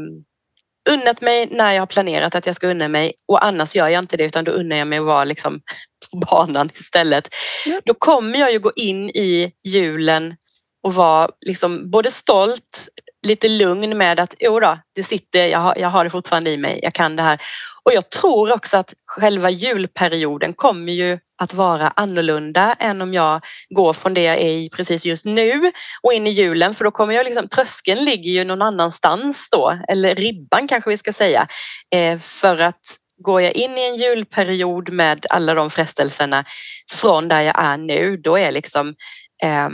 unnat 0.89 1.21
mig 1.21 1.47
när 1.51 1.71
jag 1.71 1.81
har 1.81 1.87
planerat 1.87 2.35
att 2.35 2.45
jag 2.45 2.55
ska 2.55 2.67
unna 2.67 2.87
mig 2.87 3.13
och 3.27 3.45
annars 3.45 3.75
gör 3.75 3.87
jag 3.87 3.99
inte 3.99 4.17
det 4.17 4.23
utan 4.23 4.43
då 4.43 4.51
unnar 4.51 4.75
jag 4.75 4.87
mig 4.87 4.99
att 4.99 5.05
vara 5.05 5.23
liksom 5.23 5.61
på 6.11 6.17
banan 6.17 6.69
istället. 6.73 7.29
Ja. 7.65 7.81
Då 7.85 7.93
kommer 7.93 8.39
jag 8.39 8.51
ju 8.51 8.59
gå 8.59 8.71
in 8.75 9.09
i 9.09 9.51
julen 9.63 10.35
och 10.83 10.93
vara 10.93 11.29
liksom 11.45 11.91
både 11.91 12.11
stolt, 12.11 12.89
lite 13.27 13.49
lugn 13.49 13.97
med 13.97 14.19
att 14.19 14.35
jo 14.39 14.59
då, 14.59 14.77
det 14.95 15.03
sitter, 15.03 15.47
jag 15.47 15.59
har, 15.59 15.77
jag 15.77 15.89
har 15.89 16.03
det 16.03 16.09
fortfarande 16.09 16.51
i 16.51 16.57
mig, 16.57 16.79
jag 16.83 16.93
kan 16.93 17.15
det 17.15 17.23
här. 17.23 17.41
Och 17.83 17.93
jag 17.93 18.09
tror 18.09 18.51
också 18.51 18.77
att 18.77 18.93
själva 19.07 19.49
julperioden 19.49 20.53
kommer 20.53 20.93
ju 20.93 21.19
att 21.41 21.53
vara 21.53 21.87
annorlunda 21.87 22.75
än 22.79 23.01
om 23.01 23.13
jag 23.13 23.41
går 23.69 23.93
från 23.93 24.13
det 24.13 24.23
jag 24.23 24.37
är 24.37 24.49
i 24.49 24.69
precis 24.69 25.05
just 25.05 25.25
nu 25.25 25.71
och 26.01 26.13
in 26.13 26.27
i 26.27 26.29
julen 26.29 26.75
för 26.75 26.83
då 26.85 26.91
kommer 26.91 27.13
jag 27.13 27.25
liksom, 27.25 27.47
tröskeln 27.47 28.05
ligger 28.05 28.31
ju 28.31 28.43
någon 28.43 28.61
annanstans 28.61 29.49
då, 29.51 29.77
eller 29.87 30.15
ribban 30.15 30.67
kanske 30.67 30.89
vi 30.89 30.97
ska 30.97 31.13
säga. 31.13 31.47
Eh, 31.95 32.19
för 32.19 32.57
att 32.57 32.81
går 33.17 33.41
jag 33.41 33.53
in 33.53 33.77
i 33.77 33.87
en 33.89 33.95
julperiod 33.95 34.89
med 34.89 35.25
alla 35.29 35.53
de 35.53 35.69
frestelserna 35.69 36.45
från 36.91 37.27
där 37.27 37.41
jag 37.41 37.55
är 37.63 37.77
nu, 37.77 38.17
då 38.17 38.37
är 38.37 38.51
liksom 38.51 38.95
eh, 39.43 39.69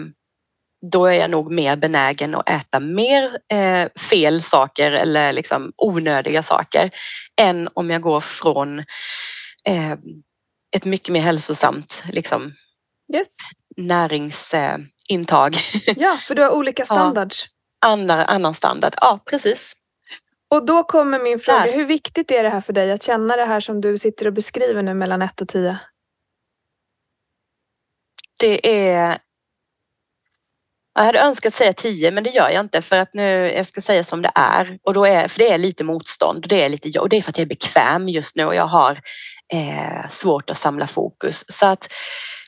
då 0.92 1.06
är 1.06 1.14
jag 1.14 1.32
nog 1.32 1.52
mer 1.52 1.76
benägen 1.76 2.36
att 2.36 2.50
äta 2.50 2.80
mer 2.80 3.38
eh, 3.54 3.90
fel 4.10 4.42
saker 4.42 4.92
eller 4.92 5.34
liksom 5.34 5.74
onödiga 5.78 6.44
saker 6.44 6.92
än 7.42 7.70
om 7.74 7.90
jag 7.90 8.02
går 8.02 8.20
från 8.20 8.80
eh, 9.68 9.92
ett 10.76 10.86
mycket 10.86 11.10
mer 11.10 11.22
hälsosamt 11.22 12.04
liksom, 12.12 12.54
Yes. 13.14 13.38
näringsintag. 13.78 15.56
Ja, 15.96 16.18
för 16.28 16.36
du 16.36 16.42
har 16.42 16.50
olika 16.52 16.86
standards. 16.86 17.46
Annan, 17.86 18.20
annan 18.20 18.54
standard. 18.54 18.94
Ja, 19.02 19.20
precis. 19.26 19.74
Och 20.50 20.66
då 20.66 20.84
kommer 20.84 21.20
min 21.20 21.40
fråga, 21.40 21.60
Där. 21.66 21.74
hur 21.74 21.86
viktigt 21.86 22.32
är 22.32 22.44
det 22.44 22.50
här 22.50 22.62
för 22.62 22.74
dig 22.74 22.92
att 22.92 23.04
känna 23.04 23.36
det 23.36 23.46
här 23.46 23.60
som 23.60 23.82
du 23.82 23.98
sitter 23.98 24.28
och 24.28 24.34
beskriver 24.34 24.82
nu 24.82 24.94
mellan 24.94 25.22
1 25.22 25.42
och 25.42 25.48
10? 25.48 25.78
Det 28.40 28.88
är... 28.90 29.18
Jag 30.96 31.04
hade 31.04 31.20
önskat 31.20 31.54
säga 31.54 31.74
10 31.74 32.12
men 32.12 32.24
det 32.24 32.30
gör 32.30 32.50
jag 32.50 32.60
inte 32.60 32.82
för 32.82 32.96
att 32.96 33.14
nu 33.14 33.52
jag 33.56 33.68
ska 33.68 33.82
säga 33.82 34.04
som 34.04 34.22
det 34.22 34.32
är 34.36 34.78
och 34.84 34.94
då 34.94 35.06
är 35.06 35.28
för 35.28 35.40
det 35.40 35.52
är 35.52 35.58
lite 35.58 35.84
motstånd 35.84 36.46
det 36.50 36.64
är 36.64 36.70
lite 36.70 37.00
och 37.00 37.10
det 37.10 37.18
är 37.18 37.22
för 37.22 37.30
att 37.30 37.38
jag 37.38 37.46
är 37.46 37.50
bekväm 37.50 38.10
just 38.10 38.36
nu 38.36 38.46
och 38.46 38.56
jag 38.56 38.68
har 38.68 38.92
eh, 39.54 40.10
svårt 40.10 40.50
att 40.50 40.58
samla 40.58 40.88
fokus 40.88 41.46
så 41.48 41.66
att 41.66 41.94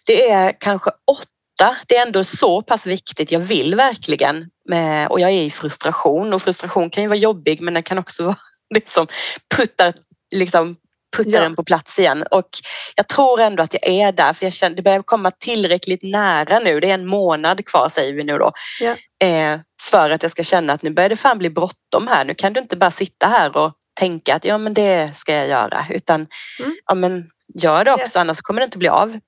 det 0.05 0.29
är 0.29 0.53
kanske 0.59 0.91
åtta. 1.11 1.75
Det 1.87 1.95
är 1.95 2.05
ändå 2.05 2.23
så 2.23 2.61
pass 2.61 2.85
viktigt. 2.85 3.31
Jag 3.31 3.39
vill 3.39 3.75
verkligen 3.75 4.49
med, 4.69 5.07
och 5.07 5.19
jag 5.19 5.31
är 5.31 5.41
i 5.41 5.51
frustration 5.51 6.33
och 6.33 6.41
frustration 6.41 6.89
kan 6.89 7.03
ju 7.03 7.09
vara 7.09 7.17
jobbig 7.17 7.61
men 7.61 7.73
den 7.73 7.83
kan 7.83 7.97
också 7.97 8.23
vara 8.25 8.37
det 8.69 8.89
som 8.89 9.07
puttar 9.55 9.93
liksom 10.35 10.75
puttar 11.17 11.31
Ja. 11.31 11.41
den 11.41 11.55
på 11.55 11.63
plats 11.63 11.99
igen 11.99 12.23
och 12.31 12.49
jag 12.95 13.07
tror 13.07 13.41
ändå 13.41 13.63
att 13.63 13.73
jag 13.73 13.87
är 13.87 14.11
där 14.11 14.33
för 14.33 14.45
jag 14.45 14.53
känner 14.53 14.75
det 14.75 14.81
börjar 14.81 15.01
komma 15.01 15.31
tillräckligt 15.31 16.03
nära 16.03 16.59
nu. 16.59 16.79
Det 16.79 16.89
är 16.89 16.93
en 16.93 17.05
månad 17.05 17.65
kvar 17.65 17.89
säger 17.89 18.13
vi 18.13 18.23
nu 18.23 18.37
då. 18.37 18.51
Ja. 18.81 18.95
Eh, 19.27 19.59
för 19.81 20.09
att 20.09 20.21
jag 20.23 20.31
ska 20.31 20.43
känna 20.43 20.73
att 20.73 20.81
nu 20.81 20.89
börjar 20.89 21.09
det 21.09 21.15
fan 21.15 21.37
bli 21.37 21.49
bråttom 21.49 22.07
här. 22.07 22.23
Nu 22.25 22.33
kan 22.35 22.53
du 22.53 22.59
inte 22.59 22.77
bara 22.77 22.91
sitta 22.91 23.27
här 23.27 23.57
och 23.57 23.73
tänka 23.99 24.35
att 24.35 24.45
ja 24.45 24.57
men 24.57 24.73
det 24.73 25.15
ska 25.17 25.33
jag 25.35 25.47
göra 25.47 25.85
utan 25.89 26.27
Mm. 26.59 26.75
ja 26.85 26.95
men 26.95 27.25
gör 27.61 27.83
det 27.85 27.91
också 27.93 28.01
Yes. 28.03 28.15
annars 28.15 28.41
kommer 28.41 28.61
det 28.61 28.65
inte 28.65 28.77
bli 28.77 28.87
av. 28.89 29.19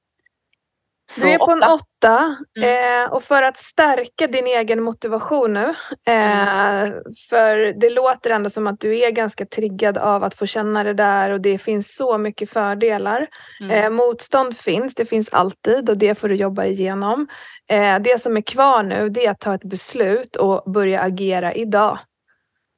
Så 1.11 1.25
Du 1.25 1.33
är 1.33 1.37
på 1.37 1.51
en 1.51 1.63
åtta. 1.63 2.37
Mm. 2.57 3.03
eh, 3.03 3.11
och 3.11 3.23
för 3.23 3.41
att 3.43 3.57
stärka 3.57 4.27
din 4.27 4.47
egen 4.47 4.81
motion 4.83 5.53
nu, 5.53 5.65
eh, 6.13 6.93
för 7.29 7.79
det 7.79 7.89
låter 7.89 8.29
ändå 8.29 8.49
som 8.49 8.67
att 8.67 8.79
du 8.79 8.99
är 8.99 9.11
ganska 9.11 9.45
triggad 9.45 9.97
av 9.97 10.23
att 10.23 10.35
få 10.35 10.45
känna 10.45 10.83
det 10.83 10.93
där 10.93 11.29
och 11.29 11.41
det 11.41 11.57
finns 11.57 11.95
så 11.95 12.17
mycket 12.17 12.49
fördelar. 12.49 13.27
Mm. 13.61 13.71
Eh, 13.83 13.89
motstånd 13.89 14.57
finns, 14.57 14.95
det 14.95 15.05
finns 15.05 15.29
alltid 15.29 15.89
och 15.89 15.97
det 15.97 16.15
får 16.15 16.29
du 16.29 16.35
jobba 16.35 16.65
igenom. 16.65 17.27
Eh, 17.69 17.99
det 17.99 18.21
som 18.21 18.37
är 18.37 18.41
kvar 18.41 18.83
nu 18.83 19.09
det 19.09 19.25
är 19.25 19.31
att 19.31 19.39
ta 19.39 19.55
ett 19.55 19.63
beslut 19.63 20.35
och 20.35 20.71
börja 20.71 21.01
agera 21.01 21.53
idag. 21.53 21.99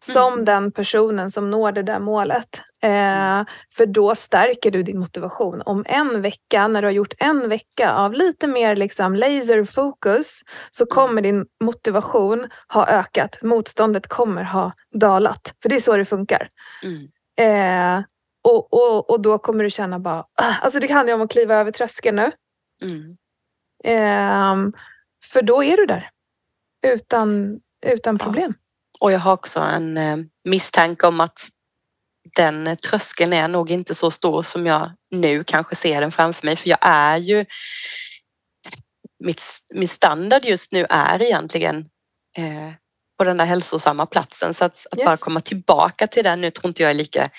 Som 0.05 0.33
Mm. 0.33 0.45
den 0.45 0.71
personen 0.71 1.31
som 1.31 1.51
når 1.51 1.71
det 1.71 1.83
där 1.83 1.99
målet. 1.99 2.61
Eh, 2.83 3.43
för 3.75 3.85
då 3.85 4.15
stärker 4.15 4.71
du 4.71 4.83
din 4.83 4.99
motivation. 4.99 5.61
Om 5.65 5.85
en 5.87 6.21
vecka, 6.21 6.67
när 6.67 6.81
du 6.81 6.87
har 6.87 6.91
gjort 6.93 7.13
en 7.17 7.49
vecka 7.49 7.93
av 7.93 8.13
lite 8.13 8.47
mer 8.47 8.75
liksom 8.75 9.15
laser 9.15 9.63
focus, 9.63 10.41
så 10.71 10.85
kommer 10.85 11.21
din 11.21 11.45
motivation 11.63 12.47
ha 12.73 12.87
ökat. 12.87 13.37
Motståndet 13.41 14.07
kommer 14.07 14.43
ha 14.43 14.71
dalat. 14.93 15.53
För 15.61 15.69
det 15.69 15.75
är 15.75 15.79
så 15.79 15.97
det 15.97 16.05
funkar. 16.05 16.49
Mm. 16.83 17.07
Eh, 17.39 18.03
och, 18.43 18.73
och, 18.73 19.09
och 19.09 19.21
då 19.21 19.37
kommer 19.37 19.63
du 19.63 19.69
känna 19.69 19.99
bara, 19.99 20.19
"Ah." 20.19 20.53
alltså 20.61 20.79
det 20.79 20.91
handlar 20.91 21.13
om 21.13 21.21
att 21.21 21.31
kliva 21.31 21.55
över 21.55 21.71
tröskeln 21.71 22.15
nu. 22.15 22.31
Mm. 22.83 23.17
Ehm, 23.83 24.73
för 25.31 25.41
då 25.41 25.63
är 25.63 25.77
du 25.77 25.85
där. 25.85 26.09
Utan, 26.87 27.59
utan 27.85 28.17
Ja. 28.19 28.25
problem. 28.25 28.53
Och 29.01 29.11
jag 29.11 29.19
har 29.19 29.33
också 29.33 29.59
en 29.59 29.97
eh, 29.97 30.17
misstanke 30.45 31.07
om 31.07 31.21
att 31.21 31.39
den 32.35 32.77
tröskeln 32.77 33.33
är 33.33 33.47
nog 33.47 33.71
inte 33.71 33.95
så 33.95 34.11
stor 34.11 34.41
som 34.41 34.65
jag 34.65 34.91
nu 35.11 35.43
kanske 35.43 35.75
ser 35.75 36.01
den 36.01 36.11
framför 36.11 36.45
mig. 36.45 36.55
För 36.55 36.69
jag 36.69 36.79
är 36.81 37.17
ju... 37.17 37.45
Mitt, 39.23 39.43
min 39.73 39.87
standard 39.87 40.45
just 40.45 40.71
nu 40.71 40.85
är 40.89 41.21
egentligen 41.21 41.77
eh, 42.37 42.71
på 43.17 43.23
den 43.23 43.37
där 43.37 43.45
hälsosamma 43.45 44.05
platsen. 44.05 44.53
Så 44.53 44.65
att, 44.65 44.85
att 44.91 44.97
bara 44.97 45.11
Yes. 45.11 45.19
komma 45.19 45.39
tillbaka 45.39 46.07
till 46.07 46.23
den 46.23 46.41
nu 46.41 46.51
tror 46.51 46.67
inte 46.67 46.81
jag 46.83 46.89
är 46.89 46.93
lika 46.93 47.29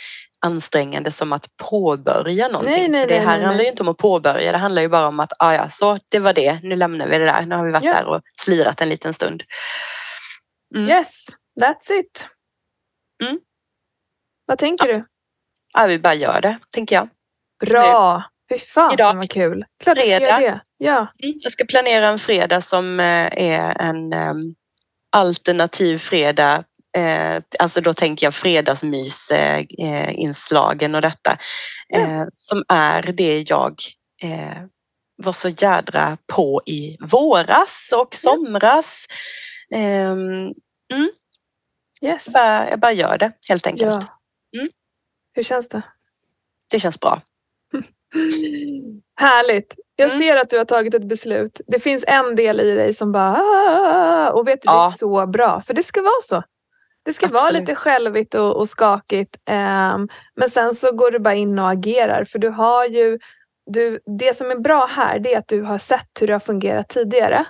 ansträngande 0.41 1.11
som 1.11 1.33
att 1.33 1.49
påbörja 1.57 2.49
någonting. 2.49 2.72
Nej, 2.74 2.89
nej, 2.89 3.07
det 3.07 3.18
här 3.18 3.37
nej, 3.37 3.47
handlar 3.47 3.64
ju 3.64 3.70
inte 3.70 3.83
om 3.83 3.89
att 3.89 3.97
påbörja, 3.99 4.53
det 4.53 4.59
handlar 4.59 4.83
ju 4.83 4.89
bara 4.89 5.09
om 5.09 5.20
att 5.20 5.33
ah, 5.39 5.55
ja, 5.55 5.68
så 5.68 5.99
det 6.09 6.18
var 6.18 6.33
det, 6.33 6.62
nu 6.62 6.76
lämnar 6.76 7.09
vi 7.09 7.18
det 7.18 7.24
där. 7.24 7.47
Nu 7.47 7.55
har 7.57 7.64
vi 7.64 7.72
varit 7.72 7.85
Ja. 7.85 7.95
där 7.95 8.07
och 8.07 8.20
slirat 8.37 8.80
en 8.80 8.89
liten 8.89 9.14
stund. 9.14 9.43
Mm. 10.76 10.91
Yes, 10.91 11.26
that's 11.61 11.93
it. 11.93 12.26
Mm. 13.24 13.39
Vad 14.53 14.59
tänker 14.59 14.86
du? 14.86 15.05
Ja, 15.72 15.86
vi 15.86 15.98
bara 15.98 16.14
gör 16.14 16.40
det, 16.40 16.59
tänker 16.72 16.94
jag. 16.96 17.09
Bra! 17.66 18.22
Fy 18.53 18.59
fasen 18.59 19.18
vad 19.18 19.30
kul. 19.30 19.64
Klart 19.82 19.96
du 19.96 20.00
ska 20.03 20.09
Fredag. 20.16 20.40
göra 20.40 20.40
det. 20.40 20.61
Ja. 20.78 20.96
Mm, 21.22 21.36
Jag 21.42 21.53
ska 21.53 21.64
planera 21.64 22.09
en 22.09 22.18
fredag 22.18 22.61
som 22.61 23.00
eh, 23.00 23.28
är 23.42 23.80
en 23.80 24.12
em, 24.12 24.55
alternativ 25.16 25.98
fredag. 25.98 26.64
Eh, 26.96 27.42
Alltså 27.59 27.80
då 27.80 27.94
tänker 27.94 28.26
jag 28.26 28.34
fredagsmys 28.34 29.30
eh, 29.30 29.59
eh, 29.78 30.14
och 30.94 31.00
detta. 31.00 31.38
Ja. 31.88 31.98
Eh, 31.98 32.24
Som 32.34 32.64
är 32.68 33.03
det 33.03 33.44
jag 33.50 33.74
eh, 34.22 34.62
var 35.16 35.32
så 35.32 35.48
jädra 35.48 36.18
på 36.26 36.61
i 36.66 36.96
våras 37.00 37.90
och 37.96 38.14
somras. 38.14 39.07
Ehm, 39.74 40.53
Yes. 42.03 42.26
Jag 42.26 42.32
bara, 42.32 42.70
jag 42.70 42.80
bara 42.80 42.92
gör 42.92 43.18
det 43.18 43.32
helt 43.48 43.66
enkelt. 43.66 43.92
Ja. 44.03 44.21
Hur 45.33 45.43
känns 45.43 45.68
det? 45.68 45.83
Det 46.70 46.78
känns 46.78 47.01
bra. 47.01 47.20
Härligt. 49.16 49.74
Jag 49.97 50.07
Mm. 50.11 50.18
ser 50.22 50.37
att 50.37 50.51
du 50.51 50.59
har 50.59 50.64
tagit 50.64 50.95
ett 50.95 51.05
beslut. 51.09 51.61
Det 51.66 51.78
finns 51.78 52.05
en 52.09 52.37
del 52.37 52.61
i 52.61 52.70
dig 52.72 52.95
som 52.95 53.12
bara 53.12 53.37
"Ah", 53.37 54.30
och 54.30 54.49
vet 54.49 54.62
du, 54.62 54.66
det 54.66 54.72
är 54.72 54.76
Ja. 54.76 54.95
så 54.99 55.26
bra. 55.26 55.62
För 55.62 55.74
det 55.74 55.83
ska 55.83 56.03
vara 56.03 56.20
så. 56.22 56.43
Det 57.05 57.12
ska 57.12 57.26
vara 57.28 57.39
Absolut. 57.43 57.61
lite 57.61 57.74
självigt 57.74 58.35
och, 58.35 58.57
och 58.57 58.68
skakigt. 58.68 59.37
ehm, 59.45 60.09
men 60.35 60.51
sen 60.51 60.74
så 60.74 60.93
går 60.93 61.11
du 61.11 61.18
bara 61.18 61.35
in 61.35 61.59
och 61.59 61.70
agerar. 61.70 62.24
För 62.24 62.39
du 62.39 62.49
har 62.49 62.87
ju 62.87 63.18
du, 63.66 64.01
det 64.18 64.37
som 64.37 64.51
är 64.51 64.57
bra 64.57 64.87
här 64.87 65.18
det 65.18 65.35
är 65.35 65.39
att 65.39 65.49
du 65.49 65.62
har 65.62 65.78
sett 65.78 66.09
hur 66.20 66.26
det 66.26 66.33
har 66.33 66.41
fungerat 66.41 66.89
tidigare. 66.89 67.45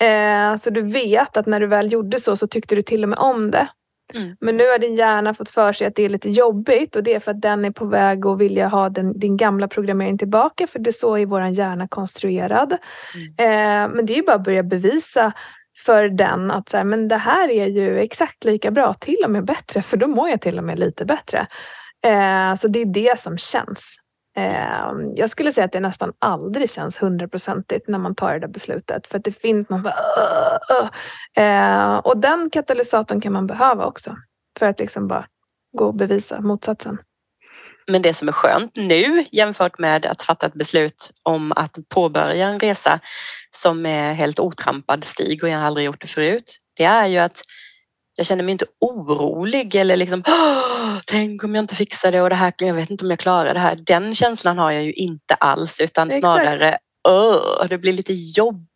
Mm. 0.00 0.52
Eh, 0.52 0.56
så 0.56 0.70
du 0.70 0.82
vet 0.82 1.36
att 1.36 1.46
när 1.46 1.60
du 1.60 1.66
väl 1.66 1.92
gjorde 1.92 2.20
så 2.20 2.36
så 2.36 2.46
tyckte 2.46 2.74
du 2.74 2.82
till 2.82 3.02
och 3.02 3.08
med 3.08 3.18
om 3.18 3.50
det. 3.50 3.68
Mm. 4.14 4.36
Men 4.40 4.56
nu 4.56 4.68
har 4.68 4.78
din 4.78 4.94
hjärna 4.94 5.34
fått 5.34 5.50
för 5.50 5.72
sig 5.72 5.86
att 5.86 5.94
det 5.94 6.02
är 6.02 6.08
lite 6.08 6.30
jobbigt 6.30 6.96
och 6.96 7.02
det 7.02 7.14
är 7.14 7.20
för 7.20 7.30
att 7.30 7.40
den 7.40 7.64
är 7.64 7.70
på 7.70 7.84
väg 7.84 8.26
att 8.26 8.38
vilja 8.38 8.68
ha 8.68 8.88
den, 8.88 9.18
din 9.18 9.36
gamla 9.36 9.68
programmering 9.68 10.18
tillbaka 10.18 10.66
för 10.66 10.78
det 10.78 10.90
är 10.90 10.92
så 10.92 11.18
är 11.18 11.26
vår 11.26 11.42
hjärna 11.42 11.88
konstruerad. 11.88 12.72
Eh, 13.38 13.88
men 13.88 14.06
det 14.06 14.12
är 14.12 14.16
ju 14.16 14.22
bara 14.22 14.36
att 14.36 14.44
börja 14.44 14.62
bevisa 14.62 15.32
för 15.84 16.08
den 16.08 16.50
att 16.50 16.68
så 16.68 16.76
här, 16.76 16.84
men 16.84 17.08
det 17.08 17.16
här 17.16 17.50
är 17.50 17.66
ju 17.66 17.98
exakt 17.98 18.44
lika 18.44 18.70
bra, 18.70 18.94
till 18.94 19.22
och 19.24 19.30
med 19.30 19.44
bättre 19.44 19.82
för 19.82 19.96
då 19.96 20.06
mår 20.06 20.28
jag 20.28 20.40
till 20.40 20.58
och 20.58 20.64
med 20.64 20.78
lite 20.78 21.04
bättre. 21.04 21.46
Eh, 22.06 22.54
så 22.54 22.68
det 22.68 22.80
är 22.80 22.86
det 22.94 23.20
som 23.20 23.38
känns. 23.38 23.98
Ehm, 24.36 25.14
jag 25.14 25.30
skulle 25.30 25.52
säga 25.52 25.64
att 25.64 25.72
det 25.72 25.80
nästan 25.80 26.12
aldrig 26.18 26.70
känns 26.70 27.02
hundraprocentigt 27.02 27.88
när 27.88 27.98
man 27.98 28.14
tar 28.14 28.32
det 28.32 28.38
där 28.38 28.48
beslutet 28.48 29.06
för 29.06 29.18
att 29.18 29.24
det 29.24 29.32
finns 29.32 29.68
någon 29.68 29.82
sån... 29.82 29.92
Ehm, 31.36 31.98
och 31.98 32.18
den 32.18 32.50
katalysatorn 32.50 33.20
kan 33.20 33.32
man 33.32 33.46
behöva 33.46 33.84
också 33.84 34.16
för 34.58 34.66
att 34.66 34.80
liksom 34.80 35.08
bara 35.08 35.26
gå 35.78 35.86
och 35.86 35.94
bevisa 35.94 36.40
motsatsen. 36.40 36.98
Men 37.86 38.02
det 38.02 38.14
som 38.14 38.28
är 38.28 38.32
skönt 38.32 38.76
nu 38.76 39.24
jämfört 39.32 39.78
med 39.78 40.06
att 40.06 40.22
fatta 40.22 40.46
ett 40.46 40.54
beslut 40.54 41.10
om 41.24 41.52
att 41.56 41.78
påbörja 41.88 42.48
en 42.48 42.60
resa 42.60 43.00
som 43.50 43.86
är 43.86 44.12
helt 44.14 44.40
otrampad 44.40 45.04
stig 45.04 45.42
och 45.42 45.48
jag 45.48 45.58
har 45.58 45.66
aldrig 45.66 45.86
gjort 45.86 46.00
det 46.00 46.06
förut. 46.06 46.58
Det 46.76 46.84
är 46.84 47.06
ju 47.06 47.18
att 47.18 47.42
jag 48.16 48.26
känner 48.26 48.44
mig 48.44 48.52
inte 48.52 48.66
orolig 48.80 49.74
eller 49.74 49.96
liksom 49.96 50.22
"Åh, 50.26 50.98
tänk 51.06 51.44
om 51.44 51.54
jag 51.54 51.62
inte 51.62 51.76
fixar 51.76 52.12
det 52.12 52.20
och 52.22 52.30
det 52.30 52.36
här, 52.36 52.52
jag 52.58 52.74
vet 52.74 52.90
inte 52.90 53.04
om 53.04 53.10
jag 53.10 53.18
klarar 53.18 53.54
det 53.54 53.60
här. 53.60 53.78
Den 53.86 54.14
känslan 54.14 54.58
har 54.58 54.72
jag 54.72 54.84
ju 54.84 54.92
inte 54.92 55.34
alls 55.34 55.80
utan 55.80 56.08
Exakt. 56.08 56.20
snarare 56.20 56.78
"Åh, 57.08 57.66
det 57.68 57.78
blir 57.78 57.92
lite 57.92 58.12
jobbigt. 58.12 58.68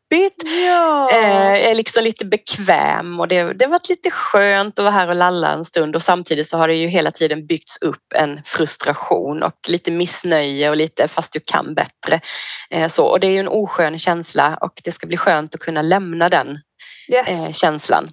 Ja! 0.67 1.11
Eh, 1.13 1.51
jag 1.51 1.61
är 1.61 1.75
liksom 1.75 2.05
lite 2.05 2.25
bekväm 2.25 3.21
och 3.21 3.29
det, 3.29 3.43
det 3.53 3.65
har 3.65 3.71
varit 3.73 3.89
lite 3.89 4.11
skönt 4.11 4.79
att 4.79 4.83
vara 4.83 4.93
här 4.95 5.09
och 5.09 5.17
lalla 5.17 5.53
en 5.53 5.65
stund 5.65 5.97
och 5.97 6.03
samtidigt 6.03 6.47
så 6.49 6.59
har 6.59 6.69
det 6.69 6.75
ju 6.75 6.89
hela 6.89 7.11
tiden 7.11 7.47
byggts 7.47 7.83
upp 7.83 8.13
en 8.15 8.41
frustration 8.45 9.43
och 9.43 9.55
lite 9.69 9.91
missnöje 9.91 10.71
och 10.71 10.77
lite 10.77 11.09
fast 11.09 11.33
du 11.33 11.41
kan 11.41 11.75
bättre. 11.75 12.21
Eh, 12.71 12.89
så, 12.89 13.05
och 13.05 13.21
det 13.21 13.27
är 13.27 13.31
ju 13.31 13.39
en 13.41 13.49
oskön 13.49 13.99
känsla 13.99 14.59
och 14.61 14.73
det 14.85 14.93
ska 14.93 15.07
bli 15.07 15.17
skönt 15.17 15.55
att 15.55 15.61
kunna 15.61 15.83
lämna 15.83 16.29
den 16.29 16.59
yes. 17.13 17.29
eh, 17.29 17.53
känslan. 17.53 18.09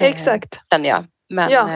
Eh, 0.00 0.08
Exakt. 0.08 0.60
Känner 0.72 0.88
jag. 0.88 1.04
Men 1.30 1.50
Ja. 1.50 1.68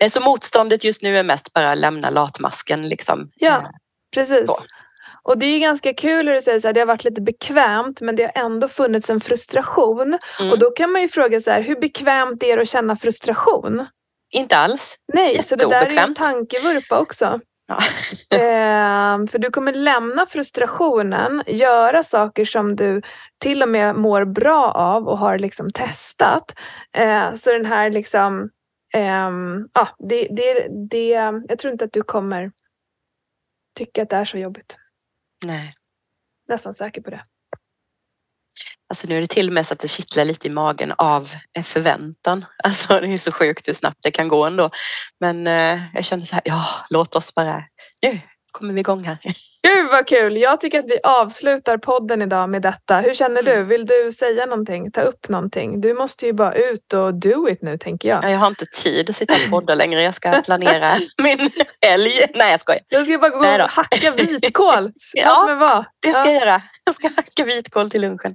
eh, 0.00 0.08
så 0.08 0.20
motståndet 0.20 0.84
just 0.84 1.02
nu 1.02 1.18
är 1.18 1.22
mest 1.22 1.52
bara 1.52 1.74
lämna 1.74 2.10
latmasken 2.10 2.88
liksom. 2.88 3.28
Ja. 3.36 3.56
Eh, 3.56 3.68
Precis. 4.14 4.46
Så. 4.46 4.58
Och 5.22 5.38
det 5.38 5.46
är 5.46 5.50
ju 5.50 5.58
ganska 5.58 5.94
kul 5.94 6.28
hur 6.28 6.34
du 6.34 6.42
säger 6.42 6.60
så 6.60 6.68
här, 6.68 6.72
det 6.72 6.80
har 6.80 6.86
varit 6.86 7.04
lite 7.04 7.20
bekvämt 7.20 8.00
men 8.00 8.16
det 8.16 8.22
har 8.22 8.42
ändå 8.44 8.68
funnits 8.68 9.10
en 9.10 9.20
frustration. 9.20 10.18
mm. 10.40 10.52
Och 10.52 10.58
då 10.58 10.70
kan 10.70 10.92
man 10.92 11.02
ju 11.02 11.08
fråga 11.08 11.40
så 11.40 11.50
här, 11.50 11.62
hur 11.62 11.80
bekvämt 11.80 12.42
är 12.42 12.56
det 12.56 12.62
att 12.62 12.68
känna 12.68 12.96
frustration? 12.96 13.86
Inte 14.32 14.56
alls. 14.56 14.96
Nej, 15.14 15.42
så 15.42 15.56
det 15.56 15.66
där 15.66 15.86
är 15.86 15.98
en 15.98 16.14
tankevurpa 16.14 16.98
också. 16.98 17.40
Ja. 17.66 17.78
Ehm, 18.38 19.26
för 19.26 19.38
du 19.38 19.50
kommer 19.50 19.72
lämna 19.72 20.26
frustrationen, 20.26 21.42
göra 21.46 22.02
saker 22.02 22.44
som 22.44 22.76
du 22.76 23.02
till 23.38 23.62
och 23.62 23.68
med 23.68 23.96
mår 23.96 24.24
bra 24.24 24.72
av 24.72 25.08
och 25.08 25.18
har 25.18 25.38
liksom 25.38 25.70
testat. 25.70 26.54
Eh, 26.92 27.34
så 27.34 27.52
den 27.52 27.66
här 27.66 27.90
liksom, 27.90 28.50
ehm, 28.94 29.68
ja, 29.72 29.88
det, 29.98 30.28
det, 30.30 30.68
det, 30.90 31.08
jag 31.48 31.58
tror 31.58 31.72
inte 31.72 31.84
att 31.84 31.92
du 31.92 32.02
kommer 32.02 32.52
tycka 33.74 34.02
att 34.02 34.10
det 34.10 34.16
är 34.16 34.24
så 34.24 34.38
jobbigt. 34.38 34.76
Nej. 35.44 35.72
Nästan 36.48 36.74
säker 36.74 37.02
på 37.02 37.10
det. 37.10 37.22
Alltså 38.88 39.06
nu 39.08 39.16
är 39.16 39.20
det 39.20 39.26
till 39.26 39.48
och 39.48 39.54
med 39.54 39.66
så 39.66 39.74
att 39.74 39.80
det 39.80 39.88
kittlar 39.88 40.24
lite 40.24 40.46
i 40.46 40.50
magen 40.50 40.92
av 40.98 41.30
eh, 41.58 41.62
förväntan. 41.62 42.44
Alltså 42.64 43.00
det 43.00 43.14
är 43.14 43.18
så 43.18 43.32
sjukt 43.32 43.68
hur 43.68 43.74
snabbt 43.74 43.98
det 44.02 44.10
kan 44.10 44.28
gå 44.28 44.44
ändå. 44.44 44.70
Men 45.20 45.46
eh, 45.46 45.80
jag 45.94 46.04
känner 46.04 46.24
så 46.24 46.34
här, 46.34 46.42
ja 46.44 46.64
låt 46.90 47.16
oss 47.16 47.34
bara, 47.34 47.64
nu 48.02 48.20
kommer 48.58 48.74
vi 48.74 48.80
igång 48.80 49.04
här. 49.04 49.18
Gud 49.62 49.90
vad 49.90 50.06
kul! 50.06 50.36
Jag 50.36 50.60
tycker 50.60 50.78
att 50.78 50.86
vi 50.86 50.98
avslutar 51.02 51.78
podden 51.78 52.22
idag 52.22 52.50
med 52.50 52.62
detta. 52.62 53.00
Hur 53.00 53.14
känner 53.14 53.42
du? 53.42 53.52
Mm. 53.52 53.68
Vill 53.68 53.86
du 53.86 54.10
säga 54.12 54.46
någonting? 54.46 54.90
Ta 54.92 55.00
upp 55.00 55.28
någonting? 55.28 55.80
Du 55.80 55.94
måste 55.94 56.26
ju 56.26 56.32
bara 56.32 56.54
ut 56.54 56.92
och 56.92 57.14
do 57.14 57.48
it 57.48 57.62
nu 57.62 57.78
tänker 57.78 58.08
jag. 58.08 58.30
Jag 58.30 58.38
har 58.38 58.46
inte 58.46 58.64
tid 58.66 59.10
att 59.10 59.16
sitta 59.16 59.34
och 59.34 59.50
podda 59.50 59.74
längre. 59.74 60.02
Jag 60.02 60.14
ska 60.14 60.42
planera 60.42 60.94
min 61.22 61.50
helg. 61.82 62.10
Nej, 62.34 62.50
jag 62.50 62.60
skojar. 62.60 62.80
Jag 62.88 63.06
ska 63.06 63.18
bara 63.18 63.30
gå 63.30 63.38
och 63.64 63.70
hacka 63.70 64.10
vitkål. 64.10 64.92
Ja, 65.14 65.56
vara. 65.60 65.84
Det 66.02 66.10
ska 66.10 66.18
Ja. 66.18 66.26
jag 66.32 66.34
göra. 66.46 66.62
Jag 66.84 66.94
ska 66.94 67.08
hacka 67.16 67.44
vitkål 67.44 67.90
till 67.90 68.00
lunchen. 68.00 68.34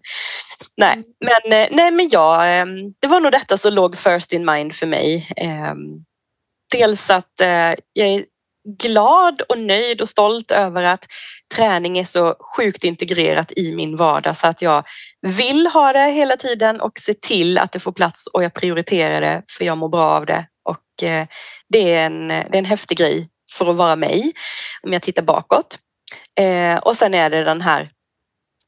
Nej, 0.78 0.94
Mm. 0.94 1.06
men, 1.50 1.62
eh, 1.62 1.68
nej, 1.72 1.92
men 1.92 2.10
jag, 2.10 2.60
eh, 2.60 2.66
det 3.02 3.08
var 3.08 3.20
nog 3.20 3.32
detta 3.32 3.58
som 3.58 3.74
låg 3.74 3.98
first 3.98 4.34
in 4.34 4.46
mind 4.46 4.76
för 4.76 4.86
mig. 4.88 5.28
Eh, 5.38 5.74
Dels 6.78 7.10
att 7.10 7.42
eh, 7.42 7.48
jag 7.94 8.08
är 8.08 8.24
glad 8.66 9.42
och 9.42 9.58
nöjd 9.58 10.02
och 10.02 10.10
stolt 10.10 10.52
över 10.52 10.84
att 10.84 11.06
träning 11.56 11.98
är 11.98 12.04
så 12.04 12.36
sjukt 12.58 12.84
integrerat 12.84 13.52
i 13.52 13.76
min 13.76 13.98
vardag 13.98 14.36
så 14.36 14.48
att 14.48 14.62
jag 14.62 14.84
vill 15.22 15.68
ha 15.68 15.94
det 15.94 16.12
hela 16.12 16.38
tiden 16.38 16.82
och 16.82 16.92
se 16.98 17.14
till 17.14 17.58
att 17.58 17.72
det 17.72 17.80
får 17.80 17.92
plats 17.92 18.28
och 18.28 18.44
jag 18.44 18.54
prioriterar 18.54 19.22
det 19.22 19.44
för 19.58 19.66
jag 19.66 19.78
mår 19.78 19.90
bra 19.90 20.10
av 20.10 20.26
det. 20.26 20.46
Och 20.64 21.04
eh, 21.04 21.28
det 21.70 21.94
är 21.94 22.06
en, 22.06 22.28
det 22.28 22.54
är 22.54 22.58
en 22.58 22.66
häftig 22.66 22.98
grej 22.98 23.30
för 23.52 23.70
att 23.70 23.76
vara 23.76 23.96
mig 23.96 24.32
om 24.84 24.94
jag 24.94 25.02
tittar 25.02 25.24
bakåt. 25.24 25.80
Eh, 26.40 26.78
och 26.78 26.96
sen 26.98 27.14
är 27.14 27.30
det 27.30 27.44
den 27.44 27.62
här 27.62 27.90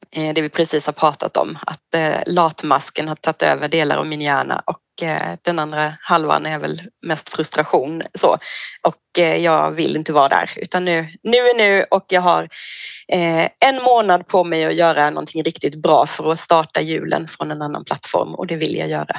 det 0.09 0.41
vi 0.41 0.49
precis 0.49 0.85
har 0.85 0.93
pratat 0.93 1.37
om, 1.37 1.57
att 1.65 1.95
eh, 1.95 2.17
latmasken 2.25 3.07
har 3.07 3.15
tagit 3.15 3.41
över 3.41 3.67
delar 3.67 3.97
av 3.97 4.07
min 4.07 4.21
hjärna 4.21 4.63
och 4.65 5.03
eh, 5.07 5.37
den 5.41 5.59
andra 5.59 5.93
halvan 5.99 6.45
är 6.45 6.59
väl 6.59 6.81
mest 7.01 7.29
frustration. 7.29 8.01
Så. 8.13 8.37
Och 8.83 9.19
eh, 9.19 9.37
jag 9.37 9.71
vill 9.71 9.95
inte 9.95 10.13
vara 10.13 10.29
där 10.29 10.49
utan 10.55 10.85
nu, 10.85 11.07
nu 11.23 11.37
är 11.37 11.57
nu 11.57 11.83
och 11.91 12.05
jag 12.09 12.21
har 12.21 12.43
eh, 13.07 13.43
en 13.43 13.83
månad 13.85 14.27
på 14.27 14.43
mig 14.43 14.65
att 14.65 14.75
göra 14.75 15.09
någonting 15.09 15.43
riktigt 15.43 15.75
bra 15.75 16.05
för 16.05 16.31
att 16.31 16.39
starta 16.39 16.81
julen 16.81 17.27
från 17.27 17.51
en 17.51 17.61
annan 17.61 17.85
plattform 17.85 18.35
och 18.35 18.47
det 18.47 18.55
vill 18.55 18.75
jag 18.75 18.89
göra. 18.89 19.15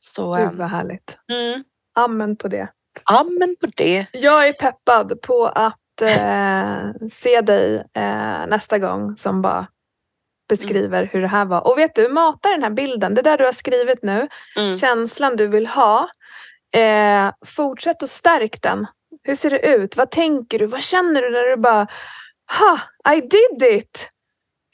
Så 0.00 0.34
Gud 0.34 0.44
eh, 0.44 0.52
vad 0.52 0.70
härligt. 0.70 1.18
mm, 1.32 1.64
Amen 1.98 2.36
på 2.36 2.48
det. 2.48 2.68
amen 3.04 3.56
på 3.60 3.66
det. 3.76 4.06
Jag 4.12 4.48
är 4.48 4.52
peppad 4.52 5.22
på 5.22 5.46
att 5.46 6.02
eh, 6.02 7.08
se 7.10 7.40
dig 7.40 7.84
eh, 7.94 8.46
nästa 8.48 8.78
gång 8.78 9.16
som 9.16 9.42
bara 9.42 9.66
beskriver 10.48 11.08
hur 11.12 11.20
det 11.22 11.28
här 11.28 11.44
var. 11.44 11.66
Och 11.66 11.78
vet 11.78 11.94
du, 11.94 12.08
mata 12.08 12.48
den 12.48 12.62
här 12.62 12.70
bilden, 12.70 13.14
det 13.14 13.22
där 13.22 13.38
du 13.38 13.44
har 13.44 13.52
skrivit 13.52 14.02
nu, 14.02 14.28
Mm. 14.56 14.74
känslan 14.74 15.36
du 15.36 15.46
vill 15.46 15.66
ha. 15.66 16.08
Eh, 16.76 17.30
fortsätt 17.46 18.02
att 18.02 18.10
stärk 18.10 18.62
den. 18.62 18.86
Hur 19.24 19.34
ser 19.34 19.50
det 19.50 19.66
ut? 19.66 19.96
Vad 19.96 20.10
tänker 20.10 20.58
du? 20.58 20.66
Vad 20.66 20.82
känner 20.82 21.22
du 21.22 21.30
när 21.30 21.50
du 21.50 21.56
bara 21.56 21.86
Ha, 22.58 22.78
I 23.14 23.20
did 23.20 23.62
it! 23.78 24.08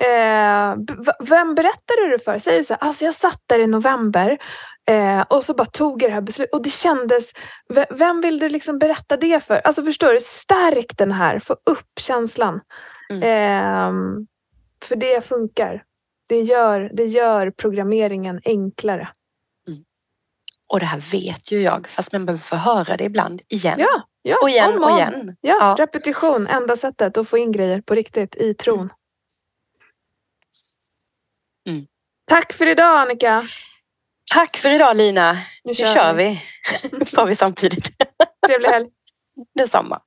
Eh, 0.02 0.74
vem 1.20 1.54
berättade 1.54 2.00
du 2.04 2.08
det 2.10 2.24
för? 2.24 2.38
Säger 2.38 2.58
du 2.58 2.64
så 2.64 2.74
här, 2.74 2.88
alltså 2.88 3.04
jag 3.04 3.14
satt 3.14 3.40
där 3.46 3.58
i 3.58 3.66
november 3.66 4.38
eh, 4.90 5.20
och 5.20 5.44
så 5.44 5.54
bara 5.54 5.64
tog 5.64 6.02
jag 6.02 6.10
det 6.10 6.14
här 6.14 6.20
beslutet 6.20 6.54
och 6.54 6.62
det 6.62 6.70
kändes, 6.70 7.32
vem 7.90 8.20
vill 8.20 8.38
du 8.38 8.48
liksom 8.48 8.78
berätta 8.78 9.16
det 9.16 9.44
för? 9.44 9.60
Alltså 9.64 9.82
förstår 9.84 10.12
du, 10.12 10.20
stärk 10.20 10.98
den 10.98 11.12
här, 11.12 11.38
få 11.38 11.52
upp 11.52 11.98
känslan. 12.00 12.60
Mm. 13.10 13.22
För 14.84 14.96
det 14.96 15.24
funkar. 15.24 15.84
Det 16.28 16.40
gör, 16.40 16.90
det 16.92 17.04
gör 17.06 17.50
programmeringen 17.50 18.40
enklare. 18.44 19.08
Och 20.68 20.80
det 20.80 20.86
här 20.86 20.98
vet 21.12 21.52
ju 21.52 21.60
jag 21.60 21.88
fast 21.88 22.12
man 22.12 22.26
behöver 22.26 22.42
få 22.42 22.56
höra 22.56 22.96
det 22.96 23.04
ibland 23.04 23.42
igen 23.48 23.76
Ja, 23.78 24.02
ja 24.22 24.38
och 24.42 24.50
igen 24.50 24.82
och 24.82 24.90
igen. 24.90 25.36
Ja, 25.40 25.56
Ja. 25.60 25.84
repetition, 25.84 26.46
enda 26.46 26.76
sättet 26.76 27.16
att 27.16 27.28
få 27.28 27.38
in 27.38 27.52
grejer 27.52 27.80
på 27.80 27.94
riktigt 27.94 28.36
i 28.36 28.54
tron. 28.54 28.92
Mm. 31.68 31.86
Tack 32.26 32.52
för 32.52 32.66
idag 32.66 33.00
Annika. 33.00 33.48
Tack 34.34 34.56
för 34.56 34.70
idag 34.70 34.96
Lina. 34.96 35.32
Nu 35.32 35.38
Nu 35.64 35.74
kör 35.74 36.14
vi. 36.14 36.42
Sa 37.06 37.24
vi 37.26 37.34
samtidigt. 37.34 37.90
Trevlig 38.46 38.68
helg. 38.68 38.88
Detsamma. 39.54 40.02